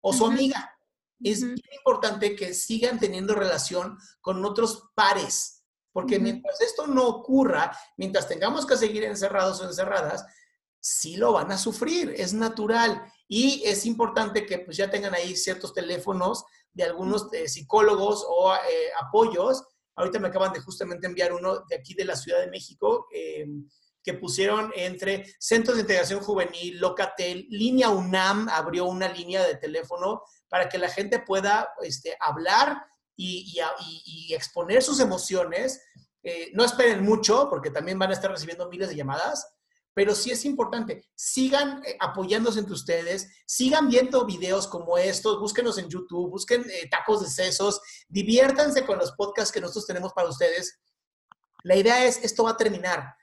o 0.02 0.14
su 0.14 0.24
amiga. 0.24 0.72
Es 1.20 1.42
importante 1.42 2.36
que 2.36 2.54
sigan 2.54 3.00
teniendo 3.00 3.34
relación 3.34 3.98
con 4.22 4.46
otros 4.46 4.84
pares 4.94 5.55
porque 5.96 6.20
mientras 6.20 6.60
esto 6.60 6.88
no 6.88 7.08
ocurra, 7.08 7.72
mientras 7.96 8.28
tengamos 8.28 8.66
que 8.66 8.76
seguir 8.76 9.06
encerrados 9.06 9.62
o 9.62 9.64
encerradas, 9.64 10.26
sí 10.78 11.16
lo 11.16 11.32
van 11.32 11.54
a 11.54 11.58
sufrir, 11.58 12.14
es 12.18 12.34
natural. 12.34 13.02
Y 13.30 13.64
es 13.64 13.86
importante 13.86 14.46
que 14.46 14.60
pues 14.60 14.76
ya 14.76 14.90
tengan 14.90 15.16
ahí 15.16 15.38
ciertos 15.38 15.74
teléfonos 15.74 16.44
de 16.74 16.84
algunos 16.84 17.32
eh, 17.32 17.48
psicólogos 17.48 18.26
o 18.28 18.54
eh, 18.54 18.60
apoyos. 19.00 19.64
Ahorita 19.96 20.20
me 20.20 20.28
acaban 20.28 20.52
de 20.52 20.60
justamente 20.60 21.08
enviar 21.08 21.32
uno 21.32 21.64
de 21.70 21.78
aquí 21.78 21.94
de 21.94 22.04
la 22.04 22.18
Ciudad 22.18 22.42
de 22.42 22.52
México, 22.52 23.08
em, 23.14 23.66
que 24.04 24.16
pusieron 24.16 24.74
entre 24.76 25.24
Centros 25.40 25.78
de 25.78 25.84
Integración 25.84 26.20
Juvenil, 26.20 26.78
Locatel, 26.78 27.48
Línea 27.50 27.88
UNAM 27.88 28.50
abrió 28.50 28.84
una 28.84 29.08
línea 29.08 29.48
de 29.48 29.56
teléfono 29.56 30.24
para 30.50 30.68
que 30.68 30.78
la 30.78 30.90
gente 30.90 31.20
pueda 31.20 31.70
este, 31.84 32.18
hablar 32.20 32.86
y, 33.16 34.34
exponer 34.34 34.84
sus 34.84 35.00
emociones. 35.00 35.82
Eh, 36.24 36.52
no 36.54 36.64
esperen 36.64 37.04
mucho, 37.04 37.48
porque 37.50 37.70
también 37.70 38.00
van 38.00 38.10
a 38.10 38.14
estar 38.14 38.32
recibiendo 38.32 38.68
miles 38.70 38.90
de 38.90 38.96
llamadas, 38.96 39.48
pero 39.94 40.16
sí 40.16 40.32
es 40.32 40.44
importante. 40.44 41.06
Sigan 41.16 41.84
eh, 41.86 41.98
apoyándose 42.00 42.60
entre 42.60 42.74
ustedes, 42.74 43.30
sigan 43.46 43.88
viendo 43.88 44.26
videos 44.26 44.68
como 44.68 44.98
estos, 44.98 45.40
búsquenos 45.40 45.78
en 45.78 45.90
YouTube, 45.90 46.32
busquen 46.32 46.66
eh, 46.70 46.90
tacos 46.90 47.22
de 47.22 47.30
sesos, 47.30 47.80
diviértanse 48.10 48.86
con 48.86 48.98
los 48.98 49.12
podcasts 49.14 49.52
que 49.52 49.62
nosotros 49.62 49.86
tenemos 49.86 50.14
para 50.14 50.30
ustedes. 50.30 50.80
La 51.64 51.76
idea 51.76 52.06
es, 52.06 52.24
esto 52.24 52.44
va 52.44 52.52
a 52.52 52.58
terminar. 52.58 53.16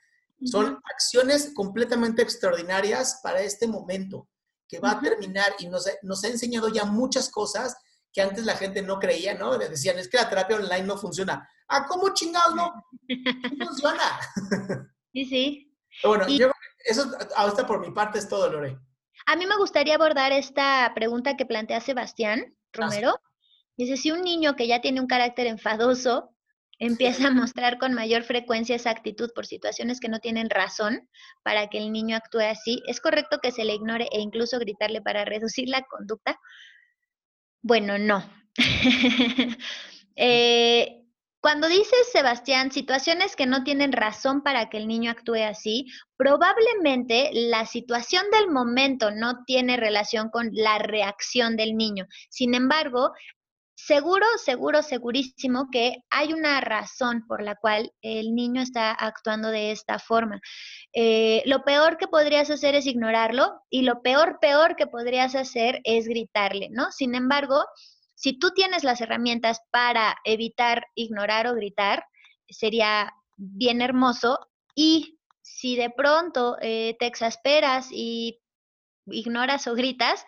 Son 0.45 0.77
acciones 0.91 1.53
completamente 1.53 2.21
extraordinarias 2.21 3.19
para 3.23 3.41
este 3.41 3.65
momento, 3.65 4.27
que 4.67 4.79
va 4.79 4.91
a 4.91 4.99
terminar 4.99 5.53
y 5.59 5.69
nos, 5.69 5.85
nos 6.01 6.23
ha 6.23 6.27
enseñado 6.27 6.67
ya 6.67 6.83
muchas 6.83 7.29
cosas 7.29 7.77
que 8.13 8.21
antes 8.21 8.45
la 8.45 8.55
gente 8.55 8.81
no 8.81 8.99
creía, 8.99 9.33
¿no? 9.33 9.57
Le 9.57 9.67
decían, 9.67 9.97
es 9.97 10.07
que 10.07 10.17
la 10.17 10.29
terapia 10.29 10.57
online 10.57 10.83
no 10.83 10.97
funciona. 10.97 11.49
Ah, 11.67 11.85
¿cómo 11.87 12.13
chingados 12.13 12.55
no? 12.55 12.71
No 13.57 13.65
funciona. 13.65 14.19
Sí, 15.15 15.25
sí. 15.25 15.77
bueno, 16.03 16.27
yo 16.27 16.51
eso 16.83 17.05
ahorita 17.35 17.67
por 17.67 17.79
mi 17.79 17.93
parte 17.93 18.17
es 18.17 18.27
todo, 18.27 18.49
Lore. 18.49 18.79
A 19.27 19.35
mí 19.35 19.45
me 19.45 19.57
gustaría 19.57 19.93
abordar 19.93 20.31
esta 20.31 20.91
pregunta 20.95 21.37
que 21.37 21.45
plantea 21.45 21.81
Sebastián 21.81 22.57
Romero. 22.71 23.19
Dice, 23.77 23.95
si 23.95 24.11
un 24.11 24.21
niño 24.21 24.55
que 24.55 24.65
ya 24.65 24.81
tiene 24.81 24.99
un 24.99 25.05
carácter 25.05 25.45
enfadoso 25.45 26.33
empieza 26.79 27.27
a 27.27 27.31
mostrar 27.31 27.77
con 27.77 27.93
mayor 27.93 28.23
frecuencia 28.23 28.75
esa 28.75 28.89
actitud 28.89 29.31
por 29.33 29.45
situaciones 29.45 29.99
que 29.99 30.09
no 30.09 30.19
tienen 30.19 30.49
razón 30.49 31.07
para 31.43 31.67
que 31.67 31.77
el 31.77 31.91
niño 31.91 32.17
actúe 32.17 32.41
así, 32.41 32.81
¿es 32.87 32.99
correcto 32.99 33.39
que 33.41 33.51
se 33.51 33.63
le 33.63 33.75
ignore 33.75 34.07
e 34.11 34.19
incluso 34.19 34.59
gritarle 34.59 35.01
para 35.01 35.25
reducir 35.25 35.69
la 35.69 35.83
conducta? 35.83 36.39
Bueno, 37.63 37.97
no. 37.97 38.23
Eh, 40.15 41.07
cuando 41.41 41.67
dices, 41.67 42.11
Sebastián, 42.11 42.71
situaciones 42.71 43.35
que 43.35 43.47
no 43.47 43.63
tienen 43.63 43.91
razón 43.91 44.43
para 44.43 44.69
que 44.69 44.77
el 44.77 44.87
niño 44.87 45.09
actúe 45.09 45.41
así, 45.43 45.87
probablemente 46.17 47.31
la 47.33 47.65
situación 47.65 48.23
del 48.31 48.51
momento 48.51 49.09
no 49.09 49.43
tiene 49.43 49.75
relación 49.75 50.29
con 50.29 50.51
la 50.53 50.77
reacción 50.77 51.55
del 51.55 51.75
niño. 51.75 52.05
Sin 52.29 52.53
embargo, 52.53 53.11
seguro, 53.75 54.25
seguro, 54.37 54.81
segurísimo 54.81 55.67
que 55.71 56.03
hay 56.09 56.33
una 56.33 56.61
razón 56.61 57.25
por 57.27 57.41
la 57.41 57.55
cual 57.55 57.91
el 58.01 58.33
niño 58.35 58.61
está 58.61 58.91
actuando 58.91 59.49
de 59.49 59.71
esta 59.71 59.99
forma. 59.99 60.41
Eh, 60.93 61.41
lo 61.45 61.63
peor 61.63 61.97
que 61.97 62.07
podrías 62.07 62.49
hacer 62.49 62.75
es 62.75 62.85
ignorarlo 62.85 63.61
y 63.69 63.81
lo 63.81 64.01
peor, 64.01 64.37
peor 64.39 64.75
que 64.75 64.87
podrías 64.87 65.35
hacer 65.35 65.81
es 65.83 66.07
gritarle, 66.07 66.69
¿no? 66.71 66.91
Sin 66.91 67.15
embargo, 67.15 67.63
si 68.15 68.37
tú 68.37 68.51
tienes 68.51 68.83
las 68.83 69.01
herramientas 69.01 69.59
para 69.71 70.15
evitar 70.23 70.85
ignorar 70.95 71.47
o 71.47 71.55
gritar, 71.55 72.05
sería 72.47 73.11
bien 73.37 73.81
hermoso 73.81 74.39
y 74.75 75.19
si 75.41 75.75
de 75.75 75.89
pronto 75.89 76.57
eh, 76.61 76.95
te 76.99 77.05
exasperas 77.05 77.89
y 77.91 78.39
ignoras 79.07 79.67
o 79.67 79.75
gritas, 79.75 80.25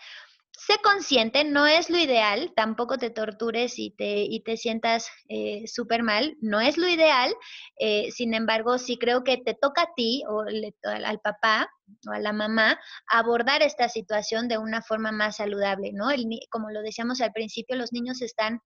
sé 0.57 0.75
consciente, 0.83 1.43
no 1.43 1.67
es 1.67 1.89
lo 1.89 1.97
ideal, 1.97 2.53
tampoco 2.55 2.97
te 2.97 3.09
tortures 3.09 3.77
y 3.77 3.91
te, 3.91 4.23
y 4.23 4.41
te 4.41 4.57
sientas 4.57 5.09
eh, 5.27 5.67
súper 5.67 6.03
mal, 6.03 6.37
no 6.41 6.61
es 6.61 6.77
lo 6.77 6.87
ideal, 6.87 7.33
eh, 7.79 8.09
sin 8.11 8.33
embargo, 8.33 8.77
sí 8.77 8.97
creo 8.97 9.23
que 9.23 9.37
te 9.37 9.53
toca 9.53 9.83
a 9.83 9.93
ti 9.95 10.23
o 10.29 10.41
al, 10.41 11.19
papá 11.19 11.69
o 12.07 12.11
a 12.11 12.19
la 12.19 12.33
mamá 12.33 12.79
abordar 13.07 13.61
esta 13.61 13.89
situación 13.89 14.47
de 14.47 14.57
una 14.57 14.81
forma 14.81 15.11
más 15.11 15.37
saludable, 15.37 15.91
¿no? 15.93 16.07
como 16.49 16.71
lo 16.71 16.81
decíamos 16.81 17.21
al 17.21 17.33
principio, 17.33 17.75
los 17.75 17.91
niños 17.91 18.21
están 18.21 18.61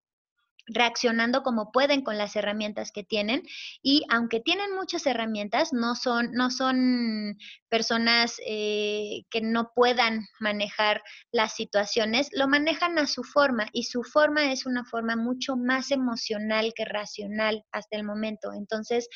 reaccionando 0.69 1.43
como 1.43 1.71
pueden 1.71 2.03
con 2.03 2.17
las 2.17 2.35
herramientas 2.35 2.91
que 2.91 3.03
tienen 3.03 3.43
y 3.81 4.03
aunque 4.09 4.39
tienen 4.39 4.75
muchas 4.75 5.05
herramientas, 5.05 5.73
no 5.73 5.95
son, 5.95 6.31
no 6.33 6.49
son 6.51 7.37
personas 7.69 8.37
eh, 8.45 9.23
que 9.29 9.41
no 9.41 9.71
puedan 9.75 10.27
manejar 10.39 11.01
las 11.31 11.53
situaciones, 11.53 12.29
lo 12.33 12.47
manejan 12.47 12.97
a 12.97 13.07
su 13.07 13.23
forma 13.23 13.67
y 13.73 13.83
su 13.83 14.03
forma 14.03 14.51
es 14.51 14.65
una 14.65 14.85
forma 14.85 15.15
mucho 15.15 15.55
más 15.55 15.91
emocional 15.91 16.73
que 16.75 16.85
racional 16.85 17.63
hasta 17.71 17.97
el 17.97 18.03
momento. 18.03 18.53
Entonces, 18.53 19.07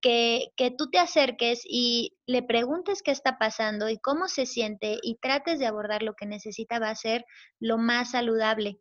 que, 0.00 0.48
que, 0.56 0.70
tú 0.70 0.90
te 0.90 0.98
acerques 0.98 1.62
y 1.64 2.14
le 2.26 2.42
preguntes 2.42 3.02
qué 3.02 3.10
está 3.10 3.38
pasando 3.38 3.88
y 3.88 3.98
cómo 3.98 4.28
se 4.28 4.44
siente 4.44 4.98
y 5.02 5.16
trates 5.16 5.58
de 5.58 5.66
abordar 5.66 6.02
lo 6.02 6.14
que 6.14 6.26
necesita 6.26 6.78
va 6.78 6.90
a 6.90 6.94
ser 6.94 7.24
lo 7.58 7.78
más 7.78 8.10
saludable. 8.10 8.80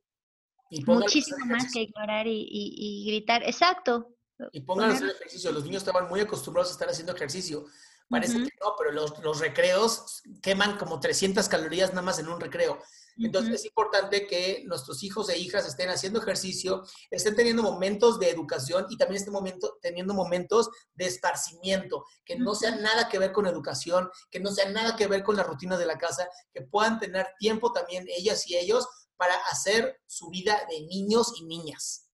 Muchísimo 0.85 1.45
más 1.45 1.71
que 1.71 1.81
ignorar 1.81 2.25
y, 2.27 3.05
gritar. 3.07 3.43
Exacto. 3.43 4.15
Y 4.51 4.61
pónganlos 4.61 4.97
hacer 4.97 5.09
ejercicio. 5.09 5.51
Los 5.51 5.63
niños 5.63 5.83
estaban 5.83 6.09
muy 6.09 6.19
acostumbrados 6.19 6.69
a 6.69 6.73
estar 6.73 6.89
haciendo 6.89 7.13
ejercicio. 7.13 7.65
Parece 8.09 8.33
que 8.33 8.49
no, 8.61 8.75
pero 8.77 8.91
los, 8.91 9.17
los, 9.23 9.39
recreos 9.39 10.21
queman 10.41 10.77
como 10.77 10.99
300 10.99 11.47
calorías 11.47 11.89
nada 11.91 12.01
más 12.01 12.19
en 12.19 12.27
un 12.27 12.39
recreo. 12.39 12.79
Entonces 13.17 13.55
es 13.55 13.65
importante 13.65 14.25
que 14.25 14.63
nuestros 14.65 15.03
hijos 15.03 15.29
e 15.29 15.37
hijas 15.37 15.67
estén 15.67 15.89
haciendo 15.89 16.19
ejercicio, 16.19 16.83
estén 17.11 17.35
teniendo 17.35 17.61
momentos 17.61 18.19
de 18.19 18.29
educación 18.29 18.87
y 18.89 18.97
también 18.97 19.17
estén 19.17 19.33
momento, 19.33 19.77
teniendo 19.81 20.13
momentos 20.13 20.69
de 20.95 21.05
esparcimiento, 21.05 22.05
que 22.25 22.37
no 22.37 22.55
sean 22.55 22.81
nada 22.81 23.09
que 23.09 23.19
ver 23.19 23.31
con 23.31 23.45
educación, 23.45 24.09
que 24.31 24.39
no 24.39 24.51
sean 24.51 24.73
nada 24.73 24.95
que 24.95 25.07
ver 25.07 25.23
con 25.23 25.35
la 25.35 25.43
rutina 25.43 25.77
de 25.77 25.85
la 25.85 25.97
casa, 25.97 26.27
que 26.51 26.61
puedan 26.61 26.99
tener 26.99 27.27
tiempo 27.37 27.71
también 27.71 28.05
ellas 28.07 28.49
y 28.49 28.57
ellos 28.57 28.87
para 29.23 29.35
hacer 29.49 30.01
su 30.05 30.29
vida 30.29 30.65
de 30.69 30.81
niños 30.81 31.33
y 31.39 31.45
niñas. 31.45 32.09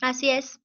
Así 0.00 0.28
es. 0.28 0.58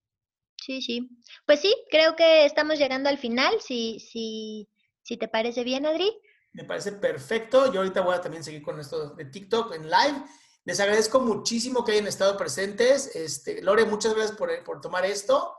Sí, 0.56 0.82
sí. 0.82 1.08
Pues 1.46 1.62
sí, 1.62 1.76
creo 1.92 2.16
que 2.16 2.46
estamos 2.46 2.80
llegando 2.80 3.10
al 3.10 3.20
final, 3.20 3.62
si, 3.62 4.00
si, 4.00 4.68
si 5.04 5.18
te 5.18 5.28
parece 5.28 5.64
bien, 5.64 5.86
Adri. 5.86 6.12
Me 6.54 6.64
parece 6.64 6.94
perfecto. 6.94 7.72
Yo 7.72 7.82
ahorita 7.82 8.02
voy 8.02 8.16
a 8.16 8.22
también 8.22 8.44
seguir 8.44 8.64
con 8.64 8.80
esto 8.80 9.12
de 9.12 9.26
TikTok 9.26 9.76
en 9.76 9.84
live. 9.84 10.24
Les 10.66 10.80
agradezco 10.80 11.20
muchísimo 11.20 11.86
que 11.86 11.92
hayan 11.92 12.08
estado 12.08 12.36
presentes. 12.38 13.16
Este, 13.16 13.62
Lore, 13.62 13.86
muchas 13.86 14.16
gracias 14.16 14.36
por, 14.36 14.64
por 14.64 14.82
tomar 14.82 15.06
esto. 15.06 15.56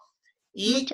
Y 0.53 0.89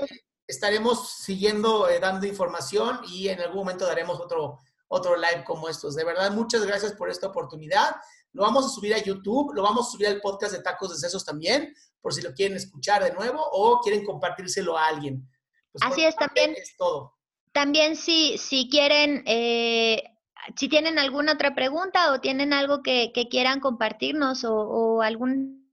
estaremos 0.46 1.14
siguiendo 1.14 1.88
eh, 1.88 1.98
dando 1.98 2.26
información 2.26 3.00
y 3.08 3.28
en 3.28 3.40
algún 3.40 3.60
momento 3.60 3.86
daremos 3.86 4.20
otro, 4.20 4.58
otro 4.88 5.16
live 5.16 5.44
como 5.46 5.70
estos. 5.70 5.94
De 5.94 6.04
verdad, 6.04 6.30
muchas 6.32 6.66
gracias 6.66 6.92
por 6.92 7.08
esta 7.08 7.28
oportunidad. 7.28 7.96
Lo 8.34 8.42
vamos 8.42 8.66
a 8.66 8.68
subir 8.68 8.92
a 8.92 8.98
YouTube, 8.98 9.54
lo 9.54 9.62
vamos 9.62 9.86
a 9.86 9.90
subir 9.92 10.08
al 10.08 10.20
podcast 10.20 10.52
de 10.52 10.62
Tacos 10.62 10.90
de 10.90 10.96
Sesos 10.96 11.24
también, 11.24 11.72
por 12.00 12.12
si 12.12 12.20
lo 12.20 12.34
quieren 12.34 12.56
escuchar 12.56 13.02
de 13.02 13.12
nuevo 13.12 13.40
o 13.40 13.80
quieren 13.80 14.04
compartírselo 14.04 14.76
a 14.76 14.88
alguien. 14.88 15.26
Pues 15.70 15.82
Así 15.84 16.04
es, 16.04 16.16
también. 16.16 16.52
Es 16.56 16.76
todo. 16.76 17.16
También 17.52 17.94
si, 17.94 18.36
si 18.36 18.68
quieren, 18.68 19.22
eh, 19.26 20.02
si 20.56 20.68
tienen 20.68 20.98
alguna 20.98 21.34
otra 21.34 21.54
pregunta 21.54 22.12
o 22.12 22.20
tienen 22.20 22.52
algo 22.52 22.82
que, 22.82 23.12
quieran 23.30 23.60
compartirnos 23.60 24.44
o, 24.44 25.00
algún... 25.00 25.72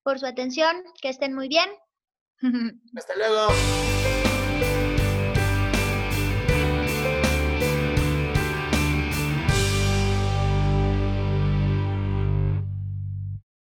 por 0.02 0.18
su 0.18 0.26
atención. 0.26 0.82
Que 1.00 1.10
estén 1.10 1.34
muy 1.34 1.46
bien. 1.46 1.70
Hasta 2.96 3.14
luego. 3.14 3.46